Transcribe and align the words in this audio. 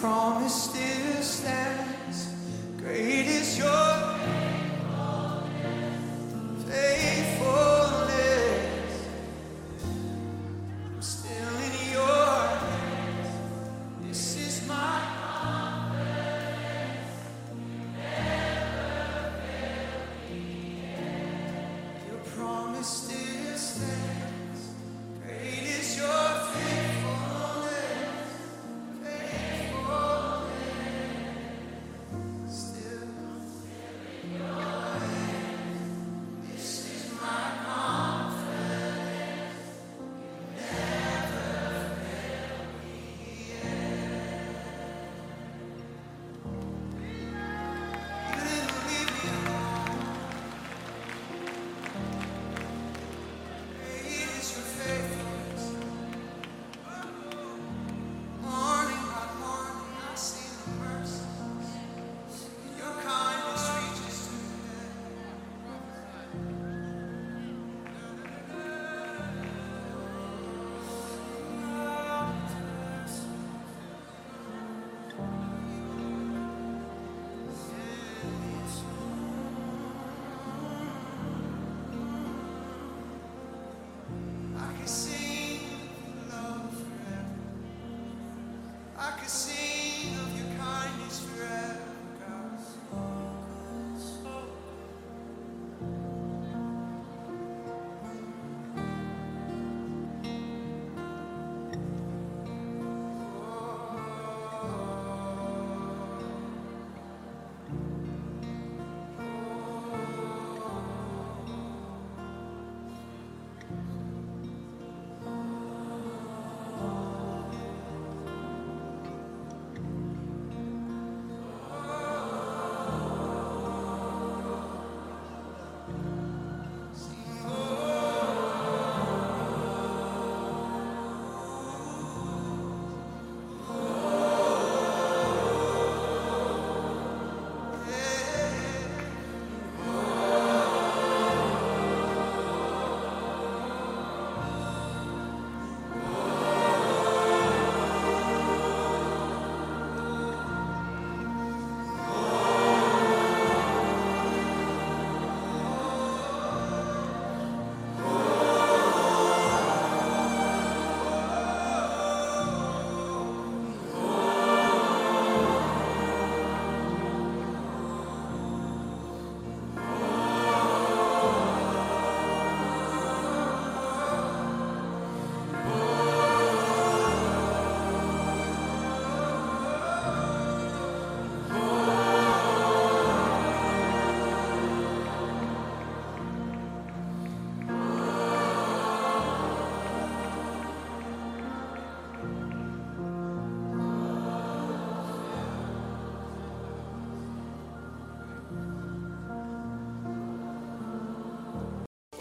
promise 0.00 0.64
still 0.64 1.22
stands. 1.22 2.28
Great 2.78 3.26
is 3.26 3.58
your 3.58 3.85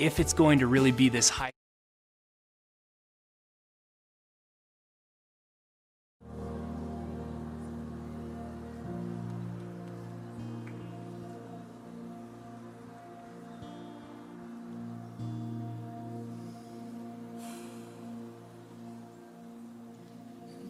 if 0.05 0.19
it's 0.19 0.33
going 0.33 0.59
to 0.59 0.67
really 0.67 0.91
be 0.91 1.09
this 1.09 1.29
high. 1.29 1.51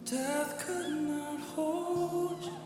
Death 0.04 0.64
could 0.64 1.00
not 1.02 1.40
hold 1.40 2.42
the 2.42 2.65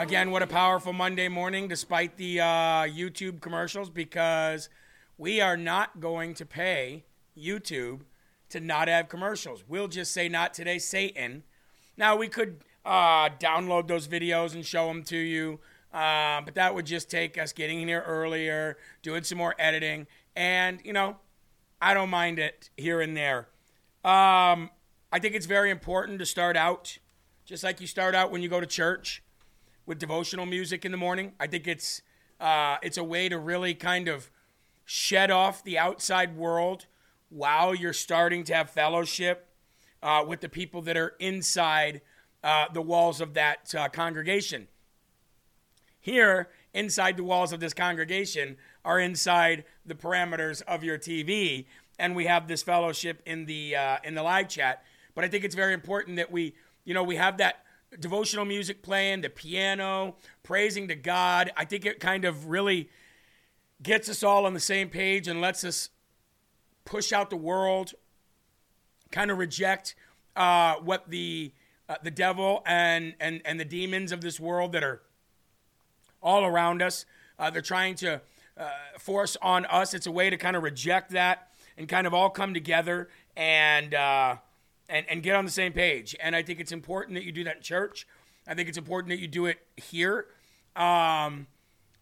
Again, 0.00 0.30
what 0.30 0.40
a 0.40 0.46
powerful 0.46 0.94
Monday 0.94 1.28
morning, 1.28 1.68
despite 1.68 2.16
the 2.16 2.40
uh, 2.40 2.44
YouTube 2.86 3.42
commercials, 3.42 3.90
because 3.90 4.70
we 5.18 5.42
are 5.42 5.58
not 5.58 6.00
going 6.00 6.32
to 6.36 6.46
pay 6.46 7.04
YouTube 7.36 8.00
to 8.48 8.60
not 8.60 8.88
have 8.88 9.10
commercials. 9.10 9.62
We'll 9.68 9.88
just 9.88 10.12
say, 10.12 10.26
not 10.26 10.54
today, 10.54 10.78
Satan. 10.78 11.42
Now, 11.98 12.16
we 12.16 12.28
could 12.28 12.64
uh, 12.82 13.28
download 13.38 13.88
those 13.88 14.08
videos 14.08 14.54
and 14.54 14.64
show 14.64 14.88
them 14.88 15.02
to 15.02 15.18
you, 15.18 15.60
uh, 15.92 16.40
but 16.46 16.54
that 16.54 16.74
would 16.74 16.86
just 16.86 17.10
take 17.10 17.36
us 17.36 17.52
getting 17.52 17.86
here 17.86 18.02
earlier, 18.06 18.78
doing 19.02 19.22
some 19.22 19.36
more 19.36 19.54
editing, 19.58 20.06
and, 20.34 20.80
you 20.82 20.94
know, 20.94 21.18
I 21.78 21.92
don't 21.92 22.08
mind 22.08 22.38
it 22.38 22.70
here 22.78 23.02
and 23.02 23.14
there. 23.14 23.48
Um, 24.02 24.70
I 25.12 25.18
think 25.18 25.34
it's 25.34 25.44
very 25.44 25.70
important 25.70 26.20
to 26.20 26.26
start 26.26 26.56
out 26.56 26.96
just 27.44 27.62
like 27.62 27.82
you 27.82 27.86
start 27.86 28.14
out 28.14 28.30
when 28.30 28.40
you 28.40 28.48
go 28.48 28.60
to 28.60 28.66
church 28.66 29.22
with 29.90 29.98
devotional 29.98 30.46
music 30.46 30.84
in 30.84 30.92
the 30.92 30.96
morning. 30.96 31.32
I 31.40 31.48
think 31.48 31.66
it's 31.66 32.00
uh, 32.38 32.76
it's 32.80 32.96
a 32.96 33.02
way 33.02 33.28
to 33.28 33.36
really 33.36 33.74
kind 33.74 34.06
of 34.06 34.30
shed 34.84 35.32
off 35.32 35.64
the 35.64 35.76
outside 35.76 36.36
world 36.36 36.86
while 37.28 37.74
you're 37.74 37.92
starting 37.92 38.44
to 38.44 38.54
have 38.54 38.70
fellowship 38.70 39.48
uh, 40.00 40.24
with 40.24 40.42
the 40.42 40.48
people 40.48 40.80
that 40.82 40.96
are 40.96 41.16
inside 41.18 42.02
uh, 42.44 42.66
the 42.72 42.80
walls 42.80 43.20
of 43.20 43.34
that 43.34 43.74
uh, 43.74 43.88
congregation. 43.88 44.68
Here, 45.98 46.50
inside 46.72 47.16
the 47.16 47.24
walls 47.24 47.52
of 47.52 47.58
this 47.58 47.74
congregation, 47.74 48.58
are 48.84 49.00
inside 49.00 49.64
the 49.84 49.96
parameters 49.96 50.62
of 50.68 50.84
your 50.84 50.98
TV, 50.98 51.66
and 51.98 52.14
we 52.14 52.26
have 52.26 52.46
this 52.46 52.62
fellowship 52.62 53.22
in 53.26 53.46
the 53.46 53.74
uh, 53.74 53.96
in 54.04 54.14
the 54.14 54.22
live 54.22 54.48
chat. 54.48 54.84
But 55.16 55.24
I 55.24 55.28
think 55.28 55.42
it's 55.42 55.56
very 55.56 55.74
important 55.74 56.16
that 56.18 56.30
we, 56.30 56.54
you 56.84 56.94
know, 56.94 57.02
we 57.02 57.16
have 57.16 57.38
that 57.38 57.64
devotional 57.98 58.44
music 58.44 58.82
playing, 58.82 59.22
the 59.22 59.30
piano, 59.30 60.16
praising 60.42 60.88
to 60.88 60.94
God. 60.94 61.50
I 61.56 61.64
think 61.64 61.84
it 61.86 62.00
kind 62.00 62.24
of 62.24 62.46
really 62.46 62.88
gets 63.82 64.08
us 64.08 64.22
all 64.22 64.46
on 64.46 64.54
the 64.54 64.60
same 64.60 64.88
page 64.88 65.26
and 65.26 65.40
lets 65.40 65.64
us 65.64 65.90
push 66.84 67.12
out 67.12 67.30
the 67.30 67.36
world, 67.36 67.94
kind 69.10 69.30
of 69.30 69.38
reject 69.38 69.94
uh, 70.36 70.76
what 70.76 71.08
the 71.10 71.52
uh, 71.88 71.96
the 72.02 72.10
devil 72.10 72.62
and 72.66 73.14
and 73.20 73.42
and 73.44 73.58
the 73.58 73.64
demons 73.64 74.12
of 74.12 74.20
this 74.20 74.38
world 74.38 74.72
that 74.72 74.84
are 74.84 75.02
all 76.22 76.44
around 76.44 76.82
us. 76.82 77.04
Uh, 77.38 77.50
they're 77.50 77.62
trying 77.62 77.94
to 77.96 78.20
uh, 78.56 78.70
force 78.98 79.36
on 79.40 79.64
us. 79.66 79.94
It's 79.94 80.06
a 80.06 80.12
way 80.12 80.30
to 80.30 80.36
kind 80.36 80.54
of 80.54 80.62
reject 80.62 81.10
that 81.12 81.48
and 81.76 81.88
kind 81.88 82.06
of 82.06 82.12
all 82.12 82.28
come 82.28 82.52
together 82.52 83.08
and, 83.36 83.94
uh, 83.94 84.36
and 84.90 85.06
and 85.08 85.22
get 85.22 85.36
on 85.36 85.44
the 85.44 85.50
same 85.50 85.72
page. 85.72 86.14
And 86.20 86.36
I 86.36 86.42
think 86.42 86.60
it's 86.60 86.72
important 86.72 87.14
that 87.14 87.24
you 87.24 87.32
do 87.32 87.44
that 87.44 87.56
in 87.56 87.62
church. 87.62 88.06
I 88.46 88.54
think 88.54 88.68
it's 88.68 88.78
important 88.78 89.10
that 89.10 89.20
you 89.20 89.28
do 89.28 89.46
it 89.46 89.58
here. 89.76 90.26
Um, 90.76 91.46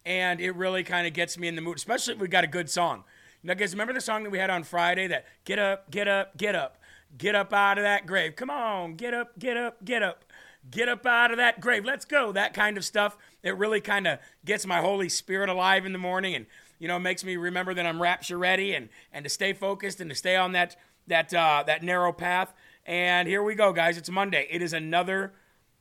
and 0.04 0.40
it 0.40 0.52
really 0.52 0.82
kind 0.84 1.06
of 1.06 1.12
gets 1.12 1.36
me 1.38 1.48
in 1.48 1.54
the 1.54 1.60
mood, 1.60 1.76
especially 1.76 2.14
if 2.14 2.20
we 2.20 2.28
got 2.28 2.44
a 2.44 2.48
good 2.48 2.70
song. 2.70 3.04
Now, 3.42 3.54
guys, 3.54 3.72
remember 3.72 3.92
the 3.92 4.00
song 4.00 4.24
that 4.24 4.30
we 4.30 4.38
had 4.38 4.50
on 4.50 4.64
Friday? 4.64 5.06
That 5.06 5.26
get 5.44 5.58
up, 5.58 5.90
get 5.90 6.08
up, 6.08 6.36
get 6.36 6.54
up, 6.54 6.78
get 7.16 7.34
up 7.34 7.52
out 7.52 7.78
of 7.78 7.84
that 7.84 8.06
grave. 8.06 8.34
Come 8.34 8.50
on, 8.50 8.94
get 8.94 9.14
up, 9.14 9.38
get 9.38 9.56
up, 9.56 9.84
get 9.84 10.02
up, 10.02 10.24
get 10.70 10.88
up 10.88 11.06
out 11.06 11.30
of 11.30 11.36
that 11.36 11.60
grave. 11.60 11.84
Let's 11.84 12.04
go. 12.04 12.32
That 12.32 12.54
kind 12.54 12.76
of 12.76 12.84
stuff. 12.84 13.16
It 13.42 13.56
really 13.56 13.80
kind 13.80 14.06
of 14.06 14.18
gets 14.44 14.66
my 14.66 14.80
Holy 14.80 15.08
Spirit 15.08 15.48
alive 15.48 15.86
in 15.86 15.92
the 15.92 15.98
morning, 15.98 16.34
and 16.34 16.46
you 16.78 16.88
know, 16.88 16.98
makes 16.98 17.24
me 17.24 17.36
remember 17.36 17.74
that 17.74 17.86
I'm 17.86 18.00
rapture 18.00 18.38
ready 18.38 18.74
and 18.74 18.88
and 19.12 19.24
to 19.24 19.28
stay 19.28 19.52
focused 19.52 20.00
and 20.00 20.10
to 20.10 20.16
stay 20.16 20.36
on 20.36 20.52
that 20.52 20.76
that 21.06 21.32
uh, 21.32 21.64
that 21.66 21.82
narrow 21.82 22.12
path. 22.12 22.52
And 22.88 23.28
here 23.28 23.42
we 23.42 23.54
go, 23.54 23.74
guys. 23.74 23.98
It's 23.98 24.08
Monday. 24.08 24.48
It 24.50 24.62
is 24.62 24.72
another. 24.72 25.34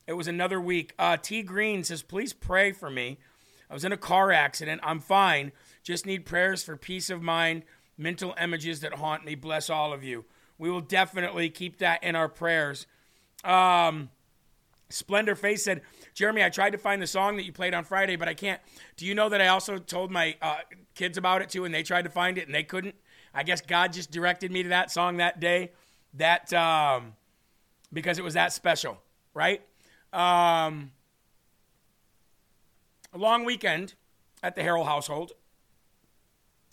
It 0.07 0.13
was 0.13 0.27
another 0.27 0.59
week. 0.59 0.93
Uh, 0.99 1.15
T 1.15 1.41
Green 1.41 1.85
says, 1.85 2.03
please 2.03 2.33
pray 2.33 2.73
for 2.73 2.89
me. 2.89 3.17
I 3.69 3.73
was 3.73 3.85
in 3.85 3.93
a 3.93 3.97
car 3.97 4.33
accident. 4.33 4.81
I'm 4.83 4.99
fine. 4.99 5.53
Just 5.83 6.05
need 6.05 6.25
prayers 6.25 6.63
for 6.63 6.75
peace 6.75 7.09
of 7.09 7.21
mind, 7.21 7.63
mental 7.97 8.35
images 8.41 8.81
that 8.81 8.95
haunt 8.95 9.23
me. 9.23 9.35
Bless 9.35 9.69
all 9.69 9.93
of 9.93 10.03
you. 10.03 10.25
We 10.57 10.69
will 10.69 10.81
definitely 10.81 11.49
keep 11.49 11.77
that 11.77 12.03
in 12.03 12.17
our 12.17 12.27
prayers. 12.27 12.87
Um, 13.45 14.09
Splendor 14.89 15.35
Face 15.35 15.63
said, 15.63 15.83
Jeremy, 16.13 16.43
I 16.43 16.49
tried 16.49 16.71
to 16.71 16.77
find 16.77 17.01
the 17.01 17.07
song 17.07 17.37
that 17.37 17.45
you 17.45 17.53
played 17.53 17.73
on 17.73 17.85
Friday, 17.85 18.17
but 18.17 18.27
I 18.27 18.33
can't. 18.33 18.59
Do 18.97 19.05
you 19.05 19.15
know 19.15 19.29
that 19.29 19.41
I 19.41 19.47
also 19.47 19.77
told 19.77 20.11
my 20.11 20.35
uh, 20.41 20.57
kids 20.93 21.17
about 21.17 21.41
it 21.41 21.49
too, 21.49 21.63
and 21.63 21.73
they 21.73 21.83
tried 21.83 22.01
to 22.01 22.09
find 22.09 22.37
it 22.37 22.47
and 22.47 22.53
they 22.55 22.63
couldn't? 22.63 22.95
I 23.33 23.43
guess 23.43 23.61
God 23.61 23.93
just 23.93 24.11
directed 24.11 24.51
me 24.51 24.63
to 24.63 24.69
that 24.69 24.91
song 24.91 25.17
that 25.17 25.39
day, 25.39 25.71
that 26.13 26.51
um, 26.53 27.13
because 27.91 28.17
it 28.17 28.23
was 28.23 28.33
that 28.33 28.53
special, 28.53 28.97
right? 29.33 29.61
Um, 30.13 30.91
a 33.13 33.17
long 33.17 33.45
weekend 33.45 33.93
at 34.43 34.55
the 34.55 34.61
Harrell 34.61 34.85
household. 34.85 35.33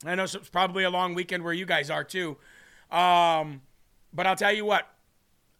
I 0.04 0.14
know 0.14 0.24
it's 0.24 0.36
probably 0.50 0.84
a 0.84 0.90
long 0.90 1.14
weekend 1.14 1.42
where 1.44 1.52
you 1.52 1.66
guys 1.66 1.90
are 1.90 2.04
too. 2.04 2.36
Um, 2.90 3.62
but 4.12 4.26
I'll 4.26 4.36
tell 4.36 4.52
you 4.52 4.64
what, 4.64 4.88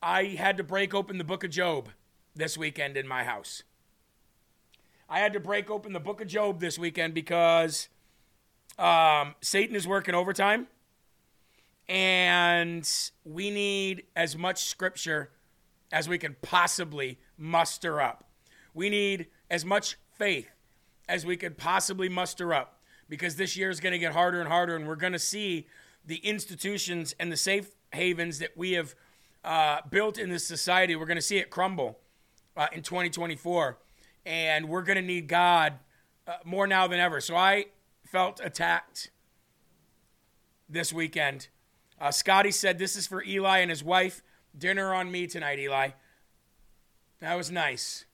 I 0.02 0.24
had 0.24 0.56
to 0.58 0.64
break 0.64 0.94
open 0.94 1.18
the 1.18 1.24
book 1.24 1.44
of 1.44 1.50
Job 1.50 1.88
this 2.34 2.58
weekend 2.58 2.96
in 2.96 3.08
my 3.08 3.24
house. 3.24 3.62
I 5.08 5.20
had 5.20 5.32
to 5.32 5.40
break 5.40 5.70
open 5.70 5.92
the 5.92 6.00
book 6.00 6.20
of 6.20 6.26
Job 6.26 6.60
this 6.60 6.78
weekend 6.78 7.14
because 7.14 7.88
um, 8.78 9.34
Satan 9.40 9.76
is 9.76 9.86
working 9.86 10.14
overtime 10.14 10.66
and 11.88 12.88
we 13.24 13.50
need 13.50 14.04
as 14.16 14.36
much 14.36 14.64
scripture 14.64 15.30
as 15.92 16.08
we 16.08 16.18
can 16.18 16.36
possibly 16.42 17.18
muster 17.36 18.00
up. 18.00 18.24
We 18.72 18.90
need 18.90 19.28
as 19.50 19.64
much 19.64 19.96
faith 20.10 20.50
as 21.08 21.26
we 21.26 21.36
could 21.36 21.56
possibly 21.56 22.08
muster 22.08 22.54
up 22.54 22.80
because 23.08 23.36
this 23.36 23.56
year 23.56 23.70
is 23.70 23.80
going 23.80 23.92
to 23.92 23.98
get 23.98 24.12
harder 24.12 24.40
and 24.40 24.48
harder, 24.48 24.76
and 24.76 24.88
we're 24.88 24.96
going 24.96 25.12
to 25.12 25.18
see 25.18 25.66
the 26.06 26.16
institutions 26.16 27.14
and 27.20 27.30
the 27.30 27.36
safe 27.36 27.74
havens 27.92 28.38
that 28.38 28.56
we 28.56 28.72
have 28.72 28.94
uh, 29.44 29.80
built 29.90 30.18
in 30.18 30.30
this 30.30 30.46
society, 30.46 30.96
we're 30.96 31.06
going 31.06 31.16
to 31.16 31.22
see 31.22 31.36
it 31.36 31.50
crumble 31.50 31.98
uh, 32.56 32.66
in 32.72 32.82
2024. 32.82 33.78
And 34.26 34.68
we're 34.68 34.82
going 34.82 34.96
to 34.96 35.02
need 35.02 35.28
God 35.28 35.74
uh, 36.26 36.36
more 36.44 36.66
now 36.66 36.86
than 36.86 36.98
ever. 36.98 37.20
So 37.20 37.36
I 37.36 37.66
felt 38.06 38.40
attacked 38.42 39.10
this 40.68 40.92
weekend. 40.92 41.48
Uh, 42.04 42.10
Scotty 42.10 42.50
said, 42.50 42.78
This 42.78 42.96
is 42.96 43.06
for 43.06 43.24
Eli 43.24 43.60
and 43.60 43.70
his 43.70 43.82
wife. 43.82 44.22
Dinner 44.56 44.92
on 44.92 45.10
me 45.10 45.26
tonight, 45.26 45.58
Eli. 45.58 45.92
That 47.20 47.34
was 47.34 47.50
nice. 47.50 48.04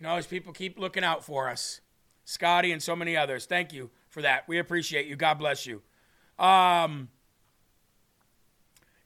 You 0.00 0.06
know, 0.06 0.14
as 0.14 0.26
people 0.26 0.54
keep 0.54 0.78
looking 0.78 1.04
out 1.04 1.22
for 1.22 1.50
us. 1.50 1.82
Scotty 2.24 2.72
and 2.72 2.82
so 2.82 2.96
many 2.96 3.14
others. 3.14 3.44
Thank 3.44 3.74
you 3.74 3.90
for 4.08 4.22
that. 4.22 4.48
We 4.48 4.58
appreciate 4.58 5.06
you. 5.08 5.14
God 5.14 5.34
bless 5.34 5.66
you. 5.66 5.82
Um, 6.38 7.10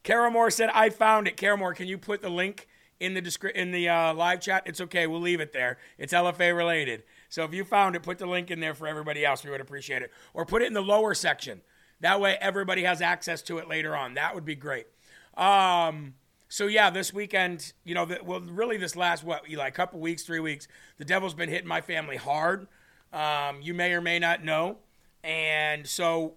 Kara 0.04 0.50
said, 0.52 0.70
I 0.72 0.90
found 0.90 1.26
it. 1.26 1.36
Kara 1.36 1.74
can 1.74 1.88
you 1.88 1.98
put 1.98 2.22
the 2.22 2.30
link 2.30 2.68
in 3.00 3.14
the 3.14 3.20
descri- 3.20 3.54
in 3.56 3.72
the 3.72 3.88
uh, 3.88 4.14
live 4.14 4.40
chat? 4.40 4.62
It's 4.66 4.80
okay. 4.82 5.08
We'll 5.08 5.20
leave 5.20 5.40
it 5.40 5.52
there. 5.52 5.78
It's 5.98 6.12
LFA 6.12 6.56
related. 6.56 7.02
So 7.28 7.42
if 7.42 7.52
you 7.52 7.64
found 7.64 7.96
it, 7.96 8.04
put 8.04 8.18
the 8.18 8.26
link 8.26 8.52
in 8.52 8.60
there 8.60 8.74
for 8.74 8.86
everybody 8.86 9.24
else. 9.24 9.44
We 9.44 9.50
would 9.50 9.60
appreciate 9.60 10.02
it. 10.02 10.12
Or 10.32 10.46
put 10.46 10.62
it 10.62 10.66
in 10.66 10.74
the 10.74 10.80
lower 10.80 11.12
section. 11.12 11.62
That 12.00 12.20
way 12.20 12.36
everybody 12.40 12.84
has 12.84 13.02
access 13.02 13.42
to 13.42 13.58
it 13.58 13.68
later 13.68 13.94
on. 13.94 14.14
That 14.14 14.34
would 14.34 14.44
be 14.44 14.54
great. 14.54 14.86
Um, 15.36 16.14
so 16.48 16.66
yeah, 16.66 16.90
this 16.90 17.14
weekend, 17.14 17.72
you 17.84 17.94
know, 17.94 18.04
the, 18.04 18.18
well, 18.24 18.40
really 18.40 18.76
this 18.76 18.96
last 18.96 19.22
what, 19.22 19.48
Eli, 19.48 19.70
couple 19.70 20.00
weeks, 20.00 20.22
three 20.24 20.40
weeks, 20.40 20.66
the 20.98 21.04
devil's 21.04 21.34
been 21.34 21.48
hitting 21.48 21.68
my 21.68 21.80
family 21.80 22.16
hard. 22.16 22.66
Um, 23.12 23.60
you 23.60 23.74
may 23.74 23.92
or 23.92 24.00
may 24.00 24.18
not 24.18 24.44
know, 24.44 24.78
and 25.22 25.86
so 25.86 26.34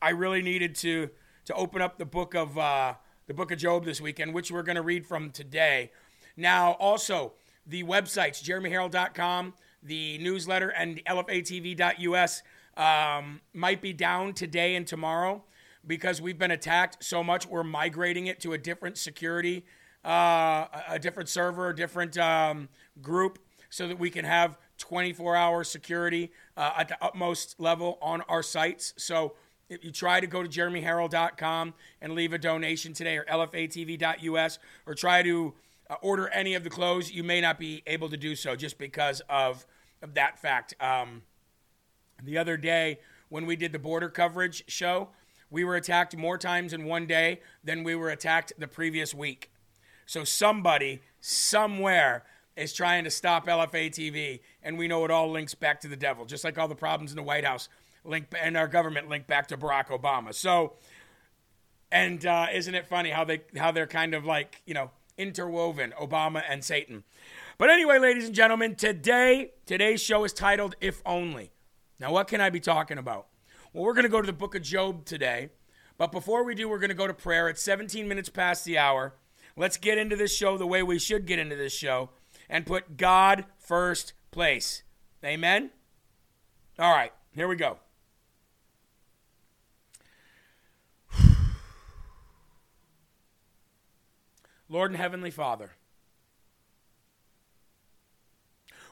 I 0.00 0.10
really 0.10 0.42
needed 0.42 0.74
to 0.76 1.10
to 1.46 1.54
open 1.54 1.82
up 1.82 1.98
the 1.98 2.06
book 2.06 2.34
of 2.34 2.56
uh, 2.56 2.94
the 3.26 3.34
book 3.34 3.50
of 3.50 3.58
Job 3.58 3.84
this 3.84 4.00
weekend, 4.00 4.34
which 4.34 4.50
we're 4.50 4.62
going 4.62 4.76
to 4.76 4.82
read 4.82 5.06
from 5.06 5.30
today. 5.30 5.90
Now, 6.36 6.72
also 6.72 7.32
the 7.66 7.84
websites 7.84 8.42
jeremyherald.com, 8.42 9.54
the 9.82 10.18
newsletter, 10.18 10.68
and 10.68 11.02
lfatv.us 11.04 12.42
um, 12.76 13.40
might 13.52 13.80
be 13.80 13.92
down 13.92 14.32
today 14.32 14.74
and 14.74 14.86
tomorrow 14.86 15.42
because 15.86 16.20
we've 16.20 16.38
been 16.38 16.50
attacked 16.50 17.04
so 17.04 17.22
much. 17.22 17.46
We're 17.46 17.64
migrating 17.64 18.26
it 18.26 18.40
to 18.40 18.52
a 18.52 18.58
different 18.58 18.98
security, 18.98 19.64
uh, 20.04 20.66
a 20.88 20.98
different 20.98 21.28
server, 21.28 21.68
a 21.70 21.76
different 21.76 22.16
um, 22.18 22.68
group, 23.02 23.38
so 23.70 23.88
that 23.88 23.98
we 23.98 24.10
can 24.10 24.24
have 24.24 24.56
24 24.78 25.36
hour 25.36 25.64
security 25.64 26.30
uh, 26.56 26.72
at 26.78 26.88
the 26.88 26.96
utmost 27.02 27.58
level 27.58 27.98
on 28.00 28.22
our 28.22 28.42
sites. 28.42 28.94
So 28.96 29.34
if 29.68 29.84
you 29.84 29.90
try 29.90 30.20
to 30.20 30.26
go 30.26 30.42
to 30.42 30.48
jeremyherald.com 30.48 31.74
and 32.00 32.12
leave 32.14 32.32
a 32.32 32.38
donation 32.38 32.92
today 32.92 33.16
or 33.16 33.24
lfatv.us 33.24 34.58
or 34.86 34.94
try 34.94 35.22
to 35.22 35.54
uh, 35.90 35.96
order 36.02 36.28
any 36.28 36.54
of 36.54 36.64
the 36.64 36.70
clothes, 36.70 37.12
you 37.12 37.24
may 37.24 37.40
not 37.40 37.58
be 37.58 37.82
able 37.86 38.08
to 38.08 38.16
do 38.16 38.34
so 38.34 38.56
just 38.56 38.78
because 38.78 39.22
of, 39.28 39.66
of 40.02 40.14
that 40.14 40.38
fact. 40.38 40.74
Um, 40.80 41.22
the 42.22 42.38
other 42.38 42.56
day, 42.56 42.98
when 43.28 43.46
we 43.46 43.56
did 43.56 43.72
the 43.72 43.78
border 43.78 44.08
coverage 44.08 44.64
show, 44.68 45.08
we 45.50 45.64
were 45.64 45.76
attacked 45.76 46.16
more 46.16 46.38
times 46.38 46.72
in 46.72 46.84
one 46.84 47.06
day 47.06 47.40
than 47.62 47.84
we 47.84 47.94
were 47.94 48.10
attacked 48.10 48.52
the 48.58 48.68
previous 48.68 49.14
week. 49.14 49.50
So 50.06 50.24
somebody, 50.24 51.00
somewhere, 51.20 52.24
is 52.56 52.72
trying 52.72 53.04
to 53.04 53.10
stop 53.10 53.46
LFA 53.46 53.90
TV, 53.90 54.40
and 54.62 54.78
we 54.78 54.88
know 54.88 55.04
it 55.04 55.10
all 55.10 55.30
links 55.30 55.54
back 55.54 55.80
to 55.80 55.88
the 55.88 55.96
devil, 55.96 56.24
just 56.24 56.44
like 56.44 56.58
all 56.58 56.68
the 56.68 56.74
problems 56.74 57.10
in 57.10 57.16
the 57.16 57.22
White 57.22 57.44
House 57.44 57.68
link 58.04 58.26
and 58.40 58.56
our 58.56 58.68
government 58.68 59.08
link 59.08 59.26
back 59.26 59.48
to 59.48 59.56
Barack 59.56 59.88
Obama. 59.88 60.34
So, 60.34 60.74
and 61.90 62.24
uh, 62.24 62.46
isn't 62.52 62.74
it 62.74 62.86
funny 62.86 63.10
how 63.10 63.24
they 63.24 63.42
how 63.56 63.72
they're 63.72 63.86
kind 63.86 64.14
of 64.14 64.24
like 64.24 64.62
you 64.66 64.74
know 64.74 64.90
interwoven 65.16 65.92
Obama 66.00 66.42
and 66.48 66.64
Satan. 66.64 67.04
But 67.58 67.70
anyway, 67.70 67.98
ladies 67.98 68.26
and 68.26 68.34
gentlemen, 68.34 68.74
today 68.74 69.52
today's 69.66 70.02
show 70.02 70.24
is 70.24 70.32
titled 70.32 70.76
"If 70.80 71.02
Only." 71.06 71.50
Now, 72.04 72.12
what 72.12 72.28
can 72.28 72.42
I 72.42 72.50
be 72.50 72.60
talking 72.60 72.98
about? 72.98 73.28
Well, 73.72 73.82
we're 73.82 73.94
going 73.94 74.02
to 74.02 74.10
go 74.10 74.20
to 74.20 74.26
the 74.26 74.32
book 74.34 74.54
of 74.54 74.60
Job 74.60 75.06
today. 75.06 75.48
But 75.96 76.12
before 76.12 76.44
we 76.44 76.54
do, 76.54 76.68
we're 76.68 76.78
going 76.78 76.90
to 76.90 76.94
go 76.94 77.06
to 77.06 77.14
prayer. 77.14 77.48
It's 77.48 77.62
17 77.62 78.06
minutes 78.06 78.28
past 78.28 78.66
the 78.66 78.76
hour. 78.76 79.14
Let's 79.56 79.78
get 79.78 79.96
into 79.96 80.14
this 80.14 80.36
show 80.36 80.58
the 80.58 80.66
way 80.66 80.82
we 80.82 80.98
should 80.98 81.24
get 81.24 81.38
into 81.38 81.56
this 81.56 81.72
show 81.72 82.10
and 82.46 82.66
put 82.66 82.98
God 82.98 83.46
first 83.56 84.12
place. 84.32 84.82
Amen? 85.24 85.70
All 86.78 86.92
right, 86.92 87.14
here 87.34 87.48
we 87.48 87.56
go. 87.56 87.78
Lord 94.68 94.90
and 94.90 95.00
Heavenly 95.00 95.30
Father, 95.30 95.70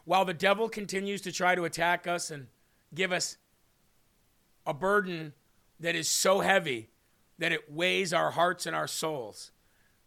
while 0.07 0.25
the 0.25 0.33
devil 0.33 0.71
continues 0.71 1.21
to 1.21 1.31
try 1.31 1.54
to 1.54 1.66
attack 1.66 2.07
us 2.07 2.31
and 2.31 2.47
give 2.94 3.12
us 3.12 3.37
a 4.66 4.75
burden 4.75 5.32
that 5.80 5.94
is 5.94 6.08
so 6.08 6.40
heavy 6.40 6.90
that 7.38 7.52
it 7.52 7.70
weighs 7.70 8.12
our 8.12 8.30
hearts 8.30 8.66
and 8.66 8.76
our 8.76 8.87
souls, 8.87 9.50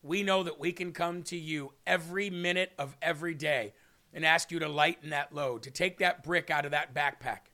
we 0.02 0.24
know 0.24 0.44
that 0.44 0.60
we 0.60 0.72
can 0.72 0.92
come 0.92 1.24
to 1.24 1.36
you 1.36 1.74
every 1.86 2.30
minute 2.30 2.72
of 2.78 2.96
every 3.02 3.34
day 3.34 3.74
and 4.14 4.26
ask 4.26 4.52
you 4.52 4.60
to 4.60 4.70
lighten 4.70 5.10
that 5.10 5.34
load, 5.34 5.64
to 5.64 5.72
take 5.72 5.98
that 5.98 6.24
brick 6.24 6.50
out 6.50 6.64
of 6.64 6.72
that 6.72 6.94
backpack. 6.94 7.52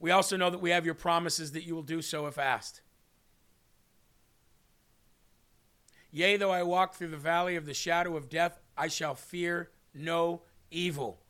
We 0.00 0.10
also 0.10 0.36
know 0.36 0.50
that 0.50 0.60
we 0.60 0.70
have 0.70 0.84
your 0.84 0.94
promises 0.94 1.52
that 1.52 1.64
you 1.64 1.74
will 1.74 1.82
do 1.82 2.02
so 2.02 2.26
if 2.26 2.38
asked. 2.38 2.80
Yea, 6.10 6.36
though 6.36 6.50
I 6.50 6.62
walk 6.62 6.94
through 6.94 7.08
the 7.08 7.16
valley 7.16 7.56
of 7.56 7.66
the 7.66 7.74
shadow 7.74 8.16
of 8.16 8.28
death, 8.28 8.60
I 8.76 8.88
shall 8.88 9.14
fear 9.14 9.70
no 9.94 10.42
evil. 10.70 11.23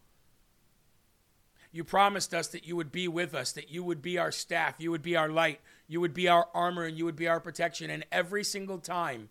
You 1.74 1.82
promised 1.82 2.32
us 2.32 2.46
that 2.48 2.64
you 2.64 2.76
would 2.76 2.92
be 2.92 3.08
with 3.08 3.34
us, 3.34 3.50
that 3.50 3.68
you 3.68 3.82
would 3.82 4.00
be 4.00 4.16
our 4.16 4.30
staff, 4.30 4.76
you 4.78 4.92
would 4.92 5.02
be 5.02 5.16
our 5.16 5.28
light, 5.28 5.60
you 5.88 6.00
would 6.00 6.14
be 6.14 6.28
our 6.28 6.46
armor, 6.54 6.84
and 6.84 6.96
you 6.96 7.04
would 7.04 7.16
be 7.16 7.26
our 7.26 7.40
protection. 7.40 7.90
And 7.90 8.06
every 8.12 8.44
single 8.44 8.78
time 8.78 9.28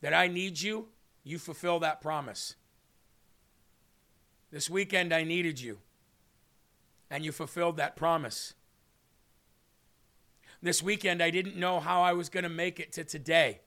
that 0.00 0.14
I 0.14 0.26
need 0.26 0.62
you, 0.62 0.88
you 1.22 1.38
fulfill 1.38 1.78
that 1.80 2.00
promise. 2.00 2.54
This 4.50 4.70
weekend, 4.70 5.12
I 5.12 5.22
needed 5.22 5.60
you, 5.60 5.80
and 7.10 7.26
you 7.26 7.30
fulfilled 7.30 7.76
that 7.76 7.94
promise. 7.94 8.54
This 10.62 10.82
weekend, 10.82 11.22
I 11.22 11.28
didn't 11.28 11.56
know 11.56 11.78
how 11.78 12.00
I 12.00 12.14
was 12.14 12.30
going 12.30 12.44
to 12.44 12.48
make 12.48 12.80
it 12.80 12.90
to 12.92 13.04
today 13.04 13.60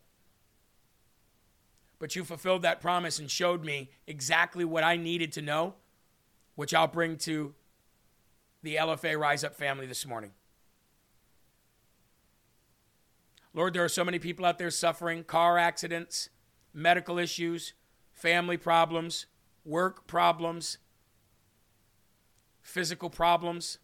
but 1.99 2.17
you 2.17 2.25
fulfilled 2.25 2.63
that 2.63 2.81
promise 2.81 3.17
and 3.17 3.31
showed 3.31 3.63
me 3.63 3.89
exactly 4.07 4.65
what 4.65 4.83
I 4.83 4.97
needed 4.97 5.31
to 5.31 5.41
know, 5.41 5.75
which 6.55 6.73
I'll 6.73 6.85
bring 6.85 7.15
to 7.19 7.53
the 8.63 8.77
LFA 8.77 9.19
Rise 9.19 9.43
Up 9.43 9.55
family 9.55 9.85
this 9.85 10.05
morning. 10.05 10.31
Lord, 13.53 13.73
there 13.73 13.83
are 13.83 13.89
so 13.89 14.03
many 14.03 14.17
people 14.17 14.45
out 14.45 14.57
there 14.57 14.71
suffering 14.71 15.23
car 15.23 15.57
accidents, 15.59 16.29
medical 16.73 17.19
issues, 17.19 17.73
family 18.13 18.57
problems, 18.57 19.27
work 19.63 20.07
problems, 20.07 20.79
physical 22.61 23.09
problems, 23.09 23.77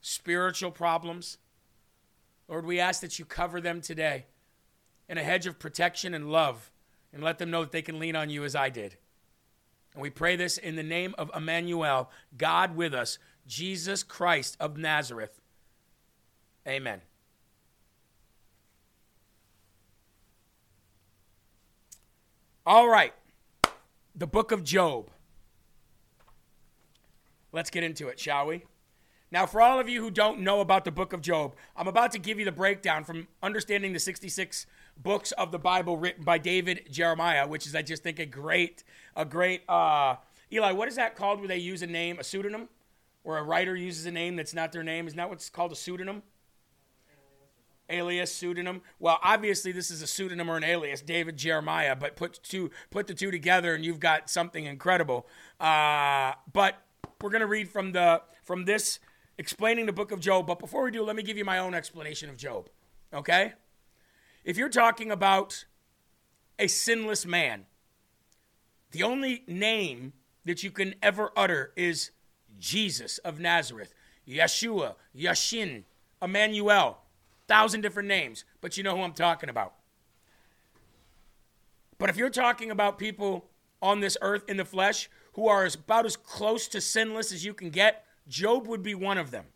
spiritual 0.00 0.70
problems. 0.70 1.38
Lord, 2.46 2.64
we 2.64 2.80
ask 2.80 3.02
that 3.02 3.18
you 3.18 3.24
cover 3.24 3.60
them 3.60 3.82
today 3.82 4.26
in 5.08 5.18
a 5.18 5.22
hedge 5.22 5.46
of 5.46 5.58
protection 5.58 6.14
and 6.14 6.30
love 6.30 6.70
and 7.12 7.22
let 7.22 7.38
them 7.38 7.50
know 7.50 7.62
that 7.62 7.72
they 7.72 7.82
can 7.82 7.98
lean 7.98 8.16
on 8.16 8.30
you 8.30 8.44
as 8.44 8.54
I 8.54 8.70
did. 8.70 8.96
And 9.94 10.02
we 10.02 10.10
pray 10.10 10.36
this 10.36 10.58
in 10.58 10.76
the 10.76 10.82
name 10.82 11.14
of 11.18 11.30
Emmanuel, 11.34 12.10
God 12.36 12.76
with 12.76 12.94
us, 12.94 13.18
Jesus 13.48 14.02
Christ 14.02 14.56
of 14.60 14.76
Nazareth. 14.76 15.40
Amen. 16.66 17.00
All 22.66 22.88
right. 22.88 23.14
The 24.14 24.26
book 24.26 24.52
of 24.52 24.62
Job. 24.62 25.10
Let's 27.50 27.70
get 27.70 27.82
into 27.82 28.08
it, 28.08 28.20
shall 28.20 28.46
we? 28.46 28.64
Now, 29.30 29.46
for 29.46 29.60
all 29.62 29.80
of 29.80 29.88
you 29.88 30.02
who 30.02 30.10
don't 30.10 30.40
know 30.40 30.60
about 30.60 30.84
the 30.84 30.90
book 30.90 31.14
of 31.14 31.22
Job, 31.22 31.54
I'm 31.76 31.88
about 31.88 32.12
to 32.12 32.18
give 32.18 32.38
you 32.38 32.44
the 32.44 32.52
breakdown 32.52 33.04
from 33.04 33.28
understanding 33.42 33.94
the 33.94 33.98
66 33.98 34.66
books 34.98 35.32
of 35.32 35.52
the 35.52 35.58
Bible 35.58 35.96
written 35.96 36.24
by 36.24 36.36
David 36.36 36.88
Jeremiah, 36.90 37.46
which 37.46 37.66
is 37.66 37.74
I 37.74 37.82
just 37.82 38.02
think 38.02 38.18
a 38.18 38.26
great, 38.26 38.84
a 39.16 39.24
great. 39.24 39.62
Uh, 39.68 40.16
Eli, 40.52 40.72
what 40.72 40.88
is 40.88 40.96
that 40.96 41.16
called 41.16 41.38
where 41.38 41.48
they 41.48 41.58
use 41.58 41.82
a 41.82 41.86
name, 41.86 42.18
a 42.18 42.24
pseudonym, 42.24 42.68
where 43.28 43.36
a 43.36 43.42
writer 43.42 43.76
uses 43.76 44.06
a 44.06 44.10
name 44.10 44.36
that's 44.36 44.54
not 44.54 44.72
their 44.72 44.82
name? 44.82 45.06
Isn't 45.06 45.18
that 45.18 45.28
what's 45.28 45.50
called 45.50 45.70
a 45.70 45.76
pseudonym? 45.76 46.22
Alias, 47.90 48.34
pseudonym. 48.34 48.80
Well, 48.98 49.18
obviously 49.22 49.70
this 49.70 49.90
is 49.90 50.00
a 50.00 50.06
pseudonym 50.06 50.48
or 50.48 50.56
an 50.56 50.64
alias, 50.64 51.02
David 51.02 51.36
Jeremiah. 51.36 51.94
But 51.94 52.16
put 52.16 52.42
two, 52.42 52.70
put 52.88 53.06
the 53.06 53.12
two 53.12 53.30
together, 53.30 53.74
and 53.74 53.84
you've 53.84 54.00
got 54.00 54.30
something 54.30 54.64
incredible. 54.64 55.26
Uh, 55.60 56.32
but 56.54 56.76
we're 57.20 57.28
gonna 57.28 57.46
read 57.46 57.68
from 57.68 57.92
the 57.92 58.22
from 58.44 58.64
this 58.64 58.98
explaining 59.36 59.84
the 59.84 59.92
book 59.92 60.10
of 60.10 60.20
Job. 60.20 60.46
But 60.46 60.58
before 60.58 60.84
we 60.84 60.90
do, 60.90 61.02
let 61.02 61.14
me 61.14 61.22
give 61.22 61.36
you 61.36 61.44
my 61.44 61.58
own 61.58 61.74
explanation 61.74 62.30
of 62.30 62.38
Job. 62.38 62.70
Okay. 63.12 63.52
If 64.42 64.56
you're 64.56 64.70
talking 64.70 65.10
about 65.10 65.66
a 66.58 66.66
sinless 66.66 67.26
man, 67.26 67.66
the 68.92 69.02
only 69.02 69.44
name 69.46 70.14
that 70.46 70.62
you 70.62 70.70
can 70.70 70.94
ever 71.02 71.30
utter 71.36 71.74
is 71.76 72.12
Jesus 72.58 73.18
of 73.18 73.38
Nazareth, 73.38 73.94
Yeshua, 74.26 74.94
Yashin, 75.16 75.84
Emmanuel, 76.22 76.98
thousand 77.46 77.80
different 77.80 78.08
names, 78.08 78.44
but 78.60 78.76
you 78.76 78.82
know 78.82 78.96
who 78.96 79.02
I'm 79.02 79.12
talking 79.12 79.48
about. 79.48 79.74
But 81.98 82.10
if 82.10 82.16
you're 82.16 82.30
talking 82.30 82.70
about 82.70 82.98
people 82.98 83.46
on 83.82 84.00
this 84.00 84.16
earth 84.20 84.44
in 84.48 84.56
the 84.56 84.64
flesh 84.64 85.08
who 85.32 85.48
are 85.48 85.66
about 85.66 86.06
as 86.06 86.16
close 86.16 86.68
to 86.68 86.80
sinless 86.80 87.32
as 87.32 87.44
you 87.44 87.54
can 87.54 87.70
get, 87.70 88.04
Job 88.28 88.66
would 88.66 88.82
be 88.82 88.94
one 88.94 89.18
of 89.18 89.30
them. 89.30 89.46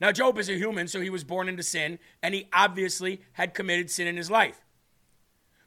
Now, 0.00 0.12
Job 0.12 0.38
is 0.38 0.50
a 0.50 0.58
human, 0.58 0.88
so 0.88 1.00
he 1.00 1.08
was 1.08 1.24
born 1.24 1.48
into 1.48 1.62
sin, 1.62 1.98
and 2.22 2.34
he 2.34 2.48
obviously 2.52 3.22
had 3.32 3.54
committed 3.54 3.90
sin 3.90 4.06
in 4.06 4.16
his 4.16 4.30
life. 4.30 4.65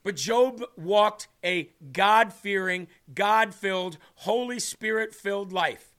But 0.03 0.15
Job 0.15 0.63
walked 0.77 1.27
a 1.43 1.69
God 1.91 2.33
fearing, 2.33 2.87
God 3.13 3.53
filled, 3.53 3.97
Holy 4.15 4.59
Spirit 4.59 5.13
filled 5.13 5.51
life. 5.51 5.91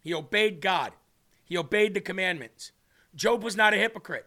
He 0.00 0.12
obeyed 0.12 0.60
God, 0.60 0.92
he 1.44 1.56
obeyed 1.56 1.94
the 1.94 2.00
commandments. 2.00 2.72
Job 3.14 3.42
was 3.42 3.56
not 3.56 3.72
a 3.72 3.76
hypocrite. 3.76 4.26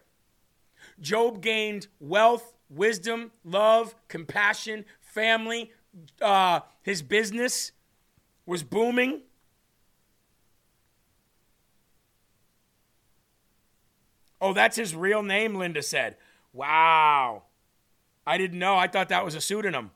Job 1.00 1.42
gained 1.42 1.88
wealth, 2.00 2.54
wisdom, 2.70 3.32
love, 3.44 3.94
compassion, 4.08 4.84
family. 5.00 5.72
Uh, 6.20 6.60
his 6.82 7.02
business 7.02 7.72
was 8.46 8.62
booming. 8.62 9.22
Oh, 14.40 14.52
that's 14.52 14.76
his 14.76 14.94
real 14.94 15.22
name, 15.22 15.54
Linda 15.54 15.82
said. 15.82 16.16
Wow. 16.52 17.42
I 18.28 18.36
didn't 18.36 18.58
know. 18.58 18.76
I 18.76 18.88
thought 18.88 19.08
that 19.08 19.24
was 19.24 19.34
a 19.34 19.40
pseudonym. 19.40 19.90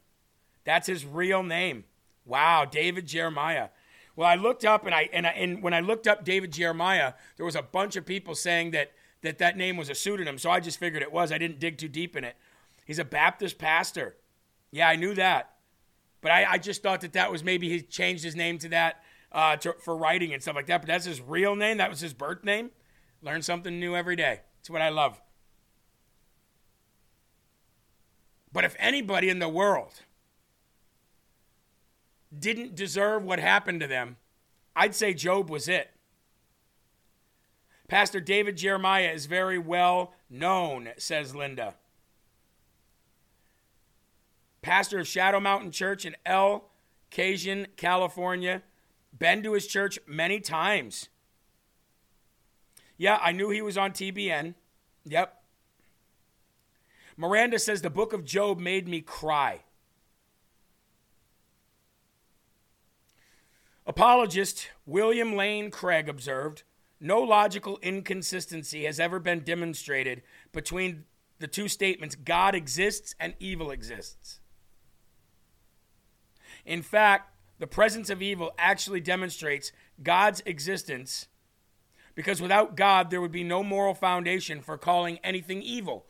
That's 0.65 0.87
his 0.87 1.05
real 1.05 1.43
name. 1.43 1.85
Wow, 2.25 2.65
David 2.65 3.07
Jeremiah. 3.07 3.69
Well, 4.17 4.27
I 4.27 4.37
looked 4.37 4.65
up 4.65 4.87
and 4.87 4.95
I 4.95 5.11
and, 5.13 5.27
I, 5.27 5.31
and 5.31 5.63
when 5.63 5.75
I 5.75 5.81
looked 5.81 6.07
up 6.07 6.25
David 6.25 6.51
Jeremiah, 6.51 7.13
there 7.37 7.45
was 7.45 7.57
a 7.57 7.63
bunch 7.63 7.95
of 7.95 8.07
people 8.07 8.35
saying 8.35 8.71
that 8.71 8.93
that 9.21 9.37
that 9.39 9.59
name 9.59 9.77
was 9.77 9.91
a 9.91 9.95
pseudonym. 9.95 10.39
So 10.39 10.51
I 10.51 10.61
just 10.61 10.79
figured 10.79 11.03
it 11.03 11.13
was. 11.13 11.31
I 11.31 11.37
didn't 11.37 11.61
dig 11.61 11.77
too 11.77 11.89
deep 11.89 12.17
in 12.17 12.25
it. 12.25 12.37
He's 12.87 12.99
a 12.99 13.05
Baptist 13.05 13.59
pastor. 13.59 14.17
Yeah, 14.71 14.89
I 14.89 14.97
knew 14.97 15.13
that, 15.15 15.57
but 16.23 16.33
I, 16.33 16.53
I 16.53 16.59
just 16.59 16.83
thought 16.83 17.03
that 17.03 17.13
that 17.13 17.31
was 17.31 17.45
maybe 17.45 17.69
he 17.69 17.83
changed 17.83 18.25
his 18.25 18.35
name 18.35 18.57
to 18.61 18.69
that 18.71 19.03
uh, 19.31 19.57
to, 19.57 19.75
for 19.75 19.95
writing 19.95 20.33
and 20.33 20.43
stuff 20.43 20.57
like 20.57 20.69
that. 20.69 20.81
But 20.81 20.89
that's 20.89 21.05
his 21.05 21.21
real 21.21 21.55
name. 21.55 21.77
That 21.77 21.91
was 21.91 22.01
his 22.01 22.15
birth 22.15 22.45
name. 22.45 22.71
Learn 23.21 23.43
something 23.43 23.79
new 23.79 23.95
every 23.95 24.17
day. 24.17 24.41
It's 24.61 24.71
what 24.71 24.81
I 24.81 24.89
love. 24.89 25.21
But 28.53 28.65
if 28.65 28.77
anybody 28.79 29.29
in 29.29 29.39
the 29.39 29.49
world 29.49 30.03
didn't 32.37 32.75
deserve 32.75 33.25
what 33.25 33.39
happened 33.39 33.81
to 33.81 33.87
them, 33.87 34.17
I'd 34.77 34.95
say 34.95 35.15
Job 35.15 35.51
was 35.51 35.69
it. 35.69 35.91
Pastor 37.89 38.21
David 38.21 38.57
Jeremiah 38.57 39.11
is 39.11 39.27
very 39.27 39.59
well 39.59 40.15
known, 40.31 40.89
says 40.97 41.35
Linda. 41.35 41.75
Pastor 44.63 45.01
of 45.01 45.09
Shadow 45.09 45.41
Mountain 45.41 45.73
Church 45.73 46.07
in 46.07 46.17
El 46.25 46.71
Cajon, 47.11 47.67
California. 47.77 48.63
Been 49.19 49.43
to 49.43 49.53
his 49.53 49.67
church 49.67 49.99
many 50.07 50.41
times. 50.41 51.09
Yeah, 52.97 53.19
I 53.21 53.33
knew 53.33 53.51
he 53.51 53.61
was 53.61 53.77
on 53.77 53.91
TBN. 53.91 54.55
Yep. 55.05 55.42
Miranda 57.17 57.59
says 57.59 57.83
the 57.83 57.91
book 57.91 58.13
of 58.13 58.25
Job 58.25 58.59
made 58.59 58.89
me 58.89 59.01
cry. 59.01 59.61
Apologist 63.87 64.69
William 64.87 65.35
Lane 65.37 65.71
Craig 65.71 66.09
observed 66.09 66.63
no 67.01 67.21
logical 67.21 67.79
inconsistency 67.83 68.85
has 68.85 69.01
ever 69.01 69.19
been 69.19 69.41
demonstrated 69.41 70.23
between 70.53 71.05
the 71.41 71.49
two 71.49 71.67
statements 71.67 72.15
God 72.15 72.55
exists 72.55 73.15
and 73.19 73.35
evil 73.41 73.73
exists. 73.73 74.39
In 76.65 76.81
fact, 76.81 77.35
the 77.59 77.67
presence 77.67 78.09
of 78.09 78.23
evil 78.23 78.53
actually 78.57 79.01
demonstrates 79.01 79.73
God's 80.03 80.43
existence 80.47 81.27
because 82.15 82.41
without 82.41 82.77
God, 82.77 83.11
there 83.11 83.21
would 83.21 83.33
be 83.33 83.45
no 83.45 83.65
moral 83.65 83.95
foundation 83.95 84.61
for 84.61 84.79
calling 84.79 85.19
anything 85.25 85.63
evil. 85.63 86.07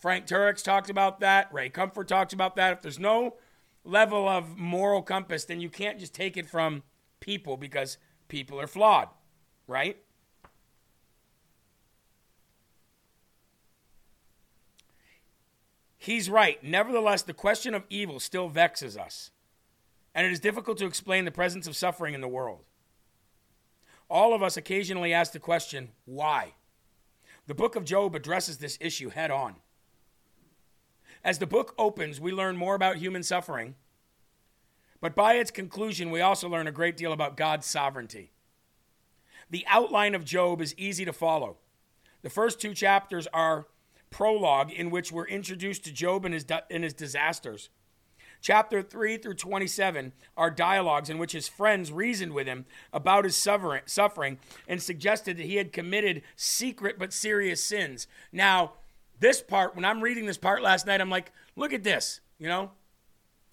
Frank 0.00 0.26
Turek 0.26 0.62
talked 0.62 0.88
about 0.88 1.20
that. 1.20 1.52
Ray 1.52 1.68
Comfort 1.68 2.08
talks 2.08 2.32
about 2.32 2.56
that. 2.56 2.72
If 2.72 2.82
there's 2.82 2.98
no 2.98 3.36
level 3.84 4.26
of 4.26 4.56
moral 4.56 5.02
compass, 5.02 5.44
then 5.44 5.60
you 5.60 5.68
can't 5.68 6.00
just 6.00 6.14
take 6.14 6.38
it 6.38 6.48
from 6.48 6.82
people 7.20 7.58
because 7.58 7.98
people 8.28 8.58
are 8.58 8.66
flawed, 8.66 9.08
right? 9.66 9.98
He's 15.98 16.30
right. 16.30 16.62
Nevertheless, 16.64 17.20
the 17.20 17.34
question 17.34 17.74
of 17.74 17.84
evil 17.90 18.20
still 18.20 18.48
vexes 18.48 18.96
us, 18.96 19.32
and 20.14 20.26
it 20.26 20.32
is 20.32 20.40
difficult 20.40 20.78
to 20.78 20.86
explain 20.86 21.26
the 21.26 21.30
presence 21.30 21.66
of 21.66 21.76
suffering 21.76 22.14
in 22.14 22.22
the 22.22 22.28
world. 22.28 22.64
All 24.08 24.32
of 24.32 24.42
us 24.42 24.56
occasionally 24.56 25.12
ask 25.12 25.32
the 25.32 25.38
question, 25.38 25.90
why? 26.06 26.54
The 27.46 27.54
book 27.54 27.76
of 27.76 27.84
Job 27.84 28.14
addresses 28.14 28.56
this 28.58 28.78
issue 28.80 29.10
head 29.10 29.30
on. 29.30 29.56
As 31.22 31.38
the 31.38 31.46
book 31.46 31.74
opens, 31.78 32.20
we 32.20 32.32
learn 32.32 32.56
more 32.56 32.74
about 32.74 32.96
human 32.96 33.22
suffering, 33.22 33.74
but 35.00 35.14
by 35.14 35.34
its 35.34 35.50
conclusion, 35.50 36.10
we 36.10 36.20
also 36.20 36.48
learn 36.48 36.66
a 36.66 36.72
great 36.72 36.96
deal 36.96 37.12
about 37.12 37.36
God's 37.36 37.66
sovereignty. 37.66 38.32
The 39.48 39.64
outline 39.68 40.14
of 40.14 40.24
Job 40.24 40.60
is 40.60 40.74
easy 40.76 41.04
to 41.04 41.12
follow. 41.12 41.56
The 42.22 42.30
first 42.30 42.60
two 42.60 42.74
chapters 42.74 43.26
are 43.32 43.66
prologue 44.10 44.70
in 44.70 44.90
which 44.90 45.10
we're 45.10 45.26
introduced 45.26 45.84
to 45.84 45.92
Job 45.92 46.24
and 46.24 46.34
his, 46.34 46.44
and 46.70 46.84
his 46.84 46.92
disasters. 46.92 47.70
Chapter 48.42 48.82
3 48.82 49.18
through 49.18 49.34
27 49.34 50.12
are 50.36 50.50
dialogues 50.50 51.10
in 51.10 51.18
which 51.18 51.32
his 51.32 51.48
friends 51.48 51.92
reasoned 51.92 52.32
with 52.32 52.46
him 52.46 52.64
about 52.92 53.24
his 53.24 53.36
suffering 53.36 54.38
and 54.66 54.82
suggested 54.82 55.36
that 55.36 55.46
he 55.46 55.56
had 55.56 55.72
committed 55.72 56.22
secret 56.36 56.98
but 56.98 57.12
serious 57.12 57.62
sins. 57.62 58.06
Now, 58.32 58.72
this 59.20 59.40
part, 59.42 59.76
when 59.76 59.84
I'm 59.84 60.00
reading 60.00 60.26
this 60.26 60.38
part 60.38 60.62
last 60.62 60.86
night, 60.86 61.00
I'm 61.00 61.10
like, 61.10 61.32
look 61.54 61.72
at 61.72 61.84
this. 61.84 62.20
You 62.38 62.48
know, 62.48 62.70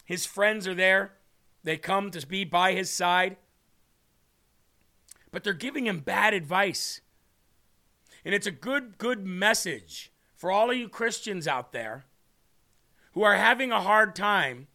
his 0.06 0.26
friends 0.26 0.68
are 0.68 0.74
there, 0.74 1.14
they 1.64 1.78
come 1.78 2.10
to 2.12 2.26
be 2.26 2.46
by 2.46 2.74
his 2.74 2.90
side, 2.90 3.38
but 5.32 5.44
they're 5.44 5.54
giving 5.54 5.86
him 5.86 6.00
bad 6.00 6.34
advice. 6.34 7.02
And 8.24 8.34
it's 8.34 8.48
a 8.48 8.52
good, 8.52 8.98
good 8.98 9.26
message 9.26 10.12
for 10.36 10.52
all 10.52 10.72
of 10.72 10.78
you 10.78 10.88
Christians 10.88 11.48
out 11.48 11.74
there 11.74 12.06
who 13.12 13.24
are 13.24 13.36
having 13.36 13.72
a 13.72 13.82
hard 13.82 14.16
time 14.16 14.68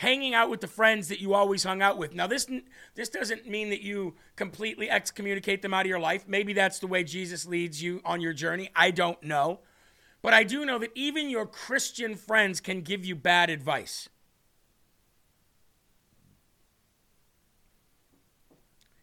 hanging 0.00 0.32
out 0.32 0.48
with 0.48 0.62
the 0.62 0.66
friends 0.66 1.08
that 1.08 1.20
you 1.20 1.34
always 1.34 1.62
hung 1.62 1.82
out 1.82 1.98
with. 1.98 2.14
Now 2.14 2.26
this 2.26 2.48
this 2.94 3.10
doesn't 3.10 3.46
mean 3.46 3.68
that 3.68 3.82
you 3.82 4.14
completely 4.34 4.88
excommunicate 4.88 5.60
them 5.60 5.74
out 5.74 5.84
of 5.84 5.90
your 5.90 6.00
life. 6.00 6.24
Maybe 6.26 6.54
that's 6.54 6.78
the 6.78 6.86
way 6.86 7.04
Jesus 7.04 7.44
leads 7.44 7.82
you 7.82 8.00
on 8.02 8.22
your 8.22 8.32
journey. 8.32 8.70
I 8.74 8.92
don't 8.92 9.22
know. 9.22 9.60
But 10.22 10.32
I 10.32 10.42
do 10.42 10.64
know 10.64 10.78
that 10.78 10.92
even 10.94 11.28
your 11.28 11.44
Christian 11.44 12.14
friends 12.14 12.62
can 12.62 12.80
give 12.80 13.04
you 13.04 13.14
bad 13.14 13.50
advice. 13.50 14.08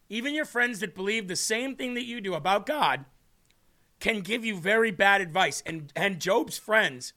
Even 0.08 0.34
your 0.34 0.46
friends 0.46 0.80
that 0.80 0.96
believe 0.96 1.28
the 1.28 1.36
same 1.36 1.76
thing 1.76 1.94
that 1.94 2.06
you 2.06 2.20
do 2.20 2.34
about 2.34 2.66
God 2.66 3.04
can 4.00 4.20
give 4.20 4.44
you 4.44 4.58
very 4.58 4.90
bad 4.90 5.20
advice. 5.20 5.62
And, 5.64 5.92
and 5.94 6.20
Job's 6.20 6.58
friends, 6.58 7.12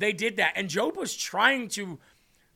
they 0.00 0.12
did 0.12 0.36
that. 0.36 0.54
And 0.56 0.68
Job 0.68 0.96
was 0.96 1.14
trying 1.14 1.68
to, 1.68 1.98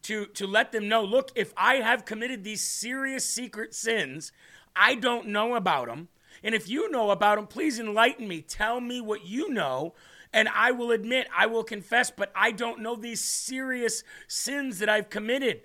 to, 0.02 0.26
to 0.26 0.46
let 0.46 0.72
them 0.72 0.88
know 0.88 1.04
look, 1.04 1.30
if 1.35 1.52
I 1.57 1.76
have 1.76 2.04
committed 2.04 2.42
these 2.42 2.62
serious 2.62 3.24
secret 3.24 3.74
sins, 3.74 4.33
I 4.74 4.94
don't 4.94 5.28
know 5.28 5.54
about 5.54 5.87
them. 5.87 6.09
And 6.42 6.54
if 6.54 6.68
you 6.68 6.90
know 6.90 7.11
about 7.11 7.37
them, 7.37 7.46
please 7.46 7.78
enlighten 7.78 8.26
me. 8.26 8.40
Tell 8.40 8.80
me 8.80 9.00
what 9.00 9.26
you 9.26 9.50
know, 9.50 9.94
and 10.33 10.48
I 10.48 10.72
will 10.72 10.90
admit, 10.90 11.28
I 11.37 11.46
will 11.46 11.62
confess, 11.62 12.11
but 12.11 12.33
I 12.35 12.50
don't 12.50 12.80
know 12.80 12.96
these 12.96 13.20
serious 13.20 14.02
sins 14.26 14.78
that 14.80 14.88
I've 14.88 15.11
committed. 15.11 15.61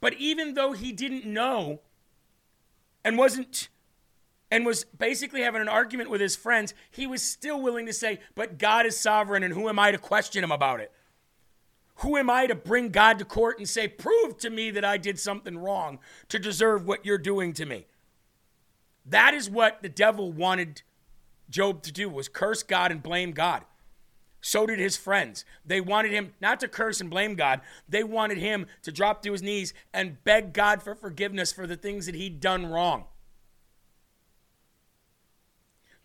But 0.00 0.14
even 0.14 0.54
though 0.54 0.72
he 0.72 0.92
didn't 0.92 1.24
know 1.24 1.80
and 3.04 3.16
wasn't 3.16 3.68
and 4.50 4.66
was 4.66 4.84
basically 4.84 5.42
having 5.42 5.60
an 5.60 5.68
argument 5.68 6.10
with 6.10 6.20
his 6.20 6.36
friends, 6.36 6.74
he 6.90 7.06
was 7.06 7.22
still 7.22 7.60
willing 7.60 7.86
to 7.86 7.92
say, 7.92 8.20
But 8.34 8.58
God 8.58 8.86
is 8.86 8.98
sovereign, 8.98 9.42
and 9.42 9.54
who 9.54 9.68
am 9.68 9.78
I 9.78 9.90
to 9.90 9.98
question 9.98 10.44
him 10.44 10.52
about 10.52 10.80
it? 10.80 10.92
Who 11.96 12.16
am 12.16 12.28
I 12.28 12.46
to 12.46 12.54
bring 12.54 12.88
God 12.90 13.18
to 13.18 13.24
court 13.24 13.58
and 13.58 13.68
say, 13.68 13.88
Prove 13.88 14.36
to 14.38 14.50
me 14.50 14.70
that 14.70 14.84
I 14.84 14.96
did 14.96 15.18
something 15.18 15.58
wrong 15.58 15.98
to 16.28 16.38
deserve 16.38 16.86
what 16.86 17.04
you're 17.04 17.18
doing 17.18 17.52
to 17.54 17.66
me? 17.66 17.86
That 19.06 19.34
is 19.34 19.50
what 19.50 19.82
the 19.82 19.88
devil 19.88 20.32
wanted 20.32 20.82
Job 21.50 21.82
to 21.82 21.92
do 21.92 22.08
was 22.08 22.28
curse 22.28 22.62
God 22.62 22.90
and 22.90 23.02
blame 23.02 23.32
God. 23.32 23.64
So 24.40 24.66
did 24.66 24.78
his 24.78 24.96
friends. 24.96 25.44
They 25.64 25.80
wanted 25.80 26.12
him 26.12 26.34
not 26.40 26.60
to 26.60 26.68
curse 26.68 27.00
and 27.00 27.08
blame 27.08 27.34
God. 27.34 27.60
They 27.88 28.04
wanted 28.04 28.38
him 28.38 28.66
to 28.82 28.92
drop 28.92 29.22
to 29.22 29.32
his 29.32 29.42
knees 29.42 29.72
and 29.92 30.22
beg 30.24 30.52
God 30.52 30.82
for 30.82 30.94
forgiveness 30.94 31.52
for 31.52 31.66
the 31.66 31.76
things 31.76 32.06
that 32.06 32.14
he'd 32.14 32.40
done 32.40 32.66
wrong. 32.66 33.04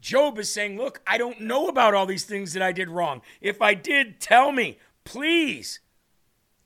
Job 0.02 0.40
is 0.40 0.52
saying, 0.52 0.78
Look, 0.78 1.02
I 1.06 1.18
don't 1.18 1.42
know 1.42 1.68
about 1.68 1.94
all 1.94 2.06
these 2.06 2.24
things 2.24 2.54
that 2.54 2.62
I 2.62 2.72
did 2.72 2.90
wrong. 2.90 3.22
If 3.42 3.62
I 3.62 3.74
did, 3.74 4.20
tell 4.20 4.52
me, 4.52 4.80
please, 5.04 5.80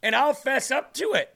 and 0.02 0.16
I'll 0.16 0.34
fess 0.34 0.72
up 0.72 0.94
to 0.96 1.14
it. 1.14 1.36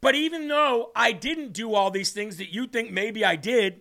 But 0.00 0.14
even 0.14 0.46
though 0.46 0.92
I 0.94 1.12
didn't 1.12 1.52
do 1.52 1.74
all 1.74 1.90
these 1.90 2.12
things 2.12 2.36
that 2.36 2.52
you 2.52 2.66
think 2.66 2.92
maybe 2.92 3.24
I 3.24 3.34
did, 3.34 3.80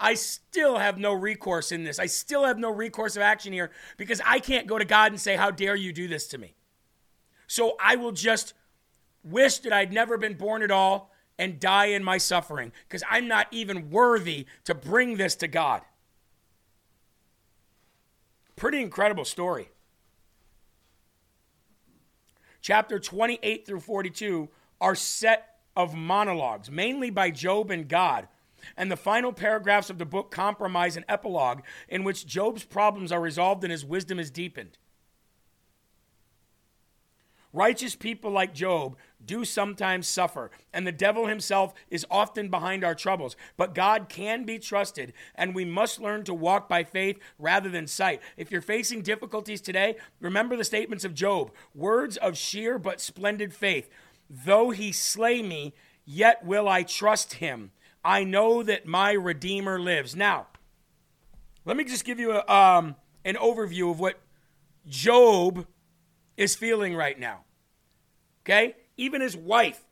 I 0.00 0.14
still 0.14 0.78
have 0.78 0.98
no 0.98 1.12
recourse 1.12 1.72
in 1.72 1.84
this. 1.84 1.98
I 1.98 2.06
still 2.06 2.44
have 2.44 2.58
no 2.58 2.70
recourse 2.70 3.16
of 3.16 3.22
action 3.22 3.52
here 3.52 3.70
because 3.96 4.20
I 4.24 4.38
can't 4.38 4.66
go 4.66 4.78
to 4.78 4.84
God 4.84 5.12
and 5.12 5.20
say, 5.20 5.36
How 5.36 5.50
dare 5.50 5.76
you 5.76 5.92
do 5.92 6.08
this 6.08 6.26
to 6.28 6.38
me? 6.38 6.54
So 7.46 7.76
I 7.80 7.96
will 7.96 8.12
just 8.12 8.54
wish 9.22 9.58
that 9.58 9.72
I'd 9.72 9.92
never 9.92 10.16
been 10.16 10.34
born 10.34 10.62
at 10.62 10.70
all 10.70 11.10
and 11.38 11.60
die 11.60 11.86
in 11.86 12.02
my 12.02 12.18
suffering 12.18 12.72
because 12.88 13.02
I'm 13.10 13.28
not 13.28 13.46
even 13.50 13.90
worthy 13.90 14.46
to 14.64 14.74
bring 14.74 15.16
this 15.16 15.34
to 15.36 15.48
God. 15.48 15.82
Pretty 18.56 18.80
incredible 18.80 19.24
story. 19.24 19.68
Chapter 22.62 22.98
28 22.98 23.66
through 23.66 23.80
42 23.80 24.48
are 24.80 24.94
set 24.94 25.56
of 25.76 25.94
monologues, 25.94 26.70
mainly 26.70 27.10
by 27.10 27.30
Job 27.30 27.70
and 27.70 27.86
God. 27.86 28.28
And 28.76 28.90
the 28.90 28.96
final 28.96 29.32
paragraphs 29.32 29.90
of 29.90 29.98
the 29.98 30.06
book 30.06 30.30
comprise 30.30 30.96
an 30.96 31.04
epilogue 31.08 31.60
in 31.88 32.02
which 32.02 32.26
Job's 32.26 32.64
problems 32.64 33.12
are 33.12 33.20
resolved 33.20 33.62
and 33.62 33.70
his 33.70 33.84
wisdom 33.84 34.18
is 34.18 34.30
deepened. 34.30 34.78
Righteous 37.52 37.94
people 37.94 38.30
like 38.30 38.52
Job 38.52 38.96
do 39.26 39.44
sometimes 39.44 40.06
suffer, 40.06 40.50
and 40.72 40.86
the 40.86 40.92
devil 40.92 41.26
himself 41.26 41.74
is 41.90 42.06
often 42.10 42.48
behind 42.48 42.84
our 42.84 42.94
troubles. 42.94 43.36
But 43.56 43.74
God 43.74 44.08
can 44.08 44.44
be 44.44 44.58
trusted, 44.58 45.12
and 45.34 45.54
we 45.54 45.64
must 45.64 46.00
learn 46.00 46.24
to 46.24 46.34
walk 46.34 46.68
by 46.68 46.84
faith 46.84 47.18
rather 47.38 47.68
than 47.68 47.86
sight. 47.86 48.20
If 48.36 48.50
you're 48.50 48.60
facing 48.60 49.02
difficulties 49.02 49.60
today, 49.60 49.96
remember 50.20 50.56
the 50.56 50.64
statements 50.64 51.04
of 51.04 51.14
Job 51.14 51.50
words 51.74 52.16
of 52.16 52.36
sheer 52.36 52.78
but 52.78 53.00
splendid 53.00 53.52
faith. 53.52 53.88
Though 54.28 54.70
he 54.70 54.92
slay 54.92 55.42
me, 55.42 55.74
yet 56.04 56.44
will 56.44 56.68
I 56.68 56.82
trust 56.82 57.34
him. 57.34 57.72
I 58.04 58.24
know 58.24 58.62
that 58.62 58.86
my 58.86 59.12
Redeemer 59.12 59.80
lives. 59.80 60.14
Now, 60.14 60.46
let 61.64 61.76
me 61.76 61.84
just 61.84 62.04
give 62.04 62.20
you 62.20 62.32
a, 62.32 62.52
um, 62.52 62.94
an 63.24 63.34
overview 63.34 63.90
of 63.90 63.98
what 63.98 64.20
Job 64.86 65.66
is 66.36 66.54
feeling 66.54 66.94
right 66.94 67.18
now. 67.18 67.40
Okay? 68.44 68.76
Even 68.96 69.20
his 69.20 69.36
wife, 69.36 69.84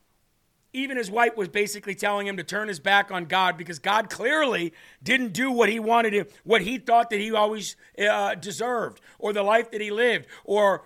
even 0.73 0.97
his 0.97 1.11
wife 1.11 1.37
was 1.37 1.49
basically 1.49 1.95
telling 1.95 2.27
him 2.27 2.37
to 2.37 2.43
turn 2.43 2.69
his 2.69 2.81
back 2.81 3.11
on 3.11 3.27
God 3.27 3.57
because 3.57 3.79
God 3.79 4.11
clearly 4.11 4.73
didn't 5.03 5.33
do 5.33 5.51
what 5.51 5.69
he 5.69 5.79
wanted 5.79 6.11
to, 6.11 6.25
what 6.43 6.63
he 6.63 6.79
thought 6.79 7.11
that 7.11 7.21
he 7.21 7.33
always 7.33 7.77
uh, 7.99 8.35
deserved, 8.35 9.01
or 9.19 9.33
the 9.33 9.43
life 9.43 9.71
that 9.71 9.81
he 9.81 9.91
lived, 9.91 10.27
or 10.45 10.85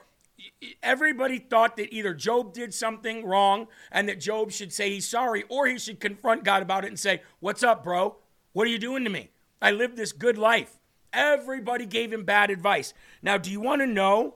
everybody 0.83 1.39
thought 1.39 1.77
that 1.77 1.93
either 1.93 2.15
Job 2.15 2.53
did 2.53 2.75
something 2.75 3.25
wrong 3.25 3.67
and 3.91 4.09
that 4.09 4.21
Job 4.21 4.53
should 4.53 4.73
say 4.73 4.91
he's 4.91 5.09
sorry, 5.09 5.45
or 5.49 5.67
he 5.67 5.79
should 5.79 6.01
confront 6.01 6.45
God 6.45 6.63
about 6.63 6.85
it 6.85 6.89
and 6.89 6.99
say, 6.99 7.23
What's 7.41 7.63
up, 7.63 7.83
bro? 7.83 8.17
What 8.53 8.67
are 8.67 8.71
you 8.71 8.79
doing 8.79 9.05
to 9.05 9.11
me? 9.11 9.31
I 9.61 9.71
lived 9.71 9.97
this 9.97 10.13
good 10.13 10.39
life. 10.39 10.79
Everybody 11.13 11.87
gave 11.87 12.13
him 12.13 12.25
bad 12.25 12.51
advice. 12.51 12.93
Now, 13.23 13.39
do 13.39 13.51
you 13.51 13.61
want 13.61 13.81
to 13.81 13.87
know 13.87 14.35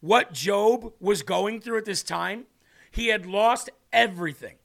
what 0.00 0.32
Job 0.32 0.92
was 1.00 1.22
going 1.22 1.60
through 1.60 1.78
at 1.78 1.84
this 1.84 2.02
time? 2.02 2.44
He 2.90 3.08
had 3.08 3.26
lost 3.26 3.70
everything. 3.92 4.56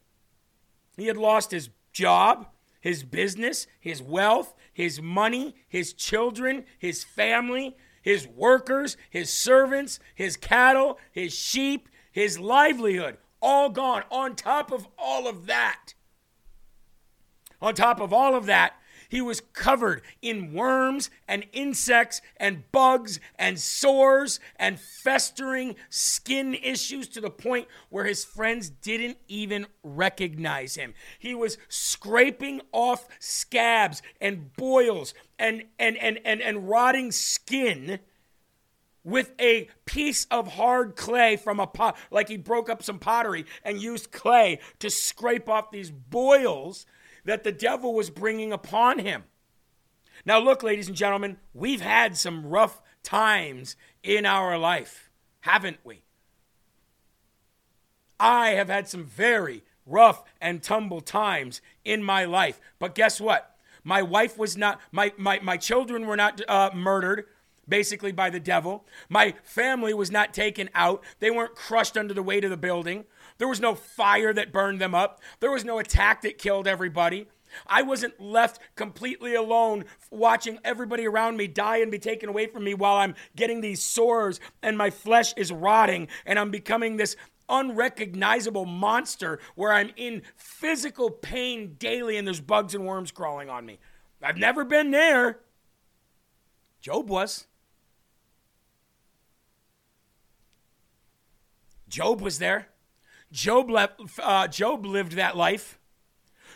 He 0.96 1.08
had 1.08 1.18
lost 1.18 1.52
his 1.52 1.70
job, 1.92 2.48
his 2.80 3.04
business, 3.04 3.68
his 3.80 4.02
wealth, 4.02 4.54
his 4.74 5.02
money, 5.02 5.56
his 5.68 5.94
children, 5.94 6.66
his 6.78 7.04
family, 7.04 7.76
his 8.02 8.28
workers, 8.28 8.98
his 9.10 9.32
servants, 9.32 10.00
his 10.14 10.36
cattle, 10.36 11.00
his 11.12 11.34
sheep, 11.34 11.90
his 12.12 12.40
livelihood, 12.40 13.18
all 13.42 13.70
gone. 13.70 14.04
On 14.12 14.36
top 14.36 14.72
of 14.72 14.88
all 14.98 15.28
of 15.28 15.46
that, 15.48 15.94
on 17.62 17.74
top 17.74 18.02
of 18.02 18.12
all 18.12 18.36
of 18.36 18.46
that, 18.46 18.74
he 19.14 19.22
was 19.22 19.42
covered 19.54 20.02
in 20.24 20.54
worms 20.54 21.12
and 21.28 21.46
insects 21.54 22.20
and 22.38 22.64
bugs 22.72 23.20
and 23.38 23.60
sores 23.60 24.40
and 24.56 24.80
festering 24.80 25.76
skin 25.88 26.56
issues 26.56 27.08
to 27.08 27.22
the 27.22 27.30
point 27.30 27.68
where 27.90 28.06
his 28.06 28.26
friends 28.26 28.72
didn't 28.72 29.20
even 29.28 29.68
recognize 29.84 30.74
him. 30.74 30.96
He 31.20 31.36
was 31.36 31.60
scraping 31.70 32.62
off 32.72 33.08
scabs 33.20 34.02
and 34.20 34.52
boils 34.58 35.14
and 35.38 35.66
and 35.78 35.96
and 35.98 36.20
and, 36.26 36.42
and 36.42 36.68
rotting 36.68 37.12
skin 37.12 38.00
with 39.04 39.34
a 39.40 39.70
piece 39.86 40.26
of 40.32 40.54
hard 40.54 40.96
clay 40.96 41.38
from 41.38 41.60
a 41.60 41.68
pot, 41.68 41.96
like 42.10 42.30
he 42.30 42.38
broke 42.38 42.68
up 42.68 42.82
some 42.82 42.98
pottery 42.98 43.46
and 43.64 43.80
used 43.80 44.12
clay 44.12 44.60
to 44.80 44.90
scrape 44.90 45.48
off 45.48 45.70
these 45.70 45.92
boils 45.92 46.88
that 47.26 47.44
the 47.44 47.52
devil 47.52 47.94
was 47.94 48.10
bringing 48.10 48.52
upon 48.52 49.00
him. 49.00 49.24
Now, 50.26 50.40
look, 50.40 50.64
ladies 50.64 50.88
and 50.88 50.98
gentlemen, 50.98 51.38
we've 51.54 51.82
had 51.82 52.18
some 52.18 52.46
rough 52.46 52.82
times 53.02 53.76
in 54.04 54.26
our 54.26 54.58
life, 54.58 55.10
haven't 55.42 55.80
we? 55.84 56.04
I 58.20 58.52
have 58.52 58.70
had 58.70 58.88
some 58.88 59.06
very 59.06 59.64
rough 59.86 60.24
and 60.40 60.64
tumble 60.64 61.02
times 61.02 61.62
in 61.84 62.04
my 62.04 62.26
life. 62.26 62.60
But 62.80 62.96
guess 62.96 63.20
what? 63.20 63.58
My 63.84 64.02
wife 64.02 64.38
was 64.38 64.56
not, 64.56 64.80
my, 64.92 65.12
my, 65.18 65.40
my 65.42 65.58
children 65.58 66.08
were 66.08 66.16
not 66.16 66.42
uh, 66.48 66.72
murdered 66.74 67.26
basically 67.68 68.12
by 68.12 68.30
the 68.30 68.40
devil. 68.40 68.86
My 69.10 69.36
family 69.44 69.94
was 69.94 70.12
not 70.12 70.34
taken 70.34 70.70
out. 70.74 71.04
They 71.20 71.32
weren't 71.32 71.56
crushed 71.56 71.98
under 71.98 72.14
the 72.14 72.24
weight 72.24 72.44
of 72.44 72.50
the 72.50 72.58
building. 72.58 73.06
There 73.44 73.50
was 73.50 73.60
no 73.60 73.76
fire 73.76 74.32
that 74.32 74.54
burned 74.54 74.80
them 74.80 74.96
up. 74.96 75.20
There 75.42 75.52
was 75.52 75.66
no 75.66 75.78
attack 75.78 76.22
that 76.22 76.38
killed 76.38 76.66
everybody. 76.66 77.28
I 77.68 77.82
wasn't 77.82 78.18
left 78.18 78.58
completely 78.76 79.36
alone 79.36 79.84
watching 80.10 80.60
everybody 80.64 81.06
around 81.06 81.36
me 81.36 81.48
die 81.48 81.80
and 81.80 81.92
be 81.92 82.00
taken 82.00 82.30
away 82.30 82.48
from 82.48 82.64
me 82.64 82.74
while 82.74 82.96
I'm 82.96 83.16
getting 83.36 83.60
these 83.60 83.82
sores 83.82 84.40
and 84.62 84.78
my 84.78 84.90
flesh 84.90 85.34
is 85.36 85.52
rotting 85.52 86.08
and 86.26 86.40
I'm 86.40 86.52
becoming 86.52 86.96
this 86.96 87.18
unrecognizable 87.50 88.64
monster 88.64 89.42
where 89.56 89.74
I'm 89.74 89.92
in 89.98 90.22
physical 90.38 91.10
pain 91.10 91.76
daily 91.78 92.16
and 92.16 92.26
there's 92.26 92.40
bugs 92.40 92.74
and 92.74 92.86
worms 92.86 93.12
crawling 93.12 93.50
on 93.50 93.66
me. 93.66 93.78
I've 94.22 94.38
never 94.38 94.64
been 94.64 94.92
there. 94.92 95.40
Job 96.80 97.10
was. 97.10 97.46
Job 101.90 102.22
was 102.22 102.40
there. 102.40 102.70
Job, 103.34 103.70
left, 103.70 104.00
uh, 104.22 104.48
Job 104.48 104.86
lived 104.86 105.14
that 105.14 105.36
life. 105.36 105.80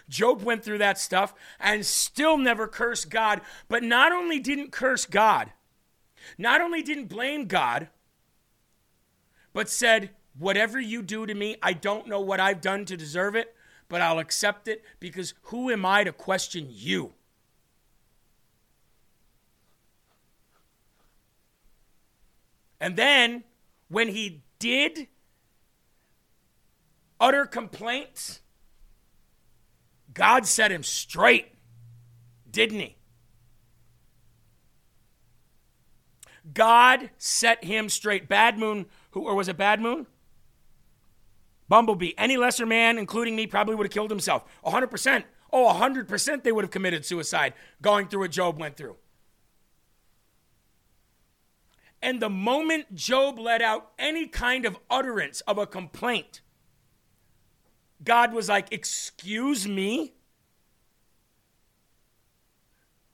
Job 0.07 0.43
went 0.43 0.63
through 0.63 0.77
that 0.77 0.99
stuff 0.99 1.33
and 1.59 1.85
still 1.85 2.37
never 2.37 2.67
cursed 2.67 3.09
God, 3.09 3.41
but 3.67 3.83
not 3.83 4.13
only 4.13 4.39
didn't 4.39 4.71
curse 4.71 5.05
God, 5.05 5.51
not 6.37 6.61
only 6.61 6.81
didn't 6.81 7.07
blame 7.07 7.47
God, 7.47 7.89
but 9.51 9.69
said, 9.69 10.11
Whatever 10.37 10.79
you 10.79 11.01
do 11.01 11.25
to 11.25 11.33
me, 11.33 11.57
I 11.63 11.73
don't 11.73 12.07
know 12.07 12.21
what 12.21 12.39
I've 12.39 12.61
done 12.61 12.85
to 12.85 12.95
deserve 12.95 13.35
it, 13.35 13.55
but 13.89 14.01
I'll 14.01 14.19
accept 14.19 14.67
it 14.67 14.83
because 14.99 15.33
who 15.43 15.71
am 15.71 15.83
I 15.83 16.03
to 16.03 16.11
question 16.11 16.67
you? 16.69 17.13
And 22.79 22.95
then 22.95 23.45
when 23.87 24.09
he 24.09 24.43
did 24.59 25.07
utter 27.19 27.45
complaints, 27.45 28.41
God 30.13 30.45
set 30.45 30.71
him 30.71 30.84
straight, 30.84 31.53
didn't 32.49 32.80
he? 32.80 32.97
God 36.53 37.10
set 37.17 37.63
him 37.63 37.89
straight. 37.89 38.27
Bad 38.27 38.58
Moon, 38.58 38.86
who 39.12 39.27
or 39.27 39.36
was 39.36 39.47
it 39.47 39.58
Bad 39.58 39.82
Moon? 39.82 40.08
Bumblebee. 41.67 42.13
Any 42.17 42.38
lesser 42.38 42.65
man, 42.65 42.97
including 42.97 43.36
me, 43.36 43.47
probably 43.47 43.75
would 43.75 43.86
have 43.86 43.91
killed 43.91 44.10
himself. 44.10 44.45
100%. 44.65 45.23
Oh, 45.51 45.73
100% 45.73 46.43
they 46.43 46.51
would 46.51 46.63
have 46.63 46.71
committed 46.71 47.06
suicide 47.06 47.53
going 47.82 48.08
through 48.08 48.21
what 48.21 48.32
Job 48.32 48.60
went 48.60 48.77
through. 48.77 48.95
And 52.01 52.21
the 52.21 52.30
moment 52.30 52.95
Job 52.95 53.39
let 53.39 53.62
out 53.62 53.91
any 53.97 54.27
kind 54.27 54.65
of 54.65 54.77
utterance 54.89 55.41
of 55.41 55.58
a 55.58 55.65
complaint, 55.65 56.41
God 58.03 58.33
was 58.33 58.49
like, 58.49 58.71
Excuse 58.71 59.67
me? 59.67 60.13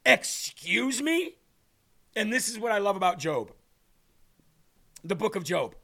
Excuse 0.06 1.02
me? 1.02 1.36
And 2.16 2.32
this 2.32 2.50
is 2.50 2.60
what 2.60 2.72
I 2.72 2.78
love 2.78 2.96
about 2.96 3.20
Job 3.20 3.52
the 5.04 5.16
book 5.16 5.36
of 5.36 5.44
Job. 5.44 5.76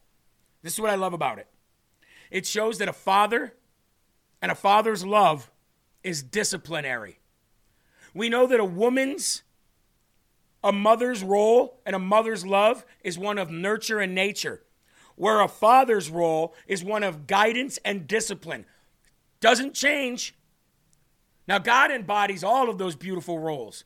This 0.62 0.74
is 0.74 0.80
what 0.80 0.90
I 0.90 0.96
love 0.96 1.14
about 1.14 1.40
it. 1.40 1.48
It 2.32 2.46
shows 2.46 2.78
that 2.78 2.88
a 2.88 2.94
father 2.94 3.54
and 4.42 4.52
a 4.52 4.56
father's 4.56 5.06
love 5.06 5.52
is 6.04 6.24
disciplinary. 6.24 7.20
We 8.14 8.30
know 8.30 8.48
that 8.48 8.60
a 8.60 8.66
woman's, 8.66 9.44
a 10.64 10.72
mother's 10.72 11.24
role 11.24 11.82
and 11.86 11.96
a 11.96 12.00
mother's 12.00 12.46
love 12.46 12.86
is 13.04 13.18
one 13.18 13.38
of 13.38 13.52
nurture 13.52 14.00
and 14.00 14.16
nature, 14.16 14.64
where 15.16 15.42
a 15.42 15.48
father's 15.48 16.10
role 16.10 16.54
is 16.68 16.84
one 16.84 17.04
of 17.04 17.28
guidance 17.28 17.78
and 17.84 18.08
discipline. 18.08 18.66
Doesn't 19.42 19.74
change. 19.74 20.36
Now, 21.48 21.58
God 21.58 21.92
embodies 21.92 22.44
all 22.44 22.70
of 22.70 22.78
those 22.78 22.96
beautiful 22.96 23.40
roles. 23.40 23.84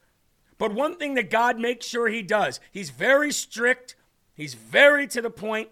But 0.58 0.74
one 0.74 0.98
thing 0.98 1.14
that 1.16 1.30
God 1.30 1.60
makes 1.60 1.86
sure 1.86 2.10
He 2.10 2.22
does, 2.22 2.60
He's 2.72 2.90
very 2.90 3.32
strict, 3.32 3.96
He's 4.36 4.54
very 4.54 5.08
to 5.08 5.22
the 5.22 5.30
point. 5.30 5.70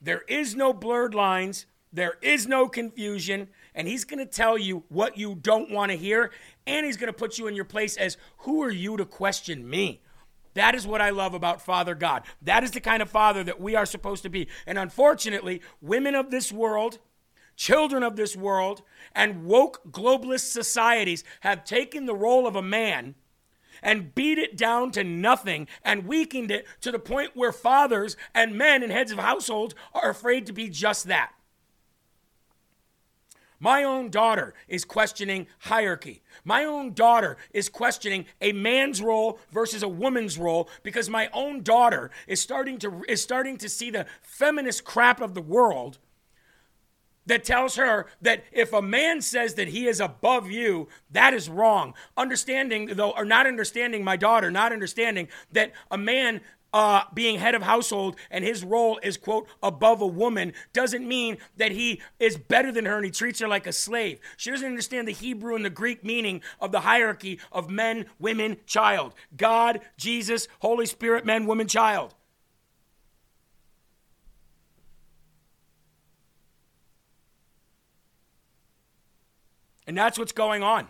There 0.00 0.22
is 0.28 0.54
no 0.54 0.72
blurred 0.72 1.14
lines, 1.14 1.66
there 1.92 2.18
is 2.20 2.46
no 2.46 2.68
confusion, 2.68 3.48
and 3.74 3.88
He's 3.88 4.04
going 4.04 4.18
to 4.18 4.26
tell 4.26 4.58
you 4.58 4.84
what 4.88 5.16
you 5.18 5.34
don't 5.34 5.70
want 5.70 5.90
to 5.92 5.98
hear, 5.98 6.30
and 6.66 6.84
He's 6.86 6.96
going 6.96 7.12
to 7.12 7.18
put 7.18 7.38
you 7.38 7.46
in 7.46 7.56
your 7.56 7.64
place 7.64 7.96
as 7.96 8.16
who 8.38 8.62
are 8.62 8.70
you 8.70 8.96
to 8.96 9.04
question 9.04 9.68
me? 9.68 10.00
That 10.54 10.74
is 10.74 10.86
what 10.86 11.00
I 11.00 11.10
love 11.10 11.34
about 11.34 11.62
Father 11.62 11.94
God. 11.94 12.22
That 12.42 12.62
is 12.62 12.70
the 12.70 12.80
kind 12.80 13.02
of 13.02 13.10
father 13.10 13.42
that 13.44 13.60
we 13.60 13.74
are 13.74 13.86
supposed 13.86 14.22
to 14.22 14.28
be. 14.28 14.48
And 14.66 14.78
unfortunately, 14.78 15.60
women 15.80 16.14
of 16.14 16.30
this 16.30 16.52
world, 16.52 16.98
children 17.56 18.02
of 18.02 18.16
this 18.16 18.36
world, 18.36 18.82
and 19.14 19.44
woke 19.44 19.80
globalist 19.90 20.50
societies 20.50 21.24
have 21.40 21.64
taken 21.64 22.06
the 22.06 22.14
role 22.14 22.46
of 22.46 22.56
a 22.56 22.62
man 22.62 23.14
and 23.82 24.14
beat 24.14 24.38
it 24.38 24.56
down 24.56 24.90
to 24.92 25.04
nothing 25.04 25.68
and 25.84 26.06
weakened 26.06 26.50
it 26.50 26.66
to 26.80 26.90
the 26.90 26.98
point 26.98 27.32
where 27.34 27.52
fathers 27.52 28.16
and 28.34 28.56
men 28.56 28.82
and 28.82 28.90
heads 28.90 29.12
of 29.12 29.18
households 29.18 29.74
are 29.92 30.10
afraid 30.10 30.46
to 30.46 30.52
be 30.52 30.68
just 30.68 31.06
that. 31.06 31.32
My 33.60 33.84
own 33.84 34.10
daughter 34.10 34.52
is 34.68 34.84
questioning 34.84 35.46
hierarchy. 35.60 36.22
My 36.44 36.64
own 36.64 36.92
daughter 36.92 37.36
is 37.52 37.68
questioning 37.68 38.26
a 38.40 38.52
man's 38.52 39.00
role 39.00 39.38
versus 39.52 39.82
a 39.82 39.88
woman's 39.88 40.36
role 40.36 40.68
because 40.82 41.08
my 41.08 41.30
own 41.32 41.62
daughter 41.62 42.10
is 42.26 42.40
starting 42.40 42.78
to 42.78 43.04
is 43.08 43.22
starting 43.22 43.56
to 43.58 43.68
see 43.68 43.90
the 43.90 44.06
feminist 44.20 44.84
crap 44.84 45.20
of 45.20 45.34
the 45.34 45.40
world 45.40 45.98
that 47.26 47.44
tells 47.44 47.76
her 47.76 48.06
that 48.22 48.44
if 48.52 48.72
a 48.72 48.82
man 48.82 49.20
says 49.20 49.54
that 49.54 49.68
he 49.68 49.86
is 49.86 50.00
above 50.00 50.50
you, 50.50 50.88
that 51.10 51.34
is 51.34 51.48
wrong. 51.48 51.94
Understanding, 52.16 52.86
though, 52.94 53.10
or 53.10 53.24
not 53.24 53.46
understanding 53.46 54.04
my 54.04 54.16
daughter, 54.16 54.50
not 54.50 54.72
understanding 54.72 55.28
that 55.52 55.72
a 55.90 55.98
man 55.98 56.40
uh, 56.74 57.04
being 57.14 57.38
head 57.38 57.54
of 57.54 57.62
household 57.62 58.16
and 58.32 58.44
his 58.44 58.64
role 58.64 58.98
is, 59.02 59.16
quote, 59.16 59.46
above 59.62 60.02
a 60.02 60.06
woman 60.06 60.52
doesn't 60.72 61.06
mean 61.06 61.38
that 61.56 61.70
he 61.70 62.02
is 62.18 62.36
better 62.36 62.72
than 62.72 62.84
her 62.84 62.96
and 62.96 63.04
he 63.04 63.12
treats 63.12 63.38
her 63.38 63.46
like 63.46 63.68
a 63.68 63.72
slave. 63.72 64.18
She 64.36 64.50
doesn't 64.50 64.66
understand 64.66 65.06
the 65.06 65.12
Hebrew 65.12 65.54
and 65.54 65.64
the 65.64 65.70
Greek 65.70 66.02
meaning 66.04 66.42
of 66.60 66.72
the 66.72 66.80
hierarchy 66.80 67.38
of 67.52 67.70
men, 67.70 68.06
women, 68.18 68.56
child. 68.66 69.14
God, 69.36 69.82
Jesus, 69.96 70.48
Holy 70.58 70.86
Spirit, 70.86 71.24
men, 71.24 71.46
woman, 71.46 71.68
child. 71.68 72.16
And 79.86 79.96
that's 79.96 80.18
what's 80.18 80.32
going 80.32 80.62
on. 80.62 80.88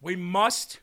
We 0.00 0.16
must, 0.16 0.80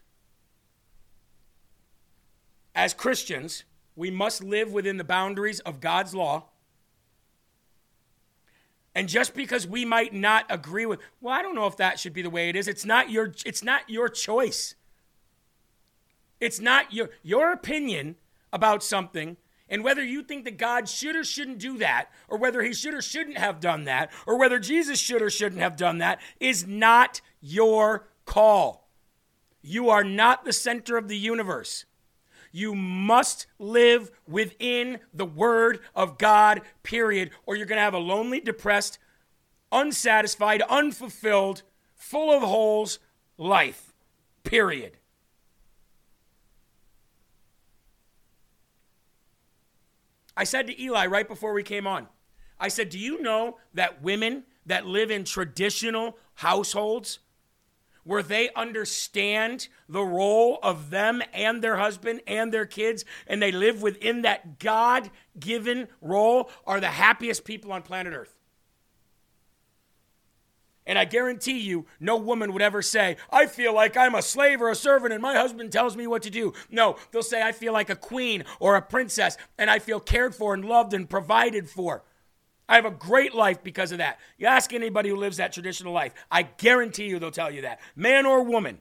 as 2.74 2.94
Christians, 2.94 3.64
we 3.96 4.12
must 4.12 4.44
live 4.44 4.72
within 4.72 4.98
the 4.98 5.04
boundaries 5.04 5.60
of 5.62 5.80
God's 5.80 6.14
law. 6.14 6.46
And 8.94 9.10
just 9.10 9.34
because 9.34 9.68
we 9.68 9.84
might 9.84 10.14
not 10.14 10.46
agree 10.50 10.86
with, 10.86 11.00
well, 11.22 11.34
I 11.34 11.42
don't 11.42 11.56
know 11.56 11.68
if 11.68 11.78
that 11.78 12.00
should 12.00 12.14
be 12.14 12.22
the 12.22 12.30
way 12.30 12.50
it 12.50 12.56
is. 12.56 12.68
It's 12.68 12.86
not 12.86 13.10
your 13.10 13.34
it's 13.46 13.64
not 13.64 13.90
your 13.90 14.08
choice. 14.08 14.76
It's 16.40 16.60
not 16.60 16.94
your 16.94 17.10
your 17.22 17.52
opinion 17.52 18.16
about 18.54 18.84
something 18.84 19.38
and 19.76 19.84
whether 19.84 20.02
you 20.02 20.24
think 20.24 20.46
that 20.46 20.58
God 20.58 20.88
should 20.88 21.18
or 21.18 21.26
shouldn't 21.26 21.60
do 21.60 21.80
that, 21.80 22.06
or 22.30 22.38
whether 22.38 22.64
he 22.64 22.74
should 22.74 22.94
or 22.94 23.02
shouldn't 23.02 23.38
have 23.38 23.60
done 23.60 23.84
that, 23.84 24.10
or 24.26 24.40
whether 24.40 24.58
Jesus 24.58 24.98
should 24.98 25.22
or 25.22 25.30
shouldn't 25.30 25.60
have 25.60 25.76
done 25.76 25.98
that, 25.98 26.22
is 26.40 26.66
not 26.66 27.20
your 27.42 28.08
call. 28.24 28.88
You 29.62 29.90
are 29.90 30.06
not 30.06 30.46
the 30.46 30.54
center 30.54 30.96
of 30.96 31.10
the 31.10 31.18
universe. 31.18 31.84
You 32.54 32.74
must 32.74 33.48
live 33.60 34.12
within 34.26 35.00
the 35.14 35.26
Word 35.26 35.82
of 35.94 36.18
God, 36.18 36.62
period, 36.82 37.32
or 37.46 37.58
you're 37.58 37.66
going 37.66 37.76
to 37.76 37.84
have 37.84 37.94
a 37.94 37.98
lonely, 37.98 38.40
depressed, 38.40 38.98
unsatisfied, 39.74 40.62
unfulfilled, 40.70 41.64
full 41.96 42.32
of 42.32 42.44
holes 42.44 43.00
life, 43.38 43.94
period. 44.46 45.00
I 50.38 50.44
said 50.44 50.68
to 50.68 50.82
Eli 50.82 51.06
right 51.06 51.28
before 51.28 51.54
we 51.54 51.64
came 51.64 51.88
on, 51.88 52.08
I 52.60 52.68
said, 52.68 52.90
Do 52.90 53.00
you 53.00 53.22
know 53.22 53.58
that 53.74 54.02
women 54.02 54.44
that 54.66 54.86
live 54.86 55.12
in 55.12 55.24
traditional 55.24 56.18
households 56.36 57.20
where 58.04 58.24
they 58.24 58.50
understand 58.56 59.68
the 59.90 60.04
role 60.04 60.60
of 60.62 60.92
them 60.92 61.22
and 61.34 61.62
their 61.62 61.78
husband 61.78 62.22
and 62.28 62.52
their 62.54 62.66
kids 62.66 63.04
and 63.28 63.42
they 63.42 63.52
live 63.52 63.82
within 63.82 64.22
that 64.22 64.60
God 64.60 65.10
given 65.40 65.88
role 66.02 66.50
are 66.68 66.80
the 66.80 66.88
happiest 66.88 67.44
people 67.44 67.72
on 67.72 67.82
planet 67.82 68.14
Earth? 68.14 68.35
And 70.88 71.00
I 71.00 71.06
guarantee 71.06 71.60
you, 71.60 71.86
no 72.00 72.16
woman 72.16 72.54
would 72.54 72.62
ever 72.62 72.82
say, 72.82 73.18
I 73.32 73.48
feel 73.48 73.74
like 73.74 73.98
I'm 73.98 74.14
a 74.14 74.22
slave 74.22 74.62
or 74.62 74.70
a 74.70 74.76
servant 74.76 75.14
and 75.14 75.22
my 75.22 75.34
husband 75.34 75.72
tells 75.72 75.98
me 75.98 76.06
what 76.06 76.22
to 76.24 76.30
do. 76.30 76.54
No, 76.70 76.98
they'll 77.12 77.24
say, 77.24 77.42
I 77.42 77.54
feel 77.54 77.74
like 77.74 77.90
a 77.90 77.96
queen 77.96 78.44
or 78.60 78.76
a 78.76 78.82
princess 78.82 79.36
and 79.58 79.70
I 79.70 79.80
feel 79.80 80.00
cared 80.00 80.36
for 80.36 80.54
and 80.54 80.64
loved 80.64 80.94
and 80.94 81.10
provided 81.10 81.70
for. 81.70 82.04
I 82.70 82.76
have 82.76 82.86
a 82.86 82.92
great 82.92 83.34
life 83.34 83.64
because 83.64 83.92
of 83.92 83.98
that. 84.00 84.20
You 84.38 84.48
ask 84.48 84.74
anybody 84.74 85.10
who 85.10 85.16
lives 85.16 85.38
that 85.38 85.54
traditional 85.54 85.94
life, 85.94 86.14
I 86.32 86.44
guarantee 86.44 87.08
you 87.08 87.18
they'll 87.20 87.32
tell 87.32 87.52
you 87.52 87.62
that, 87.62 87.80
man 87.96 88.26
or 88.26 88.44
woman. 88.44 88.80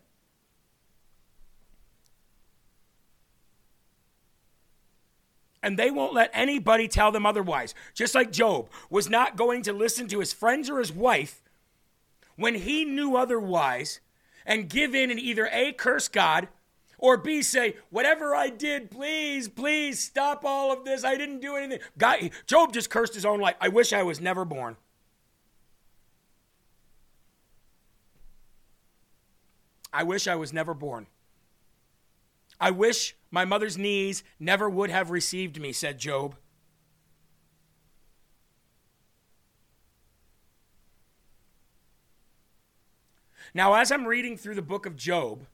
And 5.62 5.78
they 5.78 5.90
won't 5.90 6.12
let 6.12 6.30
anybody 6.34 6.88
tell 6.88 7.10
them 7.10 7.24
otherwise. 7.24 7.74
Just 7.94 8.14
like 8.14 8.30
Job 8.30 8.68
was 8.90 9.08
not 9.08 9.36
going 9.36 9.62
to 9.62 9.72
listen 9.72 10.06
to 10.08 10.20
his 10.20 10.30
friends 10.30 10.68
or 10.68 10.78
his 10.78 10.92
wife 10.92 11.40
when 12.36 12.54
he 12.54 12.84
knew 12.84 13.16
otherwise 13.16 14.00
and 14.46 14.68
give 14.68 14.94
in 14.94 15.10
and 15.10 15.20
either 15.20 15.48
A, 15.52 15.72
curse 15.72 16.08
God, 16.08 16.48
or 16.98 17.16
B, 17.16 17.42
say, 17.42 17.76
whatever 17.90 18.34
I 18.34 18.48
did, 18.48 18.90
please, 18.90 19.48
please 19.48 20.02
stop 20.02 20.44
all 20.44 20.72
of 20.72 20.84
this. 20.84 21.04
I 21.04 21.16
didn't 21.16 21.40
do 21.40 21.56
anything. 21.56 21.80
God, 21.98 22.30
Job 22.46 22.72
just 22.72 22.90
cursed 22.90 23.14
his 23.14 23.24
own 23.24 23.40
life. 23.40 23.56
I 23.60 23.68
wish 23.68 23.92
I 23.92 24.02
was 24.02 24.20
never 24.20 24.44
born. 24.44 24.76
I 29.92 30.02
wish 30.02 30.26
I 30.26 30.34
was 30.34 30.52
never 30.52 30.74
born. 30.74 31.06
I 32.60 32.70
wish 32.70 33.16
my 33.30 33.44
mother's 33.44 33.78
knees 33.78 34.24
never 34.40 34.68
would 34.68 34.90
have 34.90 35.10
received 35.10 35.60
me, 35.60 35.72
said 35.72 35.98
Job. 35.98 36.36
Now, 43.52 43.74
as 43.74 43.92
I'm 43.92 44.07
reading 44.07 44.37
through 44.37 44.54
the 44.54 44.62
book 44.62 44.87
of 44.87 44.96
Job, 44.96 45.46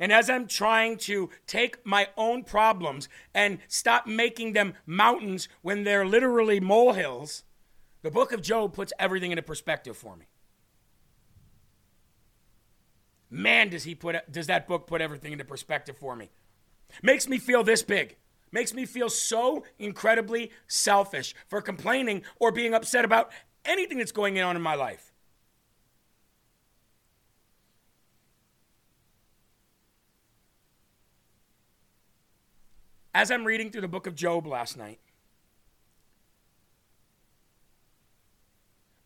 and 0.00 0.12
as 0.12 0.30
I'm 0.30 0.46
trying 0.46 0.96
to 0.98 1.30
take 1.46 1.84
my 1.84 2.08
own 2.16 2.44
problems 2.44 3.08
and 3.34 3.58
stop 3.66 4.06
making 4.06 4.52
them 4.52 4.74
mountains 4.86 5.48
when 5.62 5.84
they're 5.84 6.06
literally 6.06 6.60
molehills, 6.60 7.44
the 8.02 8.10
book 8.10 8.32
of 8.32 8.42
Job 8.42 8.72
puts 8.72 8.92
everything 8.98 9.32
into 9.32 9.42
perspective 9.42 9.96
for 9.96 10.16
me. 10.16 10.26
Man, 13.30 13.68
does 13.68 13.84
he 13.84 13.94
put 13.94 14.16
does 14.30 14.46
that 14.46 14.66
book 14.66 14.86
put 14.86 15.00
everything 15.00 15.32
into 15.32 15.44
perspective 15.44 15.96
for 15.98 16.16
me? 16.16 16.30
Makes 17.02 17.28
me 17.28 17.38
feel 17.38 17.62
this 17.62 17.82
big. 17.82 18.16
Makes 18.50 18.72
me 18.72 18.86
feel 18.86 19.10
so 19.10 19.64
incredibly 19.78 20.50
selfish 20.66 21.34
for 21.46 21.60
complaining 21.60 22.22
or 22.40 22.50
being 22.50 22.72
upset 22.72 23.04
about 23.04 23.30
anything 23.64 23.98
that's 23.98 24.12
going 24.12 24.40
on 24.40 24.56
in 24.56 24.62
my 24.62 24.74
life. 24.74 25.07
As 33.18 33.32
I'm 33.32 33.44
reading 33.44 33.72
through 33.72 33.80
the 33.80 33.88
book 33.88 34.06
of 34.06 34.14
Job 34.14 34.46
last 34.46 34.76
night, 34.76 35.00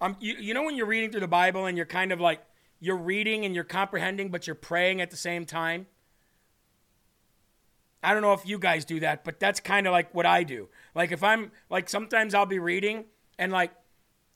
um, 0.02 0.18
you, 0.20 0.34
you 0.34 0.52
know 0.52 0.64
when 0.64 0.76
you're 0.76 0.84
reading 0.84 1.10
through 1.10 1.22
the 1.22 1.26
Bible 1.26 1.64
and 1.64 1.78
you're 1.78 1.86
kind 1.86 2.12
of 2.12 2.20
like, 2.20 2.42
you're 2.78 2.98
reading 2.98 3.46
and 3.46 3.54
you're 3.54 3.64
comprehending, 3.64 4.28
but 4.28 4.46
you're 4.46 4.54
praying 4.54 5.00
at 5.00 5.10
the 5.10 5.16
same 5.16 5.46
time? 5.46 5.86
I 8.02 8.12
don't 8.12 8.20
know 8.20 8.34
if 8.34 8.44
you 8.44 8.58
guys 8.58 8.84
do 8.84 9.00
that, 9.00 9.24
but 9.24 9.40
that's 9.40 9.60
kind 9.60 9.86
of 9.86 9.92
like 9.92 10.14
what 10.14 10.26
I 10.26 10.42
do. 10.42 10.68
Like 10.94 11.10
if 11.10 11.24
I'm 11.24 11.50
like 11.70 11.88
sometimes 11.88 12.34
I'll 12.34 12.44
be 12.44 12.58
reading 12.58 13.06
and 13.38 13.50
like 13.50 13.72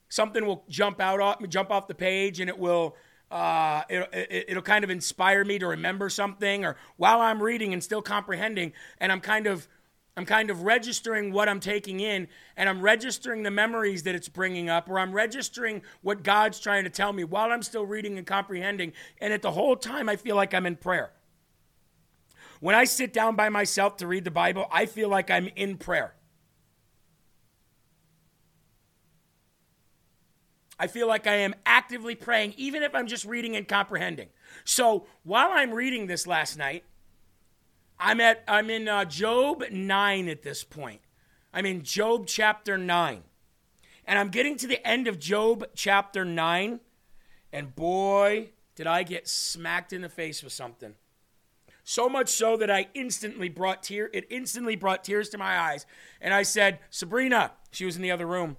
something 0.09 0.47
will 0.47 0.63
jump 0.67 0.99
out 0.99 1.19
off 1.19 1.37
jump 1.49 1.69
off 1.69 1.87
the 1.87 1.93
page 1.93 2.39
and 2.39 2.49
it 2.49 2.57
will 2.57 2.95
uh, 3.29 3.83
it, 3.89 4.09
it, 4.13 4.45
it'll 4.49 4.63
kind 4.63 4.83
of 4.83 4.89
inspire 4.89 5.43
me 5.43 5.59
to 5.59 5.67
remember 5.67 6.09
something 6.09 6.63
or 6.63 6.77
while 6.95 7.19
i'm 7.19 7.41
reading 7.41 7.73
and 7.73 7.83
still 7.83 8.01
comprehending 8.01 8.71
and 8.99 9.11
i'm 9.11 9.19
kind 9.19 9.47
of 9.47 9.67
i'm 10.15 10.25
kind 10.25 10.49
of 10.49 10.61
registering 10.61 11.33
what 11.33 11.49
i'm 11.49 11.59
taking 11.59 11.99
in 11.99 12.27
and 12.55 12.69
i'm 12.69 12.81
registering 12.81 13.43
the 13.43 13.51
memories 13.51 14.03
that 14.03 14.15
it's 14.15 14.29
bringing 14.29 14.69
up 14.69 14.89
or 14.89 14.97
i'm 14.97 15.11
registering 15.11 15.81
what 16.01 16.23
god's 16.23 16.59
trying 16.59 16.85
to 16.85 16.89
tell 16.89 17.11
me 17.11 17.23
while 17.23 17.51
i'm 17.51 17.63
still 17.63 17.85
reading 17.85 18.17
and 18.17 18.25
comprehending. 18.25 18.93
And 19.19 19.33
at 19.33 19.41
the 19.41 19.51
whole 19.51 19.75
time 19.75 20.07
i 20.07 20.15
feel 20.15 20.35
like 20.35 20.53
i'm 20.53 20.65
in 20.65 20.77
prayer. 20.77 21.11
When 22.59 22.75
i 22.75 22.85
sit 22.85 23.11
down 23.11 23.35
by 23.35 23.49
myself 23.49 23.97
to 23.97 24.07
read 24.07 24.23
the 24.23 24.31
bible 24.31 24.67
i 24.71 24.85
feel 24.85 25.09
like 25.09 25.29
i'm 25.29 25.49
in 25.55 25.77
prayer 25.77 26.13
I 30.79 30.87
feel 30.87 31.07
like 31.07 31.25
I 31.25 31.35
am 31.35 31.55
actively 31.65 32.15
praying, 32.15 32.53
even 32.57 32.83
if 32.83 32.93
I'm 32.93 33.07
just 33.07 33.25
reading 33.25 33.55
and 33.55 33.67
comprehending. 33.67 34.29
So 34.63 35.07
while 35.23 35.49
I'm 35.51 35.71
reading 35.71 36.07
this 36.07 36.27
last 36.27 36.57
night, 36.57 36.83
I'm 37.99 38.21
at 38.21 38.43
I'm 38.47 38.69
in 38.69 38.87
uh, 38.87 39.05
Job 39.05 39.63
9 39.71 40.27
at 40.29 40.43
this 40.43 40.63
point. 40.63 41.01
I'm 41.53 41.65
in 41.65 41.81
Job 41.81 42.27
chapter 42.27 42.77
9. 42.77 43.23
And 44.05 44.19
I'm 44.19 44.29
getting 44.29 44.55
to 44.57 44.67
the 44.67 44.85
end 44.87 45.07
of 45.07 45.19
Job 45.19 45.65
chapter 45.75 46.23
9 46.23 46.79
and 47.51 47.75
boy, 47.75 48.51
did 48.75 48.87
I 48.87 49.03
get 49.03 49.27
smacked 49.27 49.91
in 49.91 50.01
the 50.01 50.09
face 50.09 50.43
with 50.43 50.53
something. 50.53 50.93
So 51.83 52.07
much 52.07 52.29
so 52.29 52.57
that 52.57 52.69
I 52.69 52.87
instantly 52.93 53.49
brought 53.49 53.81
tear 53.81 54.09
it 54.13 54.27
instantly 54.29 54.75
brought 54.75 55.03
tears 55.03 55.29
to 55.29 55.37
my 55.37 55.57
eyes 55.57 55.85
and 56.21 56.33
I 56.33 56.43
said, 56.43 56.79
"Sabrina, 56.91 57.53
she 57.71 57.85
was 57.85 57.95
in 57.95 58.01
the 58.03 58.11
other 58.11 58.27
room. 58.27 58.57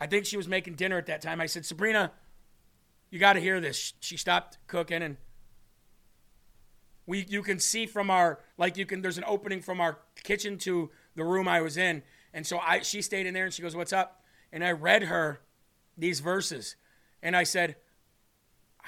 I 0.00 0.06
think 0.06 0.26
she 0.26 0.36
was 0.36 0.48
making 0.48 0.74
dinner 0.74 0.98
at 0.98 1.06
that 1.06 1.20
time. 1.20 1.40
I 1.40 1.46
said, 1.46 1.66
"Sabrina, 1.66 2.12
you 3.10 3.18
got 3.18 3.34
to 3.34 3.40
hear 3.40 3.60
this." 3.60 3.94
She 4.00 4.16
stopped 4.16 4.58
cooking 4.66 5.02
and 5.02 5.16
we 7.06 7.24
you 7.28 7.42
can 7.42 7.58
see 7.58 7.86
from 7.86 8.10
our 8.10 8.38
like 8.58 8.76
you 8.76 8.86
can 8.86 9.00
there's 9.00 9.18
an 9.18 9.24
opening 9.26 9.62
from 9.62 9.80
our 9.80 9.98
kitchen 10.22 10.58
to 10.58 10.90
the 11.16 11.24
room 11.24 11.48
I 11.48 11.60
was 11.62 11.76
in. 11.76 12.02
And 12.32 12.46
so 12.46 12.58
I 12.58 12.80
she 12.82 13.02
stayed 13.02 13.26
in 13.26 13.34
there 13.34 13.46
and 13.46 13.52
she 13.52 13.62
goes, 13.62 13.74
"What's 13.74 13.92
up?" 13.92 14.22
And 14.52 14.62
I 14.62 14.72
read 14.72 15.04
her 15.04 15.40
these 15.96 16.20
verses. 16.20 16.76
And 17.22 17.34
I 17.34 17.42
said, 17.42 17.76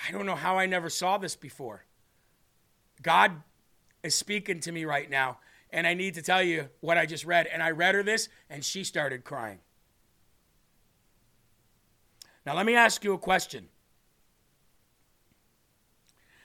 "I 0.06 0.12
don't 0.12 0.26
know 0.26 0.36
how 0.36 0.58
I 0.58 0.66
never 0.66 0.90
saw 0.90 1.18
this 1.18 1.34
before." 1.34 1.86
God 3.02 3.42
is 4.02 4.14
speaking 4.14 4.60
to 4.60 4.72
me 4.72 4.84
right 4.84 5.08
now, 5.08 5.38
and 5.70 5.86
I 5.86 5.94
need 5.94 6.14
to 6.14 6.22
tell 6.22 6.42
you 6.42 6.68
what 6.80 6.98
I 6.98 7.06
just 7.06 7.24
read. 7.24 7.46
And 7.46 7.62
I 7.62 7.70
read 7.70 7.94
her 7.94 8.02
this, 8.02 8.28
and 8.50 8.62
she 8.62 8.84
started 8.84 9.24
crying. 9.24 9.60
Now, 12.46 12.56
let 12.56 12.66
me 12.66 12.74
ask 12.74 13.04
you 13.04 13.12
a 13.12 13.18
question. 13.18 13.68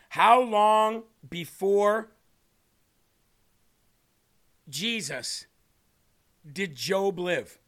How 0.10 0.41
long 0.41 1.03
before 1.29 2.10
Jesus 4.69 5.45
did 6.51 6.75
Job 6.75 7.19
live? 7.19 7.60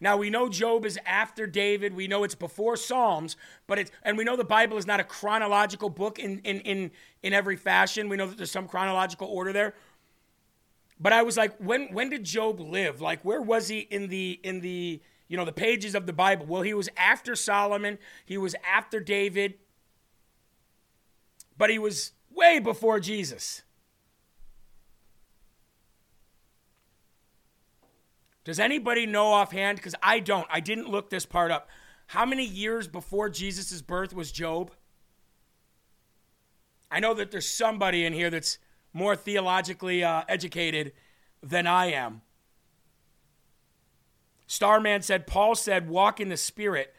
Now 0.00 0.16
we 0.16 0.30
know 0.30 0.48
Job 0.48 0.86
is 0.86 0.98
after 1.04 1.46
David. 1.46 1.94
We 1.94 2.06
know 2.06 2.24
it's 2.24 2.34
before 2.34 2.76
Psalms, 2.76 3.36
but 3.66 3.78
it's 3.78 3.90
and 4.02 4.16
we 4.16 4.24
know 4.24 4.36
the 4.36 4.44
Bible 4.44 4.76
is 4.76 4.86
not 4.86 5.00
a 5.00 5.04
chronological 5.04 5.90
book 5.90 6.18
in 6.18 6.38
in 6.40 6.60
in, 6.60 6.90
in 7.22 7.32
every 7.32 7.56
fashion. 7.56 8.08
We 8.08 8.16
know 8.16 8.26
that 8.26 8.36
there's 8.36 8.50
some 8.50 8.68
chronological 8.68 9.28
order 9.28 9.52
there. 9.52 9.74
But 10.98 11.12
I 11.12 11.22
was 11.22 11.36
like, 11.36 11.56
when 11.58 11.92
when 11.92 12.10
did 12.10 12.24
Job 12.24 12.60
live? 12.60 13.00
Like 13.00 13.24
where 13.24 13.42
was 13.42 13.68
he 13.68 13.80
in 13.80 14.08
the 14.08 14.40
in 14.42 14.60
the 14.60 15.00
you 15.28 15.36
know 15.36 15.44
the 15.44 15.52
pages 15.52 15.94
of 15.94 16.06
the 16.06 16.12
Bible? 16.12 16.46
Well, 16.46 16.62
he 16.62 16.74
was 16.74 16.88
after 16.96 17.34
Solomon, 17.34 17.98
he 18.24 18.38
was 18.38 18.54
after 18.66 19.00
David, 19.00 19.54
but 21.58 21.70
he 21.70 21.78
was 21.78 22.12
way 22.30 22.58
before 22.58 23.00
Jesus. 23.00 23.62
Does 28.44 28.60
anybody 28.60 29.06
know 29.06 29.26
offhand? 29.26 29.78
Because 29.78 29.94
I 30.02 30.20
don't. 30.20 30.46
I 30.50 30.60
didn't 30.60 30.88
look 30.88 31.08
this 31.10 31.24
part 31.24 31.50
up. 31.50 31.68
How 32.08 32.26
many 32.26 32.44
years 32.44 32.86
before 32.86 33.30
Jesus' 33.30 33.80
birth 33.80 34.14
was 34.14 34.30
Job? 34.30 34.70
I 36.90 37.00
know 37.00 37.14
that 37.14 37.30
there's 37.30 37.48
somebody 37.48 38.04
in 38.04 38.12
here 38.12 38.30
that's 38.30 38.58
more 38.94 39.14
theologically 39.14 40.02
uh, 40.02 40.22
educated 40.28 40.92
than 41.42 41.66
I 41.66 41.92
am. 41.92 42.22
Starman 44.46 45.02
said, 45.02 45.26
Paul 45.26 45.54
said, 45.54 45.88
walk 45.88 46.20
in 46.20 46.30
the 46.30 46.36
spirit, 46.36 46.94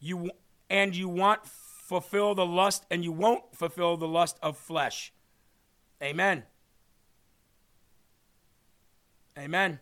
you 0.00 0.30
and 0.68 0.94
you 0.94 1.08
want 1.08 1.46
fulfill 1.46 2.34
the 2.34 2.44
lust, 2.44 2.84
and 2.90 3.04
you 3.04 3.12
won't 3.12 3.54
fulfill 3.54 3.96
the 3.96 4.08
lust 4.08 4.38
of 4.42 4.56
flesh. 4.56 5.12
Amen. 6.02 6.42
Amen. 9.38 9.78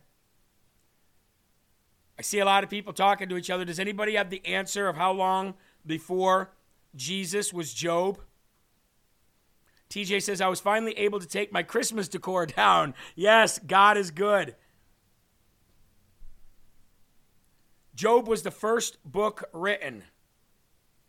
I 2.19 2.23
see 2.23 2.39
a 2.39 2.45
lot 2.45 2.65
of 2.65 2.71
people 2.71 2.93
talking 2.93 3.29
to 3.31 3.37
each 3.37 3.49
other. 3.49 3.65
Does 3.65 3.81
anybody 3.81 4.17
have 4.17 4.29
the 4.29 4.45
answer 4.45 4.89
of 4.89 4.97
how 4.97 5.13
long 5.13 5.55
before 5.87 6.51
Jesus 6.95 7.53
was 7.53 7.73
Job? 7.73 8.19
TJ 9.91 10.23
says, 10.23 10.41
I 10.41 10.49
was 10.49 10.61
finally 10.61 10.93
able 10.93 11.19
to 11.19 11.27
take 11.27 11.53
my 11.53 11.63
Christmas 11.63 12.09
decor 12.09 12.47
down. 12.47 12.95
Yes, 13.17 13.59
God 13.59 13.97
is 13.97 14.11
good. 14.11 14.55
Job 17.95 18.29
was 18.29 18.43
the 18.43 18.51
first 18.51 18.97
book 19.05 19.45
written. 19.53 19.97
You 19.97 20.03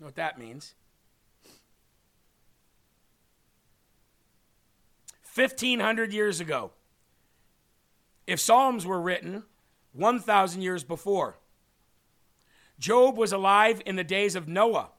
know 0.02 0.06
what 0.08 0.16
that 0.16 0.38
means? 0.38 0.74
1500 5.36 6.12
years 6.12 6.40
ago. 6.40 6.72
If 8.28 8.40
Psalms 8.40 8.86
were 8.86 9.00
written 9.00 9.44
1,000 9.94 10.62
years 10.62 10.84
before. 10.84 11.38
Job 12.80 13.18
was 13.18 13.32
alive 13.32 13.82
in 13.86 13.96
the 13.96 14.04
days 14.04 14.36
of 14.36 14.48
Noah. 14.48 14.90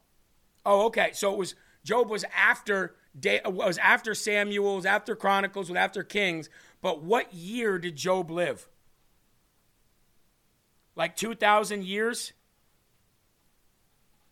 Oh, 0.64 0.86
okay. 0.86 1.10
So 1.14 1.32
it 1.32 1.38
was 1.38 1.54
Job 1.84 2.08
was 2.08 2.24
after 2.36 2.94
was 3.44 3.78
after 3.78 4.14
Samuel's, 4.14 4.86
after 4.86 5.14
Chronicles, 5.14 5.68
was 5.68 5.76
after 5.76 6.02
Kings. 6.02 6.48
But 6.80 7.02
what 7.02 7.32
year 7.32 7.78
did 7.78 7.96
Job 7.96 8.30
live? 8.30 8.68
Like 10.96 11.16
2,000 11.16 11.84
years? 11.84 12.32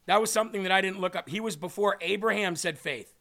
That 0.06 0.20
was 0.20 0.32
something 0.32 0.62
that 0.64 0.72
I 0.72 0.80
didn't 0.80 1.00
look 1.00 1.14
up. 1.14 1.28
He 1.28 1.40
was 1.40 1.56
before 1.56 1.96
Abraham 2.00 2.56
said 2.56 2.78
faith. 2.78 3.14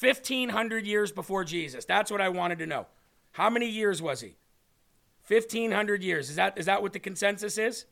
1,500 0.00 0.86
years 0.86 1.12
before 1.12 1.44
Jesus. 1.44 1.84
That's 1.84 2.10
what 2.10 2.20
I 2.20 2.28
wanted 2.28 2.58
to 2.60 2.66
know. 2.66 2.86
How 3.32 3.50
many 3.50 3.68
years 3.68 4.02
was 4.02 4.20
he? 4.20 4.36
1500 5.28 6.02
years. 6.02 6.30
Is 6.30 6.36
that 6.36 6.58
is 6.58 6.66
that 6.66 6.82
what 6.82 6.92
the 6.92 6.98
consensus 6.98 7.56
is? 7.56 7.84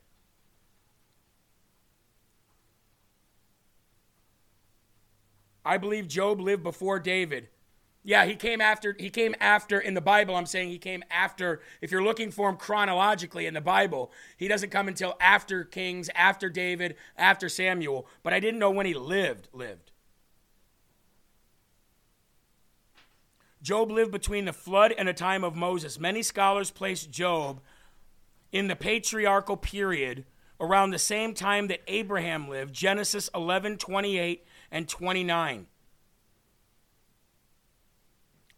I 5.65 5.77
believe 5.77 6.07
Job 6.07 6.39
lived 6.39 6.63
before 6.63 6.99
David. 6.99 7.49
Yeah, 8.03 8.25
he 8.25 8.35
came 8.35 8.61
after 8.61 8.95
he 8.97 9.11
came 9.11 9.35
after 9.39 9.79
in 9.79 9.93
the 9.93 10.01
Bible. 10.01 10.35
I'm 10.35 10.47
saying 10.47 10.69
he 10.69 10.79
came 10.79 11.03
after 11.11 11.61
if 11.81 11.91
you're 11.91 12.03
looking 12.03 12.31
for 12.31 12.49
him 12.49 12.57
chronologically 12.57 13.45
in 13.45 13.53
the 13.53 13.61
Bible, 13.61 14.11
he 14.37 14.47
doesn't 14.47 14.71
come 14.71 14.87
until 14.87 15.15
after 15.21 15.63
Kings, 15.63 16.09
after 16.15 16.49
David, 16.49 16.95
after 17.15 17.47
Samuel, 17.47 18.07
but 18.23 18.33
I 18.33 18.39
didn't 18.39 18.59
know 18.59 18.71
when 18.71 18.87
he 18.87 18.95
lived 18.95 19.49
lived. 19.53 19.91
Job 23.61 23.91
lived 23.91 24.11
between 24.11 24.45
the 24.45 24.53
flood 24.53 24.91
and 24.97 25.07
the 25.07 25.13
time 25.13 25.43
of 25.43 25.55
Moses. 25.55 25.99
Many 25.99 26.23
scholars 26.23 26.71
place 26.71 27.05
Job 27.05 27.61
in 28.51 28.67
the 28.67 28.75
patriarchal 28.75 29.57
period 29.57 30.25
around 30.61 30.91
the 30.91 30.99
same 30.99 31.33
time 31.33 31.67
that 31.67 31.81
Abraham 31.87 32.47
lived, 32.47 32.73
Genesis 32.73 33.29
11, 33.33 33.77
28 33.77 34.45
and 34.71 34.87
29. 34.87 35.67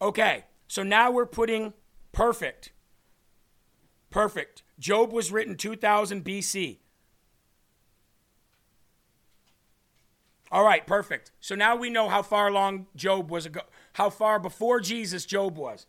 Okay, 0.02 0.44
so 0.68 0.84
now 0.84 1.10
we're 1.10 1.26
putting 1.26 1.74
perfect. 2.12 2.74
Perfect. 4.10 4.62
Job 4.78 5.14
was 5.14 5.32
written 5.32 5.56
2000 5.56 6.24
BC. 6.26 6.80
All 10.52 10.64
right, 10.64 10.86
perfect. 10.86 11.32
So 11.40 11.56
now 11.56 11.76
we 11.76 11.90
know 11.90 12.10
how 12.10 12.22
far 12.22 12.48
along 12.48 12.88
Job 12.96 13.32
was 13.32 13.48
ago, 13.48 13.62
how 13.94 14.12
far 14.12 14.40
before 14.40 14.80
Jesus 14.82 15.26
Job 15.26 15.58
was. 15.58 15.88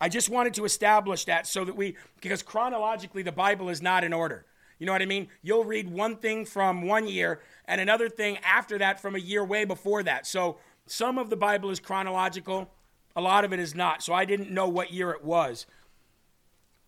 I 0.00 0.08
just 0.08 0.30
wanted 0.30 0.54
to 0.54 0.64
establish 0.64 1.26
that 1.26 1.46
so 1.46 1.64
that 1.66 1.76
we, 1.76 1.96
because 2.20 2.42
chronologically 2.42 3.22
the 3.22 3.30
Bible 3.30 3.68
is 3.68 3.82
not 3.82 4.02
in 4.02 4.14
order. 4.14 4.46
You 4.80 4.86
know 4.86 4.92
what 4.92 5.02
I 5.02 5.06
mean? 5.06 5.28
You'll 5.42 5.64
read 5.64 5.90
one 5.90 6.16
thing 6.16 6.46
from 6.46 6.82
one 6.82 7.06
year 7.06 7.40
and 7.66 7.80
another 7.80 8.08
thing 8.08 8.38
after 8.38 8.78
that 8.78 8.98
from 8.98 9.14
a 9.14 9.18
year 9.18 9.44
way 9.44 9.66
before 9.66 10.02
that. 10.02 10.26
So 10.26 10.56
some 10.86 11.18
of 11.18 11.28
the 11.28 11.36
Bible 11.36 11.70
is 11.70 11.78
chronological, 11.78 12.72
a 13.14 13.20
lot 13.20 13.44
of 13.44 13.52
it 13.52 13.60
is 13.60 13.74
not. 13.74 14.02
So 14.02 14.14
I 14.14 14.24
didn't 14.24 14.50
know 14.50 14.66
what 14.66 14.90
year 14.90 15.10
it 15.10 15.22
was. 15.22 15.66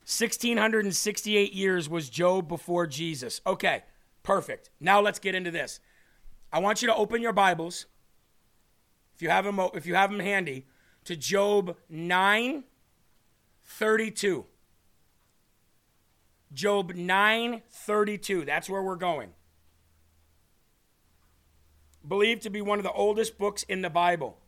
1668 0.04 1.52
years 1.52 1.88
was 1.88 2.08
Job 2.08 2.48
before 2.48 2.86
Jesus. 2.86 3.42
Okay, 3.46 3.84
perfect. 4.22 4.70
Now 4.80 5.00
let's 5.00 5.18
get 5.18 5.34
into 5.34 5.50
this. 5.50 5.78
I 6.50 6.60
want 6.60 6.80
you 6.80 6.88
to 6.88 6.94
open 6.94 7.20
your 7.20 7.32
Bibles, 7.34 7.86
if 9.14 9.20
you 9.20 9.28
have 9.28 9.44
them, 9.44 9.60
if 9.74 9.86
you 9.86 9.94
have 9.94 10.10
them 10.10 10.20
handy, 10.20 10.66
to 11.04 11.14
Job 11.14 11.76
9 11.90 12.64
32. 13.64 14.46
Job 16.52 16.92
9:32. 16.94 18.44
That's 18.44 18.68
where 18.68 18.82
we're 18.82 18.96
going. 18.96 19.30
Believed 22.06 22.42
to 22.42 22.50
be 22.50 22.60
one 22.60 22.78
of 22.78 22.84
the 22.84 22.92
oldest 22.92 23.38
books 23.38 23.62
in 23.64 23.82
the 23.82 23.90
Bible. 23.90 24.38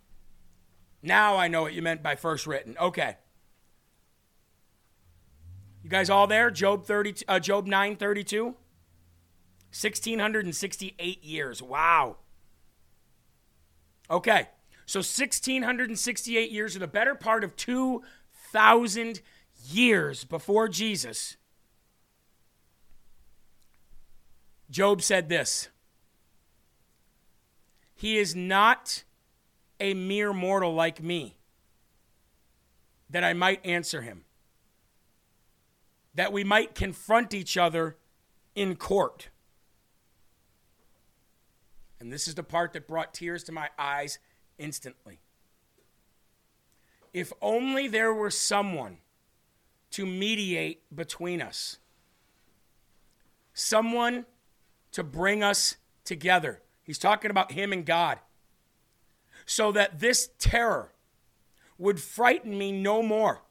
Now 1.02 1.36
I 1.36 1.48
know 1.48 1.62
what 1.62 1.74
you 1.74 1.82
meant 1.82 2.02
by 2.02 2.16
first 2.16 2.46
written. 2.46 2.76
Okay. 2.78 3.16
You 5.82 5.90
guys 5.90 6.08
all 6.08 6.26
there? 6.26 6.50
Job 6.50 6.86
30, 6.86 7.26
uh, 7.28 7.38
Job 7.38 7.66
9:32. 7.66 8.56
1668 9.74 11.24
years. 11.24 11.60
Wow. 11.62 12.16
Okay. 14.10 14.48
So 14.86 14.98
1668 14.98 16.50
years 16.50 16.76
or 16.76 16.78
the 16.78 16.86
better 16.86 17.14
part 17.14 17.42
of 17.42 17.56
2,000 17.56 19.20
years 19.66 20.24
before 20.24 20.68
Jesus, 20.68 21.36
Job 24.70 25.02
said 25.02 25.28
this 25.28 25.68
He 27.94 28.18
is 28.18 28.34
not 28.34 29.04
a 29.80 29.94
mere 29.94 30.32
mortal 30.32 30.74
like 30.74 31.02
me, 31.02 31.36
that 33.10 33.24
I 33.24 33.32
might 33.32 33.64
answer 33.64 34.02
him, 34.02 34.24
that 36.14 36.32
we 36.32 36.44
might 36.44 36.74
confront 36.74 37.34
each 37.34 37.56
other 37.56 37.96
in 38.54 38.76
court. 38.76 39.28
And 42.00 42.12
this 42.12 42.28
is 42.28 42.34
the 42.34 42.42
part 42.42 42.72
that 42.74 42.86
brought 42.86 43.14
tears 43.14 43.44
to 43.44 43.52
my 43.52 43.70
eyes 43.78 44.18
instantly. 44.58 45.20
If 47.12 47.32
only 47.40 47.88
there 47.88 48.12
were 48.12 48.30
someone 48.30 48.98
to 49.92 50.04
mediate 50.04 50.82
between 50.94 51.40
us, 51.40 51.78
someone 53.54 54.26
to 54.94 55.02
bring 55.02 55.42
us 55.42 55.76
together. 56.04 56.62
He's 56.82 56.98
talking 56.98 57.30
about 57.30 57.52
him 57.52 57.72
and 57.72 57.84
God. 57.84 58.18
So 59.44 59.72
that 59.72 60.00
this 60.00 60.30
terror 60.38 60.92
would 61.76 62.00
frighten 62.00 62.56
me 62.56 62.72
no 62.72 63.02
more. 63.02 63.42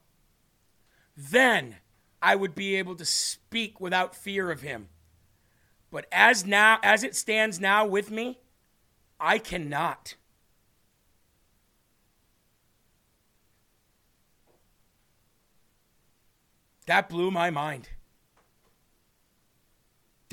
Then 1.15 1.75
I 2.21 2.35
would 2.35 2.55
be 2.55 2.75
able 2.75 2.95
to 2.95 3.05
speak 3.05 3.79
without 3.79 4.15
fear 4.15 4.49
of 4.49 4.61
him. 4.61 4.89
But 5.91 6.07
as 6.11 6.45
now 6.45 6.79
as 6.81 7.03
it 7.03 7.15
stands 7.15 7.59
now 7.59 7.85
with 7.85 8.09
me, 8.09 8.39
I 9.19 9.37
cannot. 9.37 10.15
That 16.85 17.09
blew 17.09 17.29
my 17.29 17.49
mind. 17.49 17.89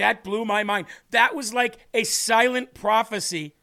That 0.01 0.25
blew 0.25 0.47
my 0.47 0.65
mind. 0.65 0.87
That 1.11 1.35
was 1.35 1.53
like 1.53 1.77
a 1.93 2.05
silent 2.05 2.73
prophecy. 2.73 3.55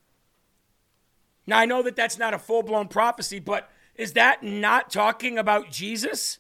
Now, 1.48 1.58
I 1.58 1.66
know 1.66 1.82
that 1.82 1.96
that's 1.96 2.20
not 2.20 2.36
a 2.36 2.38
full 2.38 2.62
blown 2.62 2.90
prophecy, 2.90 3.40
but 3.40 3.72
is 3.96 4.14
that 4.14 4.44
not 4.44 4.92
talking 4.92 5.40
about 5.40 5.72
Jesus? 5.72 6.38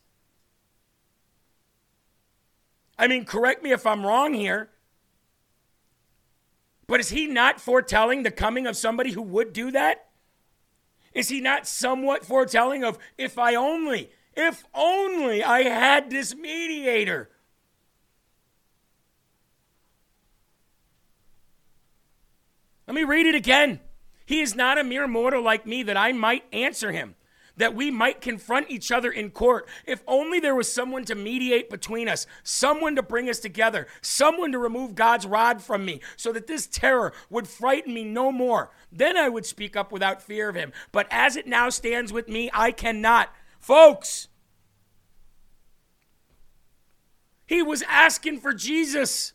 I 2.99 3.07
mean, 3.07 3.25
correct 3.25 3.63
me 3.63 3.71
if 3.71 3.87
I'm 3.87 4.05
wrong 4.05 4.35
here, 4.35 4.69
but 6.85 6.99
is 6.99 7.09
he 7.09 7.25
not 7.25 7.59
foretelling 7.59 8.21
the 8.21 8.29
coming 8.29 8.67
of 8.67 8.77
somebody 8.77 9.13
who 9.13 9.23
would 9.23 9.51
do 9.51 9.71
that? 9.71 10.09
Is 11.11 11.29
he 11.29 11.41
not 11.41 11.67
somewhat 11.67 12.23
foretelling 12.23 12.83
of 12.83 12.99
if 13.17 13.39
I 13.39 13.55
only, 13.55 14.11
if 14.35 14.63
only 14.75 15.43
I 15.43 15.63
had 15.63 16.11
this 16.11 16.35
mediator? 16.35 17.31
Let 22.87 22.95
me 22.95 23.03
read 23.03 23.25
it 23.25 23.35
again. 23.35 23.81
He 24.25 24.41
is 24.41 24.55
not 24.55 24.77
a 24.77 24.83
mere 24.83 25.07
mortal 25.07 25.43
like 25.43 25.65
me 25.65 25.83
that 25.83 25.97
I 25.97 26.13
might 26.13 26.43
answer 26.53 26.91
him, 26.91 27.15
that 27.57 27.75
we 27.75 27.91
might 27.91 28.21
confront 28.21 28.71
each 28.71 28.91
other 28.91 29.11
in 29.11 29.31
court. 29.31 29.67
If 29.85 30.03
only 30.07 30.39
there 30.39 30.55
was 30.55 30.71
someone 30.71 31.03
to 31.05 31.15
mediate 31.15 31.69
between 31.69 32.07
us, 32.07 32.25
someone 32.43 32.95
to 32.95 33.03
bring 33.03 33.29
us 33.29 33.39
together, 33.39 33.87
someone 34.01 34.51
to 34.53 34.57
remove 34.57 34.95
God's 34.95 35.25
rod 35.25 35.61
from 35.61 35.85
me, 35.85 36.01
so 36.15 36.31
that 36.31 36.47
this 36.47 36.67
terror 36.67 37.13
would 37.29 37.47
frighten 37.47 37.93
me 37.93 38.05
no 38.05 38.31
more. 38.31 38.71
Then 38.91 39.17
I 39.17 39.27
would 39.27 39.45
speak 39.45 39.75
up 39.75 39.91
without 39.91 40.21
fear 40.21 40.47
of 40.47 40.55
him. 40.55 40.71
But 40.91 41.07
as 41.11 41.35
it 41.35 41.47
now 41.47 41.69
stands 41.69 42.13
with 42.13 42.29
me, 42.29 42.49
I 42.53 42.71
cannot. 42.71 43.33
Folks, 43.59 44.29
he 47.45 47.61
was 47.61 47.81
asking 47.87 48.41
for 48.41 48.53
Jesus 48.53 49.33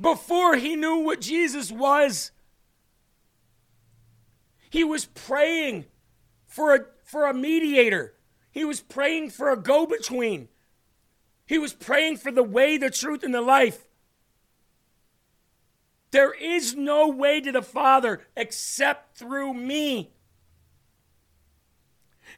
before 0.00 0.56
he 0.56 0.76
knew 0.76 0.98
what 0.98 1.20
Jesus 1.20 1.72
was. 1.72 2.30
He 4.70 4.84
was 4.84 5.06
praying 5.06 5.86
for 6.46 6.74
a, 6.74 6.80
for 7.04 7.26
a 7.26 7.34
mediator. 7.34 8.14
He 8.50 8.64
was 8.64 8.80
praying 8.80 9.30
for 9.30 9.50
a 9.50 9.56
go 9.56 9.86
between. 9.86 10.48
He 11.46 11.58
was 11.58 11.72
praying 11.72 12.18
for 12.18 12.30
the 12.30 12.42
way, 12.42 12.76
the 12.76 12.90
truth, 12.90 13.22
and 13.22 13.34
the 13.34 13.40
life. 13.40 13.86
There 16.10 16.32
is 16.32 16.74
no 16.74 17.08
way 17.08 17.40
to 17.40 17.52
the 17.52 17.62
Father 17.62 18.22
except 18.36 19.16
through 19.16 19.54
me. 19.54 20.10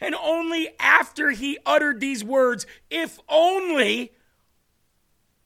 And 0.00 0.14
only 0.14 0.70
after 0.78 1.30
he 1.30 1.58
uttered 1.66 2.00
these 2.00 2.24
words, 2.24 2.66
if 2.90 3.18
only, 3.28 4.12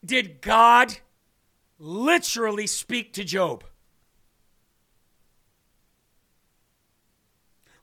did 0.04 0.40
God 0.40 0.98
literally 1.78 2.66
speak 2.66 3.12
to 3.14 3.24
Job. 3.24 3.64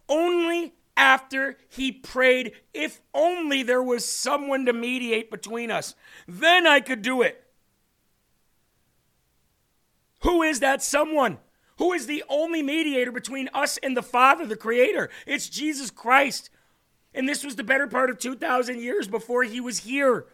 Only 0.07 0.73
after 0.97 1.57
he 1.69 1.91
prayed, 1.91 2.53
if 2.73 3.01
only 3.13 3.63
there 3.63 3.81
was 3.81 4.05
someone 4.05 4.65
to 4.65 4.73
mediate 4.73 5.31
between 5.31 5.71
us, 5.71 5.95
then 6.27 6.67
I 6.67 6.79
could 6.79 7.01
do 7.01 7.21
it. 7.21 7.43
Who 10.21 10.43
is 10.43 10.59
that 10.59 10.83
someone? 10.83 11.39
Who 11.77 11.93
is 11.93 12.05
the 12.05 12.23
only 12.29 12.61
mediator 12.61 13.11
between 13.11 13.49
us 13.53 13.77
and 13.77 13.97
the 13.97 14.03
Father, 14.03 14.45
the 14.45 14.55
Creator? 14.55 15.09
It's 15.25 15.49
Jesus 15.49 15.89
Christ. 15.89 16.49
And 17.13 17.27
this 17.27 17.43
was 17.43 17.55
the 17.55 17.63
better 17.63 17.87
part 17.87 18.09
of 18.09 18.19
2,000 18.19 18.79
years 18.79 19.07
before 19.07 19.43
he 19.43 19.59
was 19.59 19.79
here. 19.79 20.27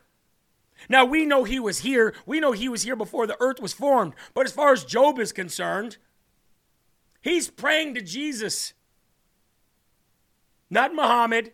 Now, 0.89 1.05
we 1.05 1.25
know 1.25 1.43
he 1.43 1.59
was 1.59 1.80
here. 1.80 2.13
We 2.25 2.39
know 2.39 2.51
he 2.51 2.69
was 2.69 2.84
here 2.84 2.95
before 2.95 3.28
the 3.28 3.38
earth 3.39 3.59
was 3.61 3.73
formed. 3.73 4.13
But 4.34 4.45
as 4.45 4.51
far 4.51 4.71
as 4.73 4.84
Job 4.84 5.19
is 5.19 5.32
concerned, 5.32 5.97
he's 7.21 7.49
praying 7.49 7.95
to 7.95 8.01
Jesus, 8.01 8.73
not 10.69 10.93
Muhammad, 10.93 11.51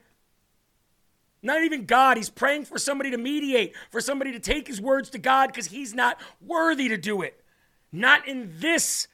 not 1.44 1.62
even 1.62 1.86
God. 1.86 2.18
He's 2.18 2.30
praying 2.30 2.66
for 2.66 2.78
somebody 2.78 3.12
to 3.12 3.18
mediate, 3.18 3.76
for 3.92 4.00
somebody 4.00 4.32
to 4.32 4.40
take 4.40 4.68
his 4.68 4.80
words 4.80 5.10
to 5.12 5.18
God 5.18 5.48
because 5.48 5.68
he's 5.68 5.94
not 5.94 6.20
worthy 6.42 6.88
to 6.88 6.98
do 6.98 7.22
it. 7.22 7.44
Not 7.92 8.28
in 8.28 8.54
this 8.60 9.08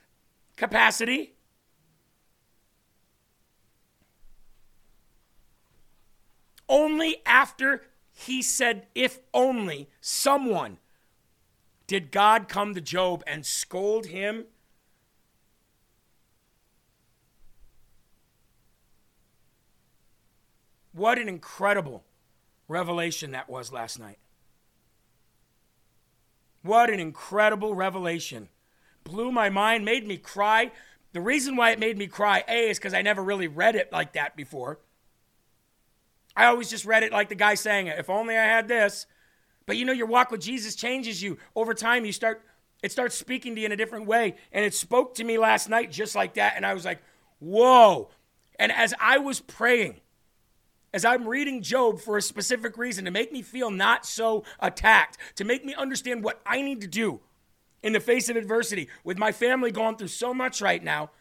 capacity. 0.55 1.33
Only 6.69 7.17
after 7.25 7.81
he 8.19 8.41
said, 8.41 8.87
if 8.93 9.19
only 9.33 9.89
someone 10.01 10.77
did 11.87 12.11
God 12.11 12.49
come 12.49 12.73
to 12.73 12.81
Job 12.81 13.23
and 13.25 13.45
scold 13.45 14.07
him. 14.07 14.45
What 20.91 21.17
an 21.17 21.29
incredible 21.29 22.03
revelation 22.67 23.31
that 23.31 23.49
was 23.49 23.71
last 23.71 23.97
night. 23.99 24.19
What 26.61 26.89
an 26.89 26.99
incredible 26.99 27.73
revelation. 27.73 28.49
Blew 29.05 29.31
my 29.31 29.49
mind, 29.49 29.85
made 29.85 30.05
me 30.05 30.17
cry. 30.17 30.71
The 31.13 31.21
reason 31.21 31.55
why 31.55 31.71
it 31.71 31.79
made 31.79 31.97
me 31.97 32.07
cry, 32.07 32.43
A, 32.49 32.69
is 32.69 32.79
because 32.79 32.93
I 32.93 33.01
never 33.01 33.23
really 33.23 33.47
read 33.47 33.77
it 33.77 33.93
like 33.93 34.11
that 34.13 34.35
before. 34.35 34.79
I 36.39 36.45
always 36.45 36.69
just 36.69 36.85
read 36.85 37.03
it 37.03 37.11
like 37.11 37.27
the 37.27 37.35
guy 37.35 37.55
saying 37.55 37.87
it. 37.87 37.99
If 37.99 38.09
only 38.09 38.37
I 38.37 38.45
had 38.45 38.69
this. 38.69 39.05
But 39.65 39.75
you 39.75 39.83
know, 39.83 39.91
your 39.91 40.07
walk 40.07 40.31
with 40.31 40.39
Jesus 40.39 40.73
changes 40.73 41.21
you. 41.21 41.37
Over 41.53 41.73
time, 41.73 42.05
you 42.05 42.13
start, 42.13 42.41
it 42.81 42.93
starts 42.93 43.15
speaking 43.15 43.55
to 43.55 43.61
you 43.61 43.65
in 43.65 43.73
a 43.73 43.75
different 43.75 44.05
way. 44.05 44.37
And 44.53 44.63
it 44.63 44.73
spoke 44.73 45.15
to 45.15 45.25
me 45.25 45.37
last 45.37 45.67
night 45.67 45.91
just 45.91 46.15
like 46.15 46.35
that. 46.35 46.53
And 46.55 46.65
I 46.65 46.73
was 46.73 46.85
like, 46.85 46.99
whoa. 47.39 48.09
And 48.57 48.71
as 48.71 48.93
I 49.01 49.17
was 49.17 49.41
praying, 49.41 49.99
as 50.93 51.03
I'm 51.03 51.27
reading 51.27 51.61
Job 51.61 51.99
for 51.99 52.15
a 52.15 52.21
specific 52.21 52.77
reason 52.77 53.03
to 53.03 53.11
make 53.11 53.33
me 53.33 53.41
feel 53.41 53.69
not 53.69 54.05
so 54.05 54.45
attacked, 54.61 55.17
to 55.35 55.43
make 55.43 55.65
me 55.65 55.73
understand 55.73 56.23
what 56.23 56.39
I 56.45 56.61
need 56.61 56.79
to 56.79 56.87
do 56.87 57.19
in 57.83 57.91
the 57.91 57.99
face 57.99 58.29
of 58.29 58.37
adversity, 58.37 58.87
with 59.03 59.17
my 59.17 59.33
family 59.33 59.71
going 59.71 59.97
through 59.97 60.07
so 60.07 60.33
much 60.33 60.61
right 60.61 60.81
now, 60.81 61.11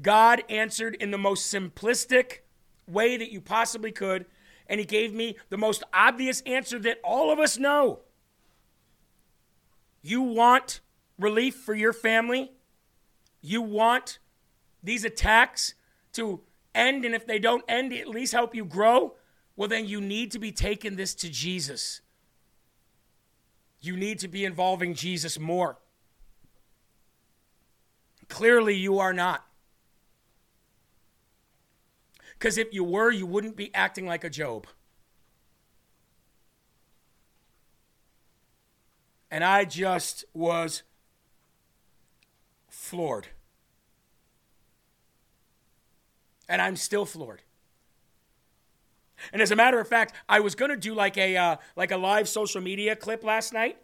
God 0.00 0.44
answered 0.48 0.94
in 0.94 1.10
the 1.10 1.18
most 1.18 1.52
simplistic, 1.52 2.38
way 2.86 3.16
that 3.16 3.30
you 3.30 3.40
possibly 3.40 3.92
could. 3.92 4.26
And 4.66 4.80
he 4.80 4.86
gave 4.86 5.12
me 5.12 5.36
the 5.50 5.56
most 5.56 5.82
obvious 5.92 6.40
answer 6.46 6.78
that 6.80 6.98
all 7.04 7.32
of 7.32 7.38
us 7.38 7.58
know. 7.58 8.00
You 10.02 10.22
want 10.22 10.80
relief 11.18 11.54
for 11.56 11.74
your 11.74 11.92
family? 11.92 12.52
You 13.40 13.62
want 13.62 14.18
these 14.82 15.04
attacks 15.04 15.74
to 16.14 16.40
end, 16.74 17.04
and 17.04 17.14
if 17.14 17.26
they 17.26 17.38
don't 17.38 17.64
end, 17.68 17.92
at 17.92 18.08
least 18.08 18.32
help 18.32 18.54
you 18.54 18.64
grow? 18.64 19.14
Well, 19.56 19.68
then 19.68 19.86
you 19.86 20.00
need 20.00 20.30
to 20.32 20.38
be 20.38 20.52
taking 20.52 20.96
this 20.96 21.14
to 21.16 21.28
Jesus. 21.28 22.00
You 23.80 23.96
need 23.96 24.18
to 24.20 24.28
be 24.28 24.44
involving 24.44 24.94
Jesus 24.94 25.38
more. 25.38 25.78
Clearly, 28.28 28.76
you 28.76 28.98
are 28.98 29.12
not. 29.12 29.44
Because 32.42 32.58
if 32.58 32.74
you 32.74 32.82
were, 32.82 33.08
you 33.08 33.24
wouldn't 33.24 33.54
be 33.54 33.72
acting 33.72 34.04
like 34.04 34.24
a 34.24 34.28
Job. 34.28 34.66
And 39.30 39.44
I 39.44 39.64
just 39.64 40.24
was 40.34 40.82
floored. 42.68 43.28
And 46.48 46.60
I'm 46.60 46.74
still 46.74 47.06
floored. 47.06 47.42
And 49.32 49.40
as 49.40 49.52
a 49.52 49.56
matter 49.56 49.78
of 49.78 49.86
fact, 49.86 50.12
I 50.28 50.40
was 50.40 50.56
gonna 50.56 50.76
do 50.76 50.94
like 50.94 51.16
a 51.16 51.36
uh, 51.36 51.56
like 51.76 51.92
a 51.92 51.96
live 51.96 52.28
social 52.28 52.60
media 52.60 52.96
clip 52.96 53.22
last 53.22 53.52
night. 53.52 53.78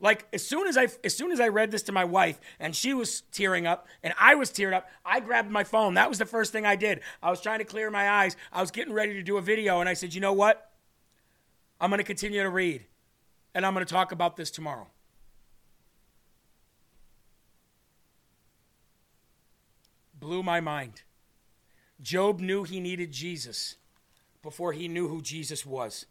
Like 0.00 0.26
as 0.32 0.44
soon 0.44 0.66
as 0.66 0.78
I 0.78 0.88
as 1.04 1.14
soon 1.14 1.30
as 1.30 1.40
I 1.40 1.48
read 1.48 1.70
this 1.70 1.82
to 1.84 1.92
my 1.92 2.04
wife 2.04 2.40
and 2.58 2.74
she 2.74 2.94
was 2.94 3.20
tearing 3.32 3.66
up 3.66 3.86
and 4.02 4.14
I 4.18 4.34
was 4.34 4.50
tearing 4.50 4.74
up, 4.74 4.88
I 5.04 5.20
grabbed 5.20 5.50
my 5.50 5.62
phone. 5.62 5.94
That 5.94 6.08
was 6.08 6.18
the 6.18 6.26
first 6.26 6.52
thing 6.52 6.64
I 6.64 6.74
did. 6.74 7.00
I 7.22 7.30
was 7.30 7.40
trying 7.40 7.58
to 7.58 7.66
clear 7.66 7.90
my 7.90 8.08
eyes. 8.08 8.34
I 8.50 8.62
was 8.62 8.70
getting 8.70 8.94
ready 8.94 9.12
to 9.14 9.22
do 9.22 9.36
a 9.36 9.42
video 9.42 9.80
and 9.80 9.88
I 9.88 9.94
said, 9.94 10.14
"You 10.14 10.22
know 10.22 10.32
what? 10.32 10.70
I'm 11.80 11.90
going 11.90 11.98
to 11.98 12.04
continue 12.04 12.42
to 12.42 12.48
read 12.48 12.86
and 13.54 13.66
I'm 13.66 13.74
going 13.74 13.84
to 13.84 13.92
talk 13.92 14.10
about 14.10 14.36
this 14.36 14.50
tomorrow." 14.50 14.88
Blew 20.18 20.42
my 20.42 20.60
mind. 20.60 21.02
Job 22.00 22.40
knew 22.40 22.64
he 22.64 22.80
needed 22.80 23.12
Jesus 23.12 23.76
before 24.42 24.72
he 24.72 24.88
knew 24.88 25.08
who 25.08 25.20
Jesus 25.20 25.66
was. 25.66 26.06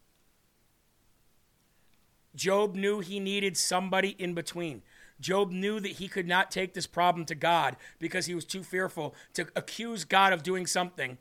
Job 2.40 2.74
knew 2.74 3.02
he 3.02 3.20
needed 3.20 3.58
somebody 3.58 4.16
in 4.18 4.34
between. 4.34 4.82
Job 5.20 5.52
knew 5.52 5.82
that 5.82 5.94
he 5.94 6.08
could 6.08 6.26
not 6.26 6.50
take 6.50 6.74
this 6.74 6.88
problem 6.88 7.26
to 7.26 7.36
God 7.36 7.76
because 8.00 8.28
he 8.28 8.34
was 8.34 8.46
too 8.46 8.64
fearful 8.64 9.14
to 9.34 9.48
accuse 9.58 10.06
God 10.06 10.32
of 10.32 10.42
doing 10.42 10.66
something. 10.66 11.18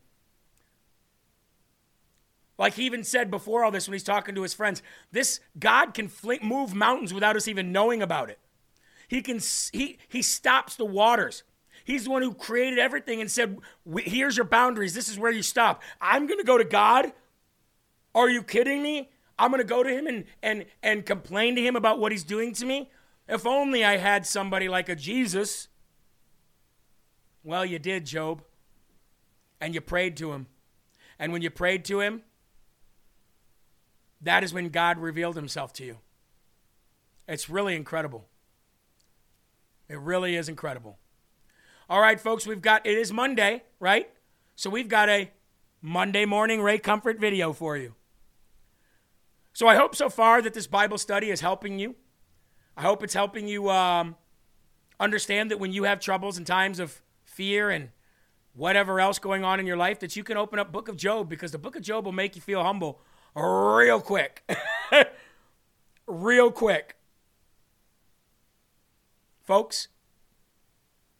Like 2.57 2.75
he 2.75 2.87
even 2.87 3.03
said 3.03 3.33
before 3.33 3.65
all 3.65 3.73
this 3.73 3.89
when 3.89 3.95
he's 3.95 4.05
talking 4.05 4.37
to 4.37 4.43
his 4.43 4.55
friends, 4.55 4.81
this 5.11 5.41
God 5.59 5.93
can 5.93 6.09
move 6.41 6.73
mountains 6.73 7.13
without 7.13 7.35
us 7.35 7.49
even 7.49 7.73
knowing 7.73 8.01
about 8.01 8.31
it. 8.31 8.39
He 9.09 9.21
can 9.21 9.41
he 9.73 9.99
he 10.09 10.23
stops 10.23 10.77
the 10.77 10.85
waters. 10.85 11.43
He's 11.85 12.05
the 12.05 12.11
one 12.11 12.23
who 12.23 12.33
created 12.33 12.79
everything 12.79 13.21
and 13.21 13.29
said, 13.29 13.59
"Here's 13.97 14.37
your 14.37 14.47
boundaries. 14.47 14.95
This 14.95 15.09
is 15.09 15.19
where 15.19 15.33
you 15.33 15.43
stop." 15.43 15.83
I'm 16.01 16.29
going 16.29 16.39
to 16.39 16.45
go 16.45 16.59
to 16.59 16.65
God? 16.65 17.13
Are 18.15 18.29
you 18.29 18.43
kidding 18.43 18.83
me? 18.83 19.09
I'm 19.39 19.51
going 19.51 19.61
to 19.61 19.69
go 19.69 19.83
to 19.83 19.91
him 19.91 20.07
and, 20.07 20.25
and, 20.43 20.67
and 20.83 21.07
complain 21.07 21.55
to 21.57 21.63
him 21.63 21.77
about 21.77 21.99
what 21.99 22.13
he's 22.13 22.25
doing 22.25 22.53
to 22.55 22.67
me? 22.67 22.91
If 23.29 23.47
only 23.47 23.85
I 23.85 23.99
had 23.99 24.27
somebody 24.27 24.69
like 24.69 24.89
a 24.89 24.97
Jesus. 24.97 25.69
Well, 27.45 27.65
you 27.65 27.79
did, 27.79 28.05
Job. 28.05 28.43
And 29.61 29.75
you 29.75 29.81
prayed 29.81 30.17
to 30.19 30.33
him. 30.33 30.47
And 31.19 31.33
when 31.33 31.43
you 31.43 31.51
prayed 31.51 31.85
to 31.87 32.01
him, 32.01 32.23
that 34.21 34.43
is 34.43 34.53
when 34.53 34.69
God 34.71 34.99
revealed 34.99 35.37
himself 35.37 35.73
to 35.75 35.85
you. 35.85 35.99
It's 37.29 37.49
really 37.49 37.77
incredible. 37.77 38.27
It 39.89 39.99
really 39.99 40.37
is 40.37 40.49
incredible. 40.49 40.99
All 41.89 42.01
right, 42.01 42.21
folks, 42.21 42.47
we've 42.47 42.61
got, 42.61 42.87
it 42.87 42.99
is 42.99 43.13
Monday, 43.13 43.63
right? 43.81 44.11
So 44.57 44.71
we've 44.71 44.89
got 44.89 45.09
a 45.09 45.31
Monday 45.81 46.25
morning 46.25 46.61
Ray 46.61 46.79
Comfort 46.79 47.19
video 47.19 47.53
for 47.53 47.77
you. 47.77 47.95
So 49.59 49.67
I 49.67 49.75
hope 49.75 49.97
so 49.97 50.09
far 50.09 50.41
that 50.41 50.55
this 50.55 50.69
Bible 50.69 50.99
study 50.99 51.31
is 51.31 51.41
helping 51.41 51.81
you. 51.81 51.97
I 52.77 52.83
hope 52.83 53.03
it's 53.03 53.15
helping 53.15 53.49
you 53.49 53.69
um, 53.71 54.15
understand 55.01 55.51
that 55.51 55.59
when 55.59 55.73
you 55.73 55.83
have 55.83 55.99
troubles 55.99 56.39
and 56.39 56.47
times 56.47 56.79
of 56.79 57.03
fear 57.25 57.69
and 57.69 57.89
whatever 58.53 59.01
else 59.01 59.19
going 59.19 59.43
on 59.43 59.59
in 59.59 59.67
your 59.67 59.77
life, 59.77 59.99
that 59.99 60.15
you 60.15 60.23
can 60.23 60.37
open 60.37 60.61
up 60.61 60.71
Book 60.71 60.87
of 60.87 60.97
Job 60.97 61.29
because 61.29 61.51
the 61.51 61.59
Book 61.59 61.75
of 61.75 61.83
Job 61.83 62.05
will 62.05 62.13
make 62.13 62.37
you 62.37 62.41
feel 62.41 62.63
humble 62.63 63.01
real 63.35 64.01
quick. 64.01 64.49
real 66.07 66.53
quick. 66.53 66.95
Folks, 69.43 69.89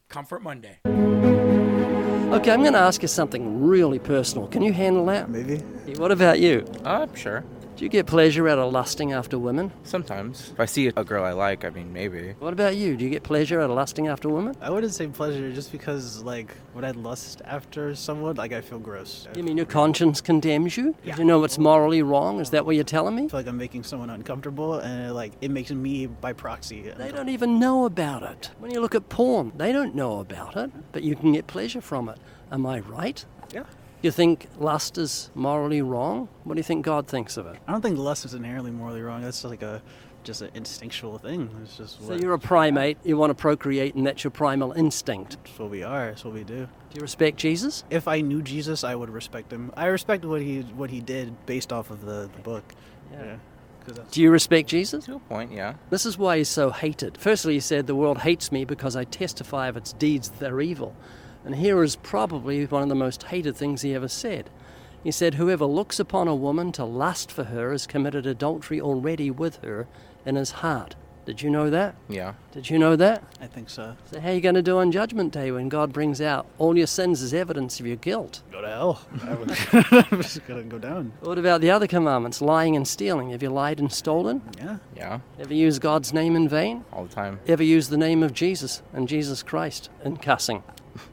Comfort 0.07 0.41
Monday. 0.41 0.79
Okay, 0.85 2.51
I'm 2.53 2.61
going 2.61 2.71
to 2.71 2.79
ask 2.79 3.01
you 3.01 3.09
something 3.09 3.65
really 3.65 3.99
personal. 3.99 4.47
Can 4.47 4.61
you 4.61 4.71
handle 4.71 5.05
that? 5.07 5.29
Maybe. 5.29 5.57
What 5.97 6.13
about 6.13 6.39
you? 6.39 6.65
I'm 6.85 7.09
uh, 7.09 7.15
sure. 7.15 7.43
Do 7.79 7.85
you 7.85 7.89
get 7.89 8.07
pleasure 8.07 8.49
out 8.49 8.59
of 8.59 8.73
lusting 8.73 9.13
after 9.13 9.39
women? 9.39 9.71
Sometimes. 9.83 10.49
If 10.51 10.59
I 10.59 10.65
see 10.65 10.87
a 10.87 11.03
girl 11.05 11.23
I 11.23 11.31
like, 11.31 11.63
I 11.63 11.69
mean, 11.69 11.93
maybe. 11.93 12.35
What 12.39 12.51
about 12.51 12.75
you? 12.75 12.97
Do 12.97 13.05
you 13.05 13.09
get 13.09 13.23
pleasure 13.23 13.61
out 13.61 13.69
of 13.69 13.75
lusting 13.77 14.09
after 14.09 14.27
women? 14.27 14.53
I 14.59 14.69
wouldn't 14.69 14.93
say 14.93 15.07
pleasure 15.07 15.49
just 15.53 15.71
because, 15.71 16.21
like, 16.21 16.53
when 16.73 16.83
I 16.83 16.91
lust 16.91 17.41
after 17.45 17.95
someone, 17.95 18.35
like, 18.35 18.51
I 18.51 18.59
feel 18.59 18.79
gross. 18.79 19.29
You 19.33 19.43
mean 19.43 19.55
your 19.55 19.65
conscience 19.65 20.19
condemns 20.19 20.75
you? 20.75 20.93
Yeah. 21.05 21.15
Do 21.15 21.21
you 21.21 21.25
know 21.25 21.39
what's 21.39 21.57
morally 21.57 22.01
wrong? 22.01 22.41
Is 22.41 22.49
that 22.49 22.65
what 22.65 22.75
you're 22.75 22.83
telling 22.83 23.15
me? 23.15 23.23
I 23.23 23.27
feel 23.29 23.39
like 23.39 23.47
I'm 23.47 23.55
making 23.55 23.83
someone 23.83 24.09
uncomfortable, 24.09 24.79
and 24.79 25.15
like 25.15 25.31
it 25.39 25.49
makes 25.49 25.71
me 25.71 26.05
by 26.05 26.33
proxy. 26.33 26.91
They 26.97 27.13
don't 27.13 27.29
even 27.29 27.59
know 27.59 27.85
about 27.85 28.23
it. 28.23 28.51
When 28.59 28.71
you 28.71 28.81
look 28.81 28.93
at 28.93 29.07
porn, 29.07 29.53
they 29.55 29.71
don't 29.71 29.95
know 29.95 30.19
about 30.19 30.57
it, 30.57 30.69
but 30.91 31.03
you 31.03 31.15
can 31.15 31.31
get 31.31 31.47
pleasure 31.47 31.79
from 31.79 32.09
it. 32.09 32.17
Am 32.51 32.65
I 32.65 32.81
right? 32.81 33.23
Yeah. 33.53 33.63
You 34.01 34.11
think 34.11 34.47
lust 34.57 34.97
is 34.97 35.29
morally 35.35 35.81
wrong? 35.81 36.29
What 36.43 36.55
do 36.55 36.59
you 36.59 36.63
think 36.63 36.85
God 36.85 37.07
thinks 37.07 37.35
of 37.35 37.47
it? 37.47 37.57
I 37.67 37.71
don't 37.71 37.81
think 37.81 37.97
lust 37.97 38.25
is 38.25 38.33
inherently 38.33 38.71
morally 38.71 39.01
wrong. 39.01 39.21
That's 39.21 39.43
like 39.43 39.61
a 39.61 39.81
just 40.23 40.41
an 40.41 40.51
instinctual 40.53 41.17
thing. 41.17 41.49
It's 41.63 41.77
just 41.77 42.05
so 42.05 42.13
you're 42.13 42.33
a 42.33 42.39
primate. 42.39 42.97
You 43.03 43.17
want 43.17 43.31
to 43.31 43.35
procreate, 43.35 43.95
and 43.95 44.05
that's 44.05 44.23
your 44.23 44.31
primal 44.31 44.71
instinct. 44.73 45.37
That's 45.43 45.59
what 45.59 45.69
we 45.69 45.83
are. 45.83 46.07
That's 46.07 46.23
what 46.23 46.33
we 46.33 46.43
do. 46.43 46.67
Do 46.91 46.95
you 46.95 47.01
respect 47.01 47.37
Jesus? 47.37 47.83
If 47.89 48.07
I 48.07 48.21
knew 48.21 48.41
Jesus, 48.41 48.83
I 48.83 48.95
would 48.95 49.09
respect 49.09 49.51
him. 49.51 49.71
I 49.75 49.87
respect 49.87 50.25
what 50.25 50.41
he 50.41 50.61
what 50.61 50.89
he 50.89 51.01
did 51.01 51.45
based 51.45 51.73
off 51.73 51.89
of 51.89 52.05
the, 52.05 52.29
the 52.33 52.41
book. 52.41 52.73
Yeah. 53.11 53.23
yeah. 53.25 53.35
Do 54.11 54.21
you 54.21 54.29
respect 54.29 54.69
Jesus? 54.69 55.05
To 55.05 55.15
a 55.15 55.19
point, 55.19 55.51
yeah. 55.51 55.75
This 55.89 56.05
is 56.05 56.17
why 56.17 56.37
he's 56.37 56.49
so 56.49 56.69
hated. 56.69 57.17
Firstly, 57.17 57.53
he 57.55 57.59
said, 57.59 57.87
The 57.87 57.95
world 57.95 58.19
hates 58.19 58.51
me 58.51 58.63
because 58.65 58.95
I 58.95 59.03
testify 59.03 59.67
of 59.67 59.77
its 59.77 59.93
deeds 59.93 60.29
that 60.29 60.39
they're 60.39 60.61
evil. 60.61 60.95
And 61.45 61.55
here 61.55 61.83
is 61.83 61.95
probably 61.95 62.65
one 62.65 62.83
of 62.83 62.89
the 62.89 62.95
most 62.95 63.23
hated 63.23 63.55
things 63.55 63.81
he 63.81 63.95
ever 63.95 64.07
said. 64.07 64.49
He 65.03 65.11
said, 65.11 65.35
Whoever 65.35 65.65
looks 65.65 65.99
upon 65.99 66.27
a 66.27 66.35
woman 66.35 66.71
to 66.73 66.83
lust 66.83 67.31
for 67.31 67.45
her 67.45 67.71
has 67.71 67.87
committed 67.87 68.25
adultery 68.25 68.81
already 68.81 69.31
with 69.31 69.57
her 69.63 69.87
in 70.25 70.35
his 70.35 70.51
heart. 70.51 70.95
Did 71.29 71.43
you 71.43 71.51
know 71.51 71.69
that? 71.69 71.95
Yeah. 72.07 72.33
Did 72.53 72.71
you 72.71 72.79
know 72.79 72.95
that? 72.95 73.23
I 73.39 73.45
think 73.45 73.69
so. 73.69 73.95
So, 74.11 74.19
how 74.19 74.29
are 74.29 74.33
you 74.33 74.41
going 74.41 74.55
to 74.55 74.63
do 74.63 74.79
on 74.79 74.91
Judgment 74.91 75.31
Day 75.31 75.51
when 75.51 75.69
God 75.69 75.93
brings 75.93 76.21
out 76.21 76.47
all 76.57 76.75
your 76.75 76.87
sins 76.87 77.21
as 77.21 77.35
evidence 77.35 77.79
of 77.79 77.85
your 77.85 77.97
guilt? 77.97 78.41
Go 78.51 78.61
to 78.61 78.67
hell. 78.67 79.01
I'm 79.21 80.23
just 80.23 80.47
going 80.47 80.63
to 80.63 80.67
go 80.67 80.79
down. 80.79 81.13
What 81.19 81.37
about 81.37 81.61
the 81.61 81.69
other 81.69 81.85
commandments, 81.85 82.41
lying 82.41 82.75
and 82.75 82.87
stealing? 82.87 83.29
Have 83.29 83.43
you 83.43 83.51
lied 83.51 83.79
and 83.79 83.93
stolen? 83.93 84.41
Yeah. 84.57 84.77
Yeah. 84.95 85.19
Ever 85.39 85.53
used 85.53 85.81
God's 85.81 86.13
name 86.13 86.35
in 86.35 86.49
vain? 86.49 86.83
All 86.91 87.03
the 87.03 87.13
time. 87.13 87.39
Ever 87.47 87.63
used 87.63 87.91
the 87.91 87.97
name 87.97 88.23
of 88.23 88.33
Jesus 88.33 88.81
and 88.91 89.07
Jesus 89.07 89.43
Christ 89.43 89.91
in 90.03 90.17
cussing? 90.17 90.63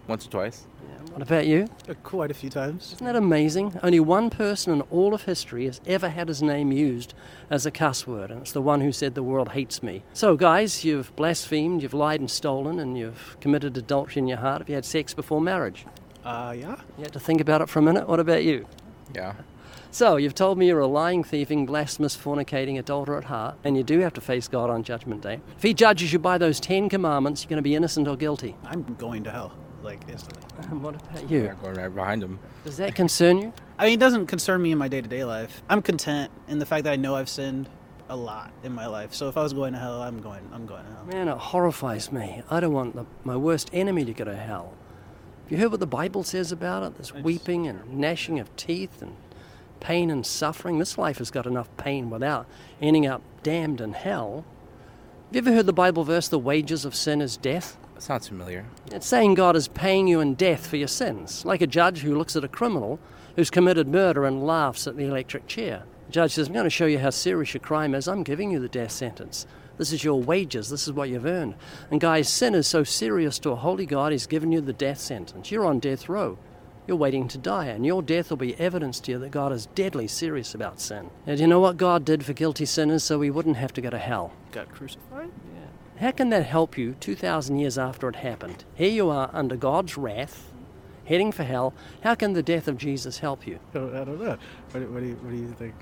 Once 0.08 0.26
or 0.26 0.30
twice. 0.30 0.66
Yeah. 0.88 1.12
What 1.12 1.22
about 1.22 1.46
you? 1.46 1.68
Uh, 1.88 1.94
quite 2.02 2.30
a 2.30 2.34
few 2.34 2.50
times. 2.50 2.92
Isn't 2.94 3.06
that 3.06 3.16
amazing? 3.16 3.78
Only 3.82 4.00
one 4.00 4.30
person 4.30 4.72
in 4.72 4.80
all 4.82 5.14
of 5.14 5.24
history 5.24 5.66
has 5.66 5.80
ever 5.86 6.08
had 6.08 6.28
his 6.28 6.42
name 6.42 6.72
used 6.72 7.14
as 7.50 7.66
a 7.66 7.70
cuss 7.70 8.06
word, 8.06 8.30
and 8.30 8.42
it's 8.42 8.52
the 8.52 8.62
one 8.62 8.80
who 8.80 8.92
said 8.92 9.14
the 9.14 9.22
world 9.22 9.50
hates 9.50 9.82
me. 9.82 10.02
So, 10.12 10.36
guys, 10.36 10.84
you've 10.84 11.14
blasphemed, 11.16 11.82
you've 11.82 11.94
lied 11.94 12.20
and 12.20 12.30
stolen, 12.30 12.78
and 12.78 12.98
you've 12.98 13.36
committed 13.40 13.76
adultery 13.76 14.20
in 14.20 14.28
your 14.28 14.38
heart. 14.38 14.60
Have 14.60 14.68
you 14.68 14.74
had 14.74 14.84
sex 14.84 15.14
before 15.14 15.40
marriage? 15.40 15.86
Uh, 16.24 16.54
yeah. 16.56 16.76
You 16.98 17.04
had 17.04 17.12
to 17.12 17.20
think 17.20 17.40
about 17.40 17.60
it 17.60 17.68
for 17.68 17.78
a 17.78 17.82
minute. 17.82 18.08
What 18.08 18.20
about 18.20 18.44
you? 18.44 18.66
Yeah. 19.14 19.34
So, 19.92 20.16
you've 20.16 20.34
told 20.34 20.58
me 20.58 20.66
you're 20.66 20.80
a 20.80 20.86
lying, 20.86 21.24
thieving, 21.24 21.64
blasphemous, 21.64 22.14
fornicating, 22.14 22.78
adulterer 22.78 23.16
at 23.16 23.24
heart, 23.24 23.56
and 23.64 23.76
you 23.78 23.82
do 23.82 24.00
have 24.00 24.12
to 24.14 24.20
face 24.20 24.46
God 24.46 24.68
on 24.68 24.82
Judgment 24.82 25.22
Day. 25.22 25.40
If 25.56 25.62
He 25.62 25.72
judges 25.72 26.12
you 26.12 26.18
by 26.18 26.36
those 26.36 26.60
Ten 26.60 26.90
Commandments, 26.90 27.42
you're 27.42 27.48
going 27.48 27.56
to 27.58 27.62
be 27.62 27.74
innocent 27.74 28.06
or 28.06 28.16
guilty. 28.16 28.56
I'm 28.64 28.82
going 28.98 29.24
to 29.24 29.30
hell, 29.30 29.52
like, 29.86 30.00
instantly. 30.08 30.42
And 30.70 30.82
what 30.82 30.96
about 30.96 31.30
you? 31.30 31.44
Yeah, 31.44 31.54
going 31.62 31.76
right 31.76 31.94
behind 31.94 32.22
him. 32.22 32.38
Does 32.64 32.76
that 32.76 32.94
concern 32.94 33.38
you? 33.38 33.52
I 33.78 33.84
mean, 33.84 33.94
it 33.94 34.00
doesn't 34.00 34.26
concern 34.26 34.60
me 34.60 34.72
in 34.72 34.78
my 34.78 34.88
day 34.88 35.00
to 35.00 35.08
day 35.08 35.24
life. 35.24 35.62
I'm 35.68 35.80
content 35.80 36.30
in 36.48 36.58
the 36.58 36.66
fact 36.66 36.84
that 36.84 36.92
I 36.92 36.96
know 36.96 37.14
I've 37.14 37.28
sinned 37.28 37.68
a 38.08 38.16
lot 38.16 38.52
in 38.62 38.72
my 38.72 38.86
life. 38.86 39.14
So 39.14 39.28
if 39.28 39.36
I 39.36 39.42
was 39.42 39.52
going 39.52 39.72
to 39.72 39.78
hell, 39.78 40.02
I'm 40.02 40.20
going. 40.20 40.48
I'm 40.52 40.66
going 40.66 40.84
to 40.84 40.92
hell. 40.92 41.04
Man, 41.04 41.28
it 41.28 41.38
horrifies 41.38 42.12
me. 42.12 42.42
I 42.50 42.60
don't 42.60 42.72
want 42.72 42.94
the, 42.94 43.06
my 43.24 43.36
worst 43.36 43.70
enemy 43.72 44.04
to 44.04 44.12
go 44.12 44.24
to 44.24 44.36
hell. 44.36 44.74
Have 45.44 45.52
you 45.52 45.58
heard 45.58 45.70
what 45.70 45.80
the 45.80 45.86
Bible 45.86 46.24
says 46.24 46.50
about 46.50 46.82
it? 46.82 46.96
There's 46.96 47.14
weeping 47.14 47.66
and 47.66 47.94
gnashing 47.94 48.40
of 48.40 48.54
teeth 48.56 49.00
and 49.00 49.16
pain 49.80 50.10
and 50.10 50.26
suffering. 50.26 50.78
This 50.78 50.98
life 50.98 51.18
has 51.18 51.30
got 51.30 51.46
enough 51.46 51.68
pain 51.76 52.10
without 52.10 52.46
ending 52.80 53.06
up 53.06 53.22
damned 53.42 53.80
in 53.80 53.92
hell. 53.92 54.44
Have 55.26 55.34
you 55.34 55.50
ever 55.50 55.56
heard 55.56 55.66
the 55.66 55.72
Bible 55.72 56.04
verse, 56.04 56.28
the 56.28 56.38
wages 56.38 56.84
of 56.84 56.94
sin 56.94 57.20
is 57.20 57.36
death? 57.36 57.76
That 57.96 58.02
sounds 58.02 58.28
familiar. 58.28 58.66
It's 58.92 59.06
saying 59.06 59.34
God 59.34 59.56
is 59.56 59.68
paying 59.68 60.06
you 60.06 60.20
in 60.20 60.34
death 60.34 60.66
for 60.66 60.76
your 60.76 60.86
sins, 60.86 61.46
like 61.46 61.62
a 61.62 61.66
judge 61.66 62.00
who 62.00 62.14
looks 62.14 62.36
at 62.36 62.44
a 62.44 62.48
criminal 62.48 63.00
who's 63.36 63.48
committed 63.48 63.88
murder 63.88 64.26
and 64.26 64.46
laughs 64.46 64.86
at 64.86 64.98
the 64.98 65.06
electric 65.06 65.46
chair. 65.46 65.84
The 66.08 66.12
judge 66.12 66.32
says, 66.32 66.48
I'm 66.48 66.52
going 66.52 66.64
to 66.64 66.70
show 66.70 66.84
you 66.84 66.98
how 66.98 67.08
serious 67.08 67.54
your 67.54 67.62
crime 67.62 67.94
is. 67.94 68.06
I'm 68.06 68.22
giving 68.22 68.50
you 68.50 68.60
the 68.60 68.68
death 68.68 68.92
sentence. 68.92 69.46
This 69.78 69.94
is 69.94 70.04
your 70.04 70.20
wages. 70.20 70.68
This 70.68 70.86
is 70.86 70.92
what 70.92 71.08
you've 71.08 71.24
earned. 71.24 71.54
And 71.90 71.98
guys, 71.98 72.28
sin 72.28 72.54
is 72.54 72.66
so 72.66 72.84
serious 72.84 73.38
to 73.38 73.52
a 73.52 73.56
holy 73.56 73.86
God, 73.86 74.12
He's 74.12 74.26
given 74.26 74.52
you 74.52 74.60
the 74.60 74.74
death 74.74 74.98
sentence. 75.00 75.50
You're 75.50 75.64
on 75.64 75.78
death 75.78 76.06
row. 76.10 76.36
you're 76.86 76.96
waiting 76.98 77.28
to 77.28 77.38
die, 77.38 77.66
and 77.66 77.84
your 77.84 78.02
death 78.02 78.28
will 78.30 78.36
be 78.36 78.58
evidence 78.60 79.00
to 79.00 79.12
you 79.12 79.18
that 79.18 79.30
God 79.30 79.52
is 79.52 79.66
deadly 79.74 80.06
serious 80.06 80.54
about 80.54 80.80
sin. 80.80 81.10
And 81.26 81.40
you 81.40 81.46
know 81.46 81.60
what 81.60 81.78
God 81.78 82.04
did 82.04 82.24
for 82.24 82.32
guilty 82.34 82.64
sinners 82.66 83.02
so 83.04 83.18
we 83.18 83.30
wouldn't 83.30 83.56
have 83.56 83.72
to 83.72 83.80
go 83.80 83.90
to 83.90 83.98
hell? 83.98 84.32
Got 84.52 84.68
crucified? 84.70 85.30
How 86.00 86.10
can 86.10 86.28
that 86.28 86.44
help 86.44 86.76
you 86.76 86.94
2,000 87.00 87.58
years 87.58 87.78
after 87.78 88.08
it 88.10 88.16
happened? 88.16 88.64
Here 88.74 88.90
you 88.90 89.08
are 89.08 89.30
under 89.32 89.56
God's 89.56 89.96
wrath, 89.96 90.52
heading 91.06 91.32
for 91.32 91.42
hell. 91.42 91.72
How 92.02 92.14
can 92.14 92.34
the 92.34 92.42
death 92.42 92.68
of 92.68 92.76
Jesus 92.76 93.18
help 93.18 93.46
you? 93.46 93.58
I 93.70 93.78
don't, 93.78 94.20
know. 94.20 94.36
What, 94.72 94.80
do- 94.80 94.92
what, 94.92 95.00
do 95.00 95.06
you, 95.06 95.14
what 95.14 95.30
do 95.30 95.36
you 95.36 95.54
think? 95.58 95.74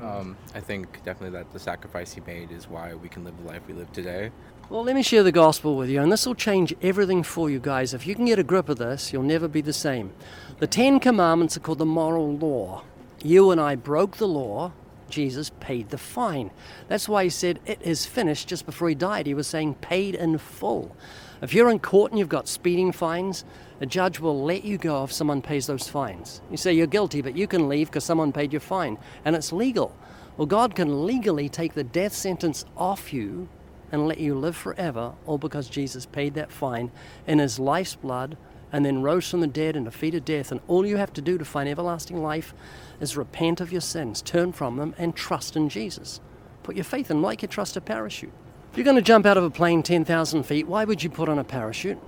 Um, 0.00 0.34
I 0.54 0.60
think 0.60 1.04
definitely 1.04 1.38
that 1.38 1.52
the 1.52 1.58
sacrifice 1.58 2.14
he 2.14 2.22
made 2.22 2.50
is 2.50 2.68
why 2.70 2.94
we 2.94 3.10
can 3.10 3.22
live 3.22 3.36
the 3.36 3.46
life 3.46 3.60
we 3.68 3.74
live 3.74 3.92
today. 3.92 4.30
Well, 4.70 4.82
let 4.82 4.94
me 4.96 5.02
share 5.02 5.22
the 5.22 5.32
gospel 5.32 5.76
with 5.76 5.90
you, 5.90 6.00
and 6.00 6.10
this 6.10 6.24
will 6.24 6.34
change 6.34 6.74
everything 6.80 7.22
for 7.22 7.50
you 7.50 7.58
guys. 7.58 7.92
If 7.92 8.06
you 8.06 8.14
can 8.14 8.24
get 8.24 8.38
a 8.38 8.42
grip 8.42 8.70
of 8.70 8.78
this, 8.78 9.12
you'll 9.12 9.24
never 9.24 9.46
be 9.46 9.60
the 9.60 9.74
same. 9.74 10.12
The 10.58 10.66
Ten 10.66 11.00
Commandments 11.00 11.56
are 11.58 11.60
called 11.60 11.78
the 11.78 11.84
moral 11.84 12.34
law. 12.34 12.82
You 13.22 13.50
and 13.50 13.60
I 13.60 13.74
broke 13.74 14.16
the 14.16 14.28
law. 14.28 14.72
Jesus 15.10 15.50
paid 15.60 15.90
the 15.90 15.98
fine. 15.98 16.50
That's 16.88 17.08
why 17.08 17.24
he 17.24 17.30
said, 17.30 17.60
It 17.66 17.80
is 17.82 18.06
finished 18.06 18.48
just 18.48 18.66
before 18.66 18.88
he 18.88 18.94
died. 18.94 19.26
He 19.26 19.34
was 19.34 19.46
saying, 19.46 19.74
paid 19.74 20.14
in 20.14 20.38
full. 20.38 20.96
If 21.42 21.54
you're 21.54 21.70
in 21.70 21.78
court 21.78 22.12
and 22.12 22.18
you've 22.18 22.28
got 22.28 22.48
speeding 22.48 22.92
fines, 22.92 23.44
a 23.80 23.86
judge 23.86 24.20
will 24.20 24.44
let 24.44 24.64
you 24.64 24.76
go 24.76 25.04
if 25.04 25.12
someone 25.12 25.40
pays 25.40 25.66
those 25.66 25.88
fines. 25.88 26.42
You 26.50 26.56
say 26.56 26.72
you're 26.72 26.86
guilty, 26.86 27.22
but 27.22 27.36
you 27.36 27.46
can 27.46 27.68
leave 27.68 27.88
because 27.88 28.04
someone 28.04 28.32
paid 28.32 28.52
your 28.52 28.60
fine, 28.60 28.98
and 29.24 29.34
it's 29.34 29.52
legal. 29.52 29.96
Well, 30.36 30.46
God 30.46 30.74
can 30.74 31.06
legally 31.06 31.48
take 31.48 31.74
the 31.74 31.84
death 31.84 32.12
sentence 32.12 32.64
off 32.76 33.12
you 33.12 33.48
and 33.92 34.06
let 34.06 34.18
you 34.18 34.34
live 34.34 34.56
forever, 34.56 35.14
all 35.26 35.38
because 35.38 35.68
Jesus 35.68 36.06
paid 36.06 36.34
that 36.34 36.52
fine 36.52 36.90
in 37.26 37.38
his 37.38 37.58
life's 37.58 37.96
blood 37.96 38.36
and 38.72 38.84
then 38.84 39.02
rose 39.02 39.28
from 39.28 39.40
the 39.40 39.46
dead 39.46 39.76
and 39.76 39.84
defeated 39.84 40.24
death. 40.24 40.52
And 40.52 40.60
all 40.68 40.86
you 40.86 40.96
have 40.96 41.12
to 41.14 41.22
do 41.22 41.38
to 41.38 41.44
find 41.44 41.68
everlasting 41.68 42.22
life 42.22 42.54
is 43.00 43.16
repent 43.16 43.60
of 43.60 43.72
your 43.72 43.80
sins, 43.80 44.22
turn 44.22 44.52
from 44.52 44.76
them, 44.76 44.94
and 44.98 45.16
trust 45.16 45.56
in 45.56 45.68
Jesus. 45.68 46.20
Put 46.62 46.76
your 46.76 46.84
faith 46.84 47.10
in, 47.10 47.22
like 47.22 47.42
you 47.42 47.48
trust 47.48 47.76
a 47.76 47.80
parachute. 47.80 48.32
If 48.70 48.76
you're 48.78 48.84
going 48.84 48.96
to 48.96 49.02
jump 49.02 49.26
out 49.26 49.36
of 49.36 49.44
a 49.44 49.50
plane 49.50 49.82
10,000 49.82 50.44
feet, 50.44 50.68
why 50.68 50.84
would 50.84 51.02
you 51.02 51.10
put 51.10 51.28
on 51.28 51.38
a 51.38 51.44
parachute? 51.44 51.98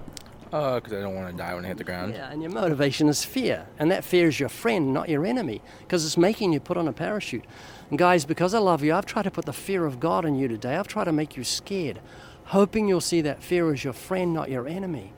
Uh, 0.53 0.75
because 0.77 0.93
I 0.93 1.01
don't 1.01 1.15
want 1.15 1.31
to 1.31 1.37
die 1.37 1.55
when 1.55 1.65
I 1.65 1.69
hit 1.69 1.79
the 1.79 1.85
ground. 1.85 2.13
Yeah, 2.13 2.31
and 2.31 2.43
your 2.43 2.51
motivation 2.51 3.09
is 3.09 3.25
fear. 3.25 3.67
And 3.79 3.91
that 3.91 4.05
fear 4.05 4.29
is 4.29 4.39
your 4.39 4.51
friend, 4.51 4.93
not 4.93 5.09
your 5.09 5.25
enemy, 5.25 5.63
because 5.81 6.05
it's 6.05 6.19
making 6.19 6.53
you 6.53 6.61
put 6.61 6.77
on 6.77 6.87
a 6.87 6.93
parachute. 6.93 7.45
And 7.89 7.99
guys, 7.99 8.27
because 8.27 8.53
I 8.53 8.59
love 8.59 8.83
you, 8.83 8.95
I've 8.95 9.07
tried 9.07 9.23
to 9.23 9.31
put 9.31 9.47
the 9.47 9.53
fear 9.55 9.87
of 9.87 9.99
God 9.99 10.27
in 10.27 10.35
you 10.35 10.49
today. 10.49 10.77
I've 10.77 10.89
tried 10.89 11.05
to 11.05 11.13
make 11.13 11.39
you 11.39 11.43
scared, 11.45 12.01
hoping 12.45 12.87
you'll 12.87 13.01
see 13.01 13.23
that 13.23 13.43
fear 13.43 13.73
as 13.73 13.83
your 13.83 13.95
friend, 13.95 14.35
not 14.35 14.51
your 14.51 14.69
enemy. 14.69 15.15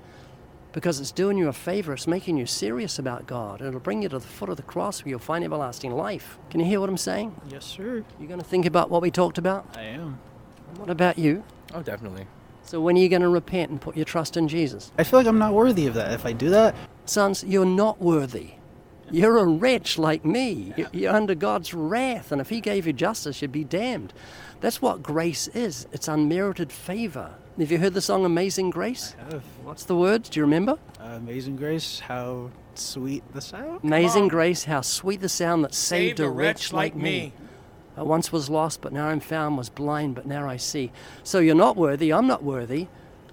Because 0.75 0.99
it's 1.01 1.13
doing 1.13 1.39
you 1.39 1.49
a 1.49 1.53
favor, 1.53 1.93
it's 1.93 2.07
making 2.09 2.37
you 2.37 2.47
serious 2.47 2.99
about 2.99 3.27
God. 3.29 3.63
It'll 3.63 3.79
bring 3.81 4.03
you 4.03 4.09
to 4.09 4.19
the 4.19 4.27
foot 4.27 4.49
of 4.49 4.57
the 4.57 4.63
cross 4.65 5.03
where 5.05 5.11
you'll 5.11 5.21
find 5.21 5.45
everlasting 5.45 5.93
life. 5.93 6.37
Can 6.51 6.59
you 6.61 6.67
hear 6.67 6.81
what 6.81 6.89
I'm 6.91 6.97
saying? 6.97 7.35
Yes, 7.49 7.65
sir. 7.65 8.05
You're 8.19 8.27
going 8.29 8.41
to 8.41 8.45
think 8.45 8.67
about 8.67 8.91
what 8.91 9.01
we 9.01 9.11
talked 9.13 9.39
about? 9.39 9.67
I 9.77 9.83
am. 9.83 10.19
What 10.77 10.91
about 10.91 11.17
you? 11.17 11.45
Oh, 11.73 11.83
definitely. 11.83 12.27
So, 12.65 12.81
when 12.81 12.97
are 12.97 13.01
you 13.01 13.09
going 13.09 13.23
to 13.23 13.29
repent 13.29 13.71
and 13.71 13.81
put 13.81 13.95
your 13.95 14.05
trust 14.05 14.37
in 14.37 14.49
Jesus? 14.49 14.91
I 14.99 15.05
feel 15.05 15.21
like 15.21 15.29
I'm 15.29 15.39
not 15.39 15.53
worthy 15.55 15.87
of 15.87 15.95
that. 15.95 16.13
If 16.13 16.27
I 16.27 16.33
do 16.33 16.51
that, 16.51 16.75
Sons, 17.07 17.45
you're 17.45 17.65
not 17.67 18.01
worthy. 18.01 18.53
You're 19.11 19.37
a 19.37 19.45
wretch 19.45 19.97
like 19.99 20.25
me. 20.25 20.73
You- 20.77 20.89
You're 20.93 21.13
under 21.15 21.35
God's 21.37 21.73
wrath, 21.73 22.33
and 22.33 22.41
if 22.41 22.49
He 22.49 22.61
gave 22.61 22.87
you 22.87 22.93
justice, 22.93 23.41
you'd 23.43 23.53
be 23.53 23.63
damned. 23.65 24.13
That's 24.61 24.83
what 24.83 25.03
grace 25.05 25.47
is 25.49 25.87
it's 25.93 26.09
unmerited 26.09 26.73
favor. 26.73 27.35
Have 27.59 27.71
you 27.71 27.79
heard 27.79 27.95
the 27.95 28.01
song 28.01 28.25
Amazing 28.25 28.71
Grace? 28.71 29.15
uh, 29.31 29.39
What's 29.63 29.85
the 29.85 29.95
words? 29.97 30.29
Do 30.29 30.41
you 30.41 30.45
remember? 30.45 30.79
Amazing 30.99 31.57
Grace, 31.57 32.01
how 32.01 32.51
sweet 32.75 33.23
the 33.33 33.41
sound. 33.41 33.81
Amazing. 33.85 34.27
Grace, 34.29 34.65
how 34.65 34.81
sweet 34.81 35.21
the 35.21 35.29
sound 35.29 35.63
that 35.65 35.73
saved, 35.73 36.19
Saved 36.19 36.21
a 36.21 36.29
wretch 36.29 36.73
like 36.73 36.97
me. 36.97 37.33
I 37.97 38.03
once 38.03 38.33
was 38.33 38.51
lost, 38.51 38.81
but 38.81 38.93
now 38.93 39.07
I'm 39.07 39.21
found, 39.21 39.57
was 39.57 39.69
blind, 39.71 40.17
but 40.17 40.27
now 40.27 40.49
I 40.49 40.57
see. 40.57 40.91
So 41.23 41.39
you're 41.39 41.55
not 41.55 41.77
worthy, 41.77 42.13
I'm 42.13 42.27
not 42.27 42.43
worthy, 42.43 42.89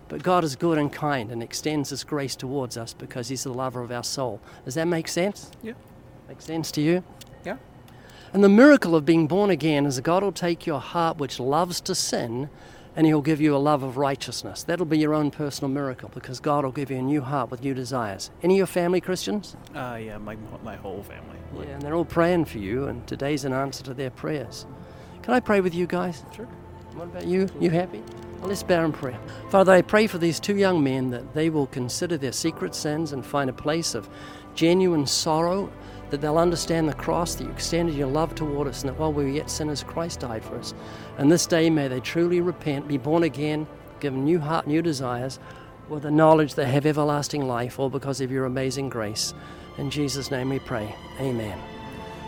but 0.08 0.22
God 0.22 0.44
is 0.44 0.56
good 0.56 0.78
and 0.78 0.94
kind 0.94 1.32
and 1.32 1.42
extends 1.42 1.90
His 1.90 2.04
grace 2.04 2.36
towards 2.36 2.78
us 2.78 2.94
because 2.94 3.30
He's 3.30 3.44
the 3.44 3.54
lover 3.54 3.82
of 3.82 3.92
our 3.92 4.04
soul. 4.04 4.40
Does 4.66 4.76
that 4.76 4.86
make 4.86 5.08
sense? 5.08 5.50
Yeah. 5.64 5.74
Make 6.30 6.42
sense 6.42 6.70
to 6.74 6.82
you? 6.82 7.04
Yeah. 7.44 7.58
And 8.34 8.44
the 8.44 8.50
miracle 8.50 8.96
of 8.96 9.04
being 9.04 9.26
born 9.26 9.50
again 9.50 9.88
is 9.88 9.96
that 9.96 10.04
God 10.04 10.22
will 10.22 10.32
take 10.32 10.68
your 10.68 10.80
heart, 10.80 11.18
which 11.18 11.40
loves 11.40 11.82
to 11.82 11.96
sin, 11.96 12.50
and 12.96 13.08
He'll 13.08 13.22
give 13.22 13.42
you 13.42 13.56
a 13.56 13.58
love 13.58 13.84
of 13.84 13.98
righteousness. 13.98 14.64
That'll 14.64 14.86
be 14.86 14.98
your 14.98 15.14
own 15.14 15.32
personal 15.32 15.70
miracle 15.70 16.10
because 16.14 16.40
God 16.40 16.64
will 16.64 16.72
give 16.72 16.92
you 16.92 16.98
a 16.98 17.02
new 17.02 17.22
heart 17.22 17.52
with 17.52 17.64
new 17.64 17.74
desires. 17.74 18.32
Any 18.44 18.56
of 18.56 18.58
your 18.58 18.68
family 18.68 19.02
Christians? 19.02 19.56
Uh, 19.76 20.00
yeah, 20.02 20.18
my, 20.18 20.38
my 20.64 20.76
whole 20.76 21.04
family. 21.04 21.38
Yeah, 21.56 21.74
and 21.74 21.82
they're 21.82 21.96
all 21.96 22.06
praying 22.06 22.46
for 22.46 22.58
you, 22.58 22.86
and 22.86 23.06
today's 23.08 23.46
an 23.46 23.54
answer 23.54 23.84
to 23.84 23.94
their 23.94 24.10
prayers. 24.10 24.66
Can 25.22 25.34
I 25.34 25.40
pray 25.40 25.62
with 25.62 25.76
you 25.76 25.88
guys? 25.88 26.24
Sure. 26.36 26.48
What 26.96 27.06
about 27.06 27.26
you? 27.26 27.48
You 27.60 27.70
happy? 27.70 28.04
Well, 28.40 28.50
let's 28.50 28.64
bow 28.64 28.84
in 28.84 28.92
prayer. 28.92 29.20
Father, 29.50 29.72
I 29.72 29.82
pray 29.82 30.08
for 30.08 30.18
these 30.18 30.40
two 30.40 30.58
young 30.58 30.84
men 30.84 31.12
that 31.12 31.34
they 31.34 31.50
will 31.50 31.68
consider 31.68 32.18
their 32.18 32.32
secret 32.32 32.74
sins 32.74 33.14
and 33.14 33.26
find 33.26 33.50
a 33.50 33.54
place 33.54 33.94
of 33.94 34.10
genuine 34.56 35.06
sorrow, 35.06 35.72
that 36.10 36.22
they'll 36.22 36.38
understand 36.38 36.90
the 36.90 36.94
cross, 36.94 37.36
that 37.36 37.46
you 37.46 37.52
extended 37.52 37.96
your 37.96 38.08
love 38.08 38.36
toward 38.36 38.68
us, 38.68 38.82
and 38.82 38.90
that 38.90 39.00
while 39.00 39.14
we 39.14 39.24
were 39.24 39.30
yet 39.30 39.50
sinners, 39.50 39.84
Christ 39.84 40.22
died 40.22 40.44
for 40.44 40.58
us. 40.58 40.74
And 41.22 41.32
this 41.32 41.46
day 41.46 41.70
may 41.70 41.88
they 41.88 42.00
truly 42.00 42.42
repent, 42.42 42.88
be 42.88 42.98
born 42.98 43.22
again, 43.22 43.68
given 44.00 44.26
new 44.26 44.40
heart, 44.40 44.66
new 44.66 44.82
desires, 44.82 45.38
with 45.88 46.02
the 46.02 46.10
knowledge 46.10 46.56
they 46.56 46.66
have 46.66 46.88
everlasting 46.88 47.48
life, 47.48 47.78
all 47.78 47.92
because 47.92 48.22
of 48.22 48.32
your 48.32 48.46
amazing 48.46 48.90
grace. 48.90 49.36
In 49.78 49.92
Jesus' 49.92 50.32
name 50.32 50.50
we 50.50 50.58
pray. 50.58 50.96
Amen. 51.20 51.60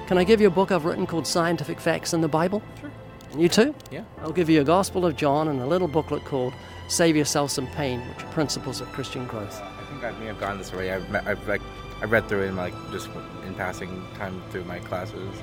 Can 0.06 0.20
I 0.20 0.24
give 0.24 0.40
you 0.40 0.46
a 0.46 0.52
book 0.52 0.72
I've 0.72 0.86
written 0.86 1.08
called 1.08 1.26
Scientific 1.26 1.80
Facts 1.80 2.14
in 2.14 2.22
the 2.22 2.28
Bible? 2.28 2.62
Sure. 2.80 2.92
You 3.36 3.50
too? 3.50 3.74
Yeah. 3.90 4.04
I'll 4.22 4.32
give 4.32 4.48
you 4.48 4.62
a 4.62 4.64
Gospel 4.64 5.08
of 5.08 5.16
John 5.16 5.48
and 5.48 5.60
a 5.60 5.66
little 5.66 5.88
booklet 5.88 6.24
called 6.24 6.54
Save 6.88 7.16
Yourself 7.16 7.50
Some 7.50 7.66
Pain, 7.72 8.00
which 8.10 8.24
are 8.24 8.32
principles 8.32 8.80
of 8.80 8.88
Christian 8.90 9.26
growth. 9.26 9.60
I 9.60 9.86
think 9.90 10.04
I 10.04 10.12
may 10.20 10.28
have 10.28 10.40
gone 10.40 10.60
this 10.60 10.72
way. 10.72 10.94
I've, 10.94 11.16
I've 11.16 11.48
like 11.48 11.64
I 12.00 12.06
read 12.06 12.30
through 12.30 12.44
it 12.44 12.50
in 12.50 12.58
like 12.58 12.76
just 12.92 13.10
in 13.48 13.56
passing 13.56 14.06
time 14.20 14.40
through 14.52 14.66
my 14.66 14.78
classes. 14.78 15.36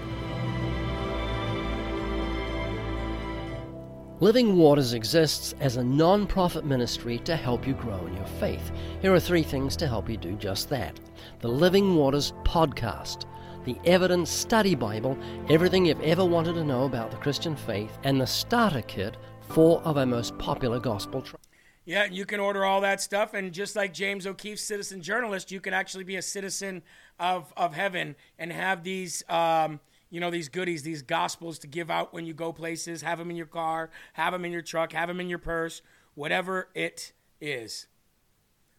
Living 4.20 4.58
Waters 4.58 4.92
exists 4.92 5.54
as 5.60 5.78
a 5.78 5.82
non 5.82 6.26
profit 6.26 6.66
ministry 6.66 7.18
to 7.20 7.34
help 7.34 7.66
you 7.66 7.72
grow 7.72 8.06
in 8.06 8.14
your 8.14 8.26
faith. 8.38 8.70
Here 9.00 9.14
are 9.14 9.20
three 9.20 9.42
things 9.42 9.76
to 9.76 9.88
help 9.88 10.10
you 10.10 10.18
do 10.18 10.34
just 10.34 10.68
that 10.68 11.00
the 11.38 11.48
Living 11.48 11.96
Waters 11.96 12.34
podcast, 12.44 13.24
the 13.64 13.78
Evidence 13.86 14.28
Study 14.28 14.74
Bible, 14.74 15.16
everything 15.48 15.86
you've 15.86 16.02
ever 16.02 16.22
wanted 16.22 16.52
to 16.56 16.64
know 16.64 16.84
about 16.84 17.10
the 17.10 17.16
Christian 17.16 17.56
faith, 17.56 17.98
and 18.04 18.20
the 18.20 18.26
starter 18.26 18.82
kit, 18.82 19.16
four 19.48 19.80
of 19.84 19.96
our 19.96 20.04
most 20.04 20.36
popular 20.36 20.78
gospel 20.78 21.22
tracts. 21.22 21.48
Yeah, 21.86 22.04
you 22.04 22.26
can 22.26 22.40
order 22.40 22.66
all 22.66 22.82
that 22.82 23.00
stuff, 23.00 23.32
and 23.32 23.50
just 23.52 23.74
like 23.74 23.94
James 23.94 24.26
O'Keefe, 24.26 24.60
citizen 24.60 25.00
journalist, 25.00 25.50
you 25.50 25.60
can 25.60 25.72
actually 25.72 26.04
be 26.04 26.16
a 26.16 26.22
citizen 26.22 26.82
of 27.18 27.54
of 27.56 27.72
heaven 27.72 28.16
and 28.38 28.52
have 28.52 28.84
these, 28.84 29.22
um, 29.30 29.80
you 30.10 30.20
know, 30.20 30.30
these 30.30 30.48
goodies, 30.48 30.82
these 30.82 31.02
gospels 31.02 31.58
to 31.60 31.66
give 31.66 31.90
out 31.90 32.12
when 32.12 32.26
you 32.26 32.34
go 32.34 32.52
places. 32.52 33.02
Have 33.02 33.18
them 33.18 33.30
in 33.30 33.36
your 33.36 33.46
car, 33.46 33.90
have 34.14 34.32
them 34.32 34.44
in 34.44 34.52
your 34.52 34.62
truck, 34.62 34.92
have 34.92 35.08
them 35.08 35.20
in 35.20 35.28
your 35.28 35.38
purse, 35.38 35.82
whatever 36.14 36.68
it 36.74 37.12
is. 37.40 37.86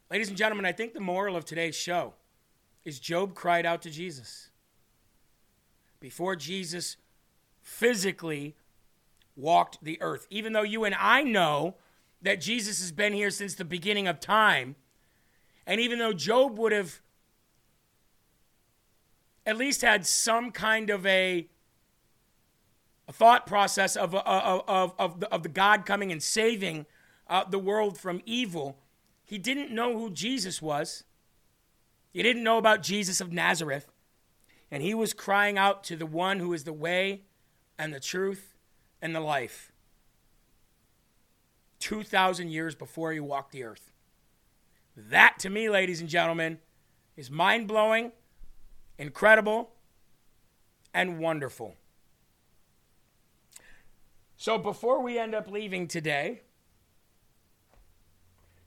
Ladies 0.09 0.27
and 0.27 0.37
gentlemen, 0.37 0.65
I 0.65 0.73
think 0.73 0.93
the 0.93 0.99
moral 0.99 1.37
of 1.37 1.45
today's 1.45 1.75
show 1.75 2.13
is 2.83 2.99
Job 2.99 3.33
cried 3.33 3.65
out 3.65 3.81
to 3.83 3.89
Jesus 3.89 4.49
before 6.01 6.35
Jesus 6.35 6.97
physically 7.61 8.55
walked 9.37 9.77
the 9.81 10.01
earth. 10.01 10.27
Even 10.29 10.51
though 10.51 10.63
you 10.63 10.83
and 10.83 10.95
I 10.99 11.23
know 11.23 11.75
that 12.21 12.41
Jesus 12.41 12.81
has 12.81 12.91
been 12.91 13.13
here 13.13 13.29
since 13.29 13.55
the 13.55 13.63
beginning 13.63 14.07
of 14.07 14.19
time, 14.19 14.75
and 15.65 15.79
even 15.79 15.99
though 15.99 16.11
Job 16.13 16.57
would 16.57 16.73
have 16.73 17.01
at 19.45 19.57
least 19.57 19.81
had 19.81 20.05
some 20.05 20.51
kind 20.51 20.89
of 20.89 21.05
a, 21.05 21.47
a 23.07 23.13
thought 23.13 23.45
process 23.45 23.95
of, 23.95 24.13
of, 24.13 24.63
of, 24.67 24.93
of, 24.97 25.19
the, 25.19 25.33
of 25.33 25.43
the 25.43 25.49
God 25.49 25.85
coming 25.85 26.11
and 26.11 26.21
saving 26.21 26.85
uh, 27.27 27.43
the 27.43 27.59
world 27.59 27.97
from 27.97 28.21
evil, 28.25 28.77
he 29.25 29.37
didn't 29.37 29.71
know 29.71 29.97
who 29.97 30.09
Jesus 30.09 30.61
was. 30.61 31.03
He 32.11 32.21
didn't 32.21 32.43
know 32.43 32.57
about 32.57 32.83
Jesus 32.83 33.21
of 33.21 33.31
Nazareth. 33.31 33.87
And 34.69 34.83
he 34.83 34.93
was 34.93 35.13
crying 35.13 35.57
out 35.57 35.83
to 35.85 35.95
the 35.95 36.05
one 36.05 36.39
who 36.39 36.53
is 36.53 36.63
the 36.63 36.73
way 36.73 37.21
and 37.77 37.93
the 37.93 37.99
truth 37.99 38.55
and 39.01 39.15
the 39.15 39.19
life. 39.19 39.71
2,000 41.79 42.49
years 42.49 42.75
before 42.75 43.11
he 43.11 43.19
walked 43.19 43.51
the 43.51 43.63
earth. 43.63 43.91
That, 44.95 45.39
to 45.39 45.49
me, 45.49 45.69
ladies 45.69 45.99
and 45.99 46.09
gentlemen, 46.09 46.59
is 47.17 47.31
mind 47.31 47.67
blowing, 47.67 48.11
incredible, 49.01 49.71
and 50.93 51.17
wonderful. 51.17 51.75
So, 54.37 54.59
before 54.59 55.01
we 55.01 55.17
end 55.17 55.33
up 55.33 55.49
leaving 55.49 55.87
today, 55.87 56.41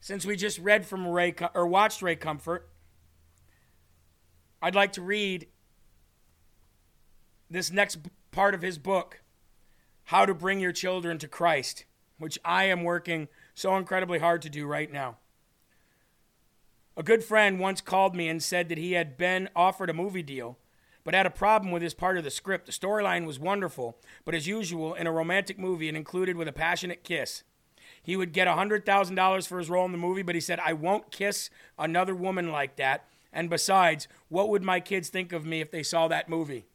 since 0.01 0.27
we 0.27 0.35
just 0.35 0.59
read 0.59 0.85
from 0.85 1.07
Ray 1.07 1.35
or 1.55 1.69
watched 1.69 2.03
Ray 2.03 2.17
Comfort, 2.17 2.69
I'd 4.61 4.75
like 4.75 4.93
to 4.95 5.03
read 5.03 5.47
this 7.49 7.71
next 7.71 7.99
part 8.33 8.55
of 8.55 8.63
his 8.63 8.77
book, 8.77 9.23
How 10.05 10.27
to 10.27 10.35
Bring 10.35 10.59
Your 10.59 10.73
Children 10.73 11.19
to 11.19 11.29
Christ, 11.29 11.85
which 12.19 12.41
I 12.45 12.65
am 12.65 12.83
working 12.83 13.29
so 13.55 13.77
incredibly 13.77 14.19
hard 14.19 14.43
to 14.43 14.51
do 14.51 14.67
right 14.67 14.93
now. 14.93 15.19
A 16.97 17.03
good 17.03 17.25
friend 17.25 17.59
once 17.59 17.81
called 17.81 18.15
me 18.15 18.29
and 18.29 18.41
said 18.41 18.69
that 18.69 18.79
he 18.79 18.93
had 18.93 19.17
been 19.17 19.49
offered 19.57 19.91
a 19.91 19.95
movie 19.95 20.23
deal, 20.23 20.59
but 21.03 21.13
had 21.13 21.27
a 21.27 21.31
problem 21.31 21.73
with 21.73 21.83
his 21.83 21.93
part 21.93 22.17
of 22.17 22.23
the 22.23 22.31
script. 22.31 22.67
The 22.67 22.73
storyline 22.73 23.27
was 23.27 23.41
wonderful, 23.41 23.99
but 24.25 24.35
as 24.35 24.47
usual, 24.47 24.95
in 24.95 25.09
a 25.09 25.13
romantic 25.13 25.59
movie, 25.59 25.89
it 25.89 25.97
included 25.97 26.37
with 26.37 26.47
a 26.47 26.53
passionate 26.53 27.03
kiss. 27.03 27.43
He 28.01 28.17
would 28.17 28.33
get 28.33 28.47
$100,000 28.47 29.47
for 29.49 29.59
his 29.59 29.69
role 29.69 29.85
in 29.87 29.93
the 29.93 29.99
movie, 29.99 30.23
but 30.23 30.37
he 30.37 30.41
said, 30.41 30.61
I 30.61 30.73
won't 30.73 31.11
kiss 31.11 31.51
another 31.79 32.15
woman 32.15 32.53
like 32.53 32.77
that. 32.77 33.07
And 33.33 33.51
besides, 33.51 34.07
what 34.29 34.49
would 34.49 34.63
my 34.63 34.79
kids 34.79 35.09
think 35.09 35.33
of 35.33 35.45
me 35.45 35.61
if 35.61 35.73
they 35.73 35.83
saw 35.83 36.07
that 36.07 36.29
movie? 36.29 36.67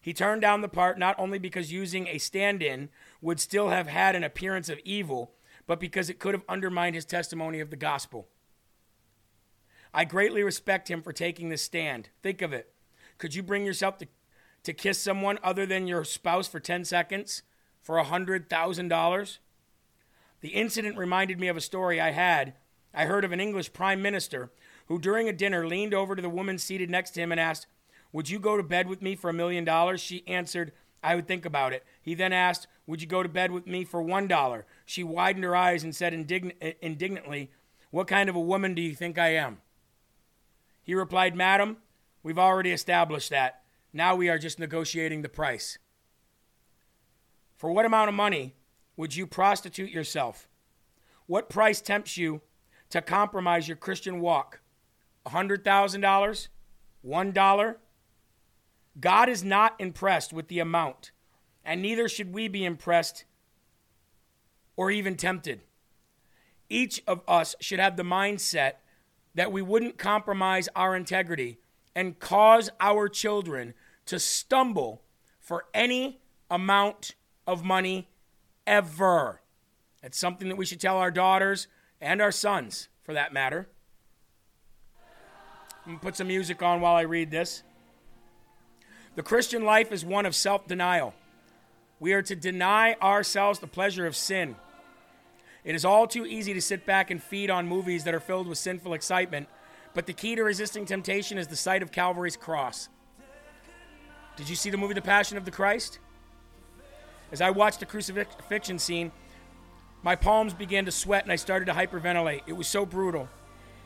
He 0.00 0.14
turned 0.14 0.40
down 0.40 0.62
the 0.62 0.68
part 0.68 0.98
not 0.98 1.18
only 1.18 1.38
because 1.38 1.70
using 1.70 2.06
a 2.06 2.16
stand 2.16 2.62
in 2.62 2.88
would 3.20 3.40
still 3.40 3.68
have 3.68 3.88
had 3.88 4.16
an 4.16 4.24
appearance 4.24 4.70
of 4.70 4.78
evil, 4.84 5.32
but 5.66 5.78
because 5.78 6.08
it 6.08 6.18
could 6.18 6.32
have 6.32 6.44
undermined 6.48 6.94
his 6.94 7.04
testimony 7.04 7.60
of 7.60 7.68
the 7.68 7.76
gospel. 7.76 8.26
I 9.92 10.04
greatly 10.04 10.42
respect 10.42 10.90
him 10.90 11.02
for 11.02 11.12
taking 11.12 11.48
this 11.48 11.62
stand. 11.62 12.10
Think 12.22 12.42
of 12.42 12.52
it. 12.52 12.72
Could 13.18 13.34
you 13.34 13.42
bring 13.42 13.64
yourself 13.64 13.98
to, 13.98 14.06
to 14.64 14.72
kiss 14.72 14.98
someone 14.98 15.38
other 15.42 15.66
than 15.66 15.86
your 15.86 16.04
spouse 16.04 16.46
for 16.46 16.60
10 16.60 16.84
seconds 16.84 17.42
for 17.82 17.96
$100,000? 17.96 19.38
The 20.40 20.48
incident 20.48 20.96
reminded 20.96 21.40
me 21.40 21.48
of 21.48 21.56
a 21.56 21.60
story 21.60 22.00
I 22.00 22.12
had. 22.12 22.54
I 22.94 23.06
heard 23.06 23.24
of 23.24 23.32
an 23.32 23.40
English 23.40 23.72
prime 23.72 24.00
minister 24.00 24.50
who, 24.86 24.98
during 24.98 25.28
a 25.28 25.32
dinner, 25.32 25.66
leaned 25.66 25.94
over 25.94 26.14
to 26.14 26.22
the 26.22 26.28
woman 26.28 26.58
seated 26.58 26.90
next 26.90 27.10
to 27.12 27.20
him 27.20 27.32
and 27.32 27.40
asked, 27.40 27.66
Would 28.12 28.30
you 28.30 28.38
go 28.38 28.56
to 28.56 28.62
bed 28.62 28.88
with 28.88 29.02
me 29.02 29.16
for 29.16 29.30
a 29.30 29.34
million 29.34 29.64
dollars? 29.64 30.00
She 30.00 30.26
answered, 30.26 30.72
I 31.02 31.14
would 31.14 31.28
think 31.28 31.44
about 31.44 31.72
it. 31.72 31.84
He 32.00 32.14
then 32.14 32.32
asked, 32.32 32.66
Would 32.86 33.02
you 33.02 33.08
go 33.08 33.22
to 33.22 33.28
bed 33.28 33.50
with 33.50 33.66
me 33.66 33.84
for 33.84 34.02
one 34.02 34.28
dollar? 34.28 34.66
She 34.84 35.04
widened 35.04 35.44
her 35.44 35.56
eyes 35.56 35.84
and 35.84 35.94
said 35.94 36.12
indign- 36.12 36.74
indignantly, 36.80 37.50
What 37.90 38.08
kind 38.08 38.28
of 38.28 38.36
a 38.36 38.40
woman 38.40 38.74
do 38.74 38.82
you 38.82 38.94
think 38.94 39.18
I 39.18 39.34
am? 39.34 39.58
He 40.88 40.94
replied, 40.94 41.36
Madam, 41.36 41.76
we've 42.22 42.38
already 42.38 42.72
established 42.72 43.28
that. 43.28 43.60
Now 43.92 44.16
we 44.16 44.30
are 44.30 44.38
just 44.38 44.58
negotiating 44.58 45.20
the 45.20 45.28
price. 45.28 45.76
For 47.58 47.70
what 47.70 47.84
amount 47.84 48.08
of 48.08 48.14
money 48.14 48.54
would 48.96 49.14
you 49.14 49.26
prostitute 49.26 49.90
yourself? 49.90 50.48
What 51.26 51.50
price 51.50 51.82
tempts 51.82 52.16
you 52.16 52.40
to 52.88 53.02
compromise 53.02 53.68
your 53.68 53.76
Christian 53.76 54.22
walk? 54.22 54.60
$100,000? 55.26 56.48
$1? 57.06 57.76
God 58.98 59.28
is 59.28 59.44
not 59.44 59.74
impressed 59.78 60.32
with 60.32 60.48
the 60.48 60.58
amount, 60.58 61.10
and 61.66 61.82
neither 61.82 62.08
should 62.08 62.32
we 62.32 62.48
be 62.48 62.64
impressed 62.64 63.26
or 64.74 64.90
even 64.90 65.16
tempted. 65.16 65.60
Each 66.70 67.02
of 67.06 67.20
us 67.28 67.54
should 67.60 67.78
have 67.78 67.98
the 67.98 68.04
mindset 68.04 68.76
that 69.38 69.52
we 69.52 69.62
wouldn't 69.62 69.96
compromise 69.96 70.68
our 70.74 70.96
integrity 70.96 71.58
and 71.94 72.18
cause 72.18 72.70
our 72.80 73.08
children 73.08 73.72
to 74.04 74.18
stumble 74.18 75.00
for 75.38 75.66
any 75.72 76.20
amount 76.50 77.14
of 77.46 77.62
money 77.62 78.08
ever. 78.66 79.40
It's 80.02 80.18
something 80.18 80.48
that 80.48 80.56
we 80.56 80.66
should 80.66 80.80
tell 80.80 80.96
our 80.96 81.12
daughters 81.12 81.68
and 82.00 82.20
our 82.20 82.32
sons, 82.32 82.88
for 83.04 83.14
that 83.14 83.32
matter. 83.32 83.68
I'm 85.86 86.00
put 86.00 86.16
some 86.16 86.26
music 86.26 86.60
on 86.60 86.80
while 86.80 86.96
I 86.96 87.02
read 87.02 87.30
this. 87.30 87.62
The 89.14 89.22
Christian 89.22 89.64
life 89.64 89.92
is 89.92 90.04
one 90.04 90.26
of 90.26 90.34
self 90.34 90.66
denial. 90.66 91.14
We 92.00 92.12
are 92.12 92.22
to 92.22 92.34
deny 92.34 92.96
ourselves 93.00 93.60
the 93.60 93.68
pleasure 93.68 94.04
of 94.04 94.16
sin. 94.16 94.56
It 95.68 95.74
is 95.74 95.84
all 95.84 96.06
too 96.06 96.24
easy 96.24 96.54
to 96.54 96.62
sit 96.62 96.86
back 96.86 97.10
and 97.10 97.22
feed 97.22 97.50
on 97.50 97.68
movies 97.68 98.04
that 98.04 98.14
are 98.14 98.20
filled 98.20 98.46
with 98.46 98.56
sinful 98.56 98.94
excitement, 98.94 99.50
but 99.92 100.06
the 100.06 100.14
key 100.14 100.34
to 100.34 100.42
resisting 100.42 100.86
temptation 100.86 101.36
is 101.36 101.46
the 101.46 101.56
sight 101.56 101.82
of 101.82 101.92
Calvary's 101.92 102.38
cross. 102.38 102.88
Did 104.36 104.48
you 104.48 104.56
see 104.56 104.70
the 104.70 104.78
movie 104.78 104.94
The 104.94 105.02
Passion 105.02 105.36
of 105.36 105.44
the 105.44 105.50
Christ? 105.50 105.98
As 107.30 107.42
I 107.42 107.50
watched 107.50 107.80
the 107.80 107.84
crucifixion 107.84 108.78
scene, 108.78 109.12
my 110.02 110.16
palms 110.16 110.54
began 110.54 110.86
to 110.86 110.90
sweat 110.90 111.24
and 111.24 111.32
I 111.32 111.36
started 111.36 111.66
to 111.66 111.74
hyperventilate. 111.74 112.44
It 112.46 112.54
was 112.54 112.66
so 112.66 112.86
brutal. 112.86 113.28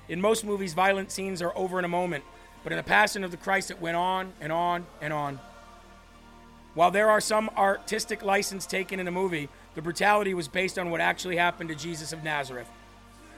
In 0.09 0.21
most 0.21 0.45
movies, 0.45 0.75
violent 0.75 1.11
scenes 1.11 1.43
are 1.43 1.53
over 1.59 1.81
in 1.81 1.85
a 1.85 1.89
moment, 1.89 2.23
but 2.63 2.71
in 2.71 2.77
The 2.77 2.85
Passion 2.85 3.25
of 3.25 3.33
the 3.33 3.37
Christ, 3.37 3.73
it 3.73 3.81
went 3.81 3.97
on 3.97 4.35
and 4.41 4.53
on 4.53 4.87
and 5.01 5.13
on. 5.13 5.41
While 6.75 6.93
there 6.93 7.11
are 7.11 7.21
some 7.21 7.51
artistic 7.57 8.23
license 8.23 8.67
taken 8.67 9.01
in 9.01 9.05
the 9.05 9.11
movie, 9.11 9.49
the 9.75 9.83
brutality 9.83 10.35
was 10.35 10.49
based 10.49 10.79
on 10.79 10.91
what 10.91 11.01
actually 11.01 11.37
happened 11.37 11.69
to 11.71 11.75
Jesus 11.75 12.13
of 12.13 12.23
Nazareth. 12.23 12.69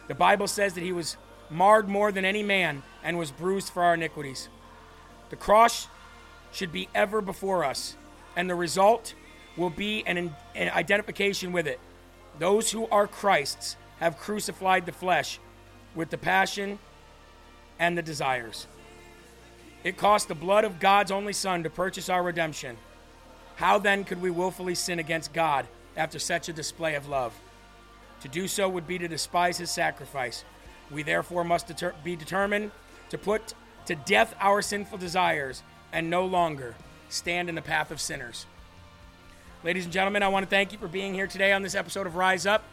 The 0.09 0.15
Bible 0.15 0.49
says 0.49 0.75
that 0.75 0.83
he 0.83 0.93
was 0.93 1.17
marred 1.51 1.89
more 1.89 2.11
than 2.11 2.25
any 2.25 2.43
man 2.43 2.83
and 3.03 3.19
was 3.19 3.31
bruised 3.31 3.71
for 3.71 3.83
our 3.83 3.95
iniquities. 3.95 4.49
The 5.31 5.37
cross 5.37 5.89
should 6.53 6.73
be 6.73 6.89
ever 6.95 7.21
before 7.21 7.65
us, 7.65 7.97
and 8.37 8.49
the 8.49 8.55
result 8.55 9.15
will 9.57 9.71
be 9.71 10.05
an, 10.07 10.35
an 10.55 10.69
identification 10.71 11.53
with 11.53 11.67
it. 11.67 11.81
Those 12.39 12.71
who 12.71 12.89
are 12.89 13.07
Christ's 13.07 13.77
have 14.01 14.19
crucified 14.19 14.87
the 14.87 14.93
flesh 14.93 15.39
with 15.95 16.11
the 16.11 16.19
passion 16.19 16.79
and 17.79 17.97
the 17.97 18.03
desires. 18.03 18.67
It 19.85 19.97
cost 19.97 20.29
the 20.29 20.35
blood 20.35 20.65
of 20.65 20.81
God's 20.81 21.11
only 21.11 21.33
Son 21.33 21.63
to 21.63 21.71
purchase 21.71 22.09
our 22.09 22.23
redemption. 22.23 22.77
How 23.57 23.79
then 23.79 24.03
could 24.03 24.21
we 24.21 24.31
willfully 24.31 24.75
sin 24.75 24.99
against 24.99 25.33
God 25.33 25.67
after 25.97 26.19
such 26.19 26.49
a 26.49 26.53
display 26.53 26.95
of 26.95 27.09
love? 27.09 27.35
To 28.23 28.29
do 28.29 28.49
so 28.49 28.69
would 28.69 28.87
be 28.87 28.99
to 28.99 29.09
despise 29.09 29.59
his 29.59 29.71
sacrifice. 29.71 30.45
We 30.91 31.03
therefore 31.03 31.45
must 31.45 31.67
deter- 31.67 31.95
be 32.03 32.17
determined 32.17 32.71
to 33.11 33.19
put 33.19 33.55
to 33.87 33.95
death 33.95 34.35
our 34.41 34.63
sinful 34.63 34.99
desires 34.99 35.63
and 35.93 36.09
no 36.09 36.25
longer 36.25 36.75
stand 37.09 37.49
in 37.49 37.55
the 37.55 37.63
path 37.63 37.91
of 37.91 38.01
sinners. 38.01 38.47
Ladies 39.63 39.85
and 39.85 39.93
gentlemen, 39.93 40.23
I 40.23 40.29
want 40.29 40.45
to 40.45 40.51
thank 40.51 40.73
you 40.73 40.79
for 40.79 40.89
being 40.89 41.15
here 41.15 41.27
today 41.27 41.53
on 41.53 41.63
this 41.63 41.75
episode 41.75 42.07
of 42.07 42.17
Rise 42.17 42.47
Up. 42.47 42.65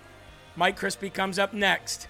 Mike 0.56 0.80
Crispi 0.80 1.14
comes 1.14 1.40
up 1.40 1.54
next. 1.54 2.08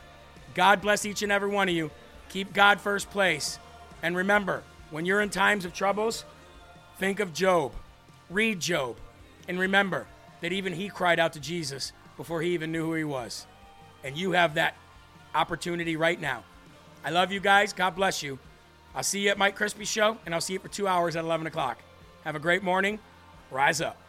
God 0.54 0.82
bless 0.82 1.06
each 1.06 1.22
and 1.22 1.32
every 1.32 1.50
one 1.50 1.70
of 1.70 1.76
you. 1.76 1.92
Keep 2.30 2.54
God 2.54 2.82
first 2.82 3.10
place. 3.12 3.60
And 4.02 4.16
remember, 4.16 4.64
when 4.90 5.06
you're 5.06 5.22
in 5.22 5.30
times 5.30 5.66
of 5.66 5.74
troubles, 5.74 6.26
think 6.98 7.20
of 7.20 7.34
Job. 7.34 7.74
Read 8.30 8.60
Job. 8.60 8.98
And 9.48 9.60
remember 9.60 10.08
that 10.42 10.52
even 10.52 10.74
he 10.74 10.90
cried 10.90 11.20
out 11.20 11.34
to 11.34 11.40
Jesus 11.40 11.94
before 12.18 12.42
he 12.42 12.54
even 12.54 12.72
knew 12.72 12.86
who 12.86 12.94
he 12.94 13.04
was. 13.04 13.48
And 14.04 14.18
you 14.18 14.32
have 14.32 14.56
that 14.56 14.76
opportunity 15.34 15.96
right 15.96 16.20
now. 16.20 16.44
I 17.04 17.12
love 17.12 17.32
you 17.32 17.40
guys. 17.40 17.74
God 17.74 17.96
bless 17.96 18.22
you. 18.22 18.40
I'll 18.94 19.04
see 19.04 19.22
you 19.22 19.30
at 19.30 19.38
Mike 19.38 19.58
Crispi 19.58 19.88
Show, 19.88 20.18
and 20.26 20.36
I'll 20.36 20.42
see 20.42 20.54
you 20.54 20.60
for 20.60 20.68
two 20.68 20.88
hours 20.88 21.16
at 21.16 21.24
11 21.24 21.48
o'clock. 21.48 21.80
Have 22.26 22.36
a 22.36 22.40
great 22.40 22.64
morning. 22.64 23.00
Rise 23.50 23.82
up. 23.82 24.01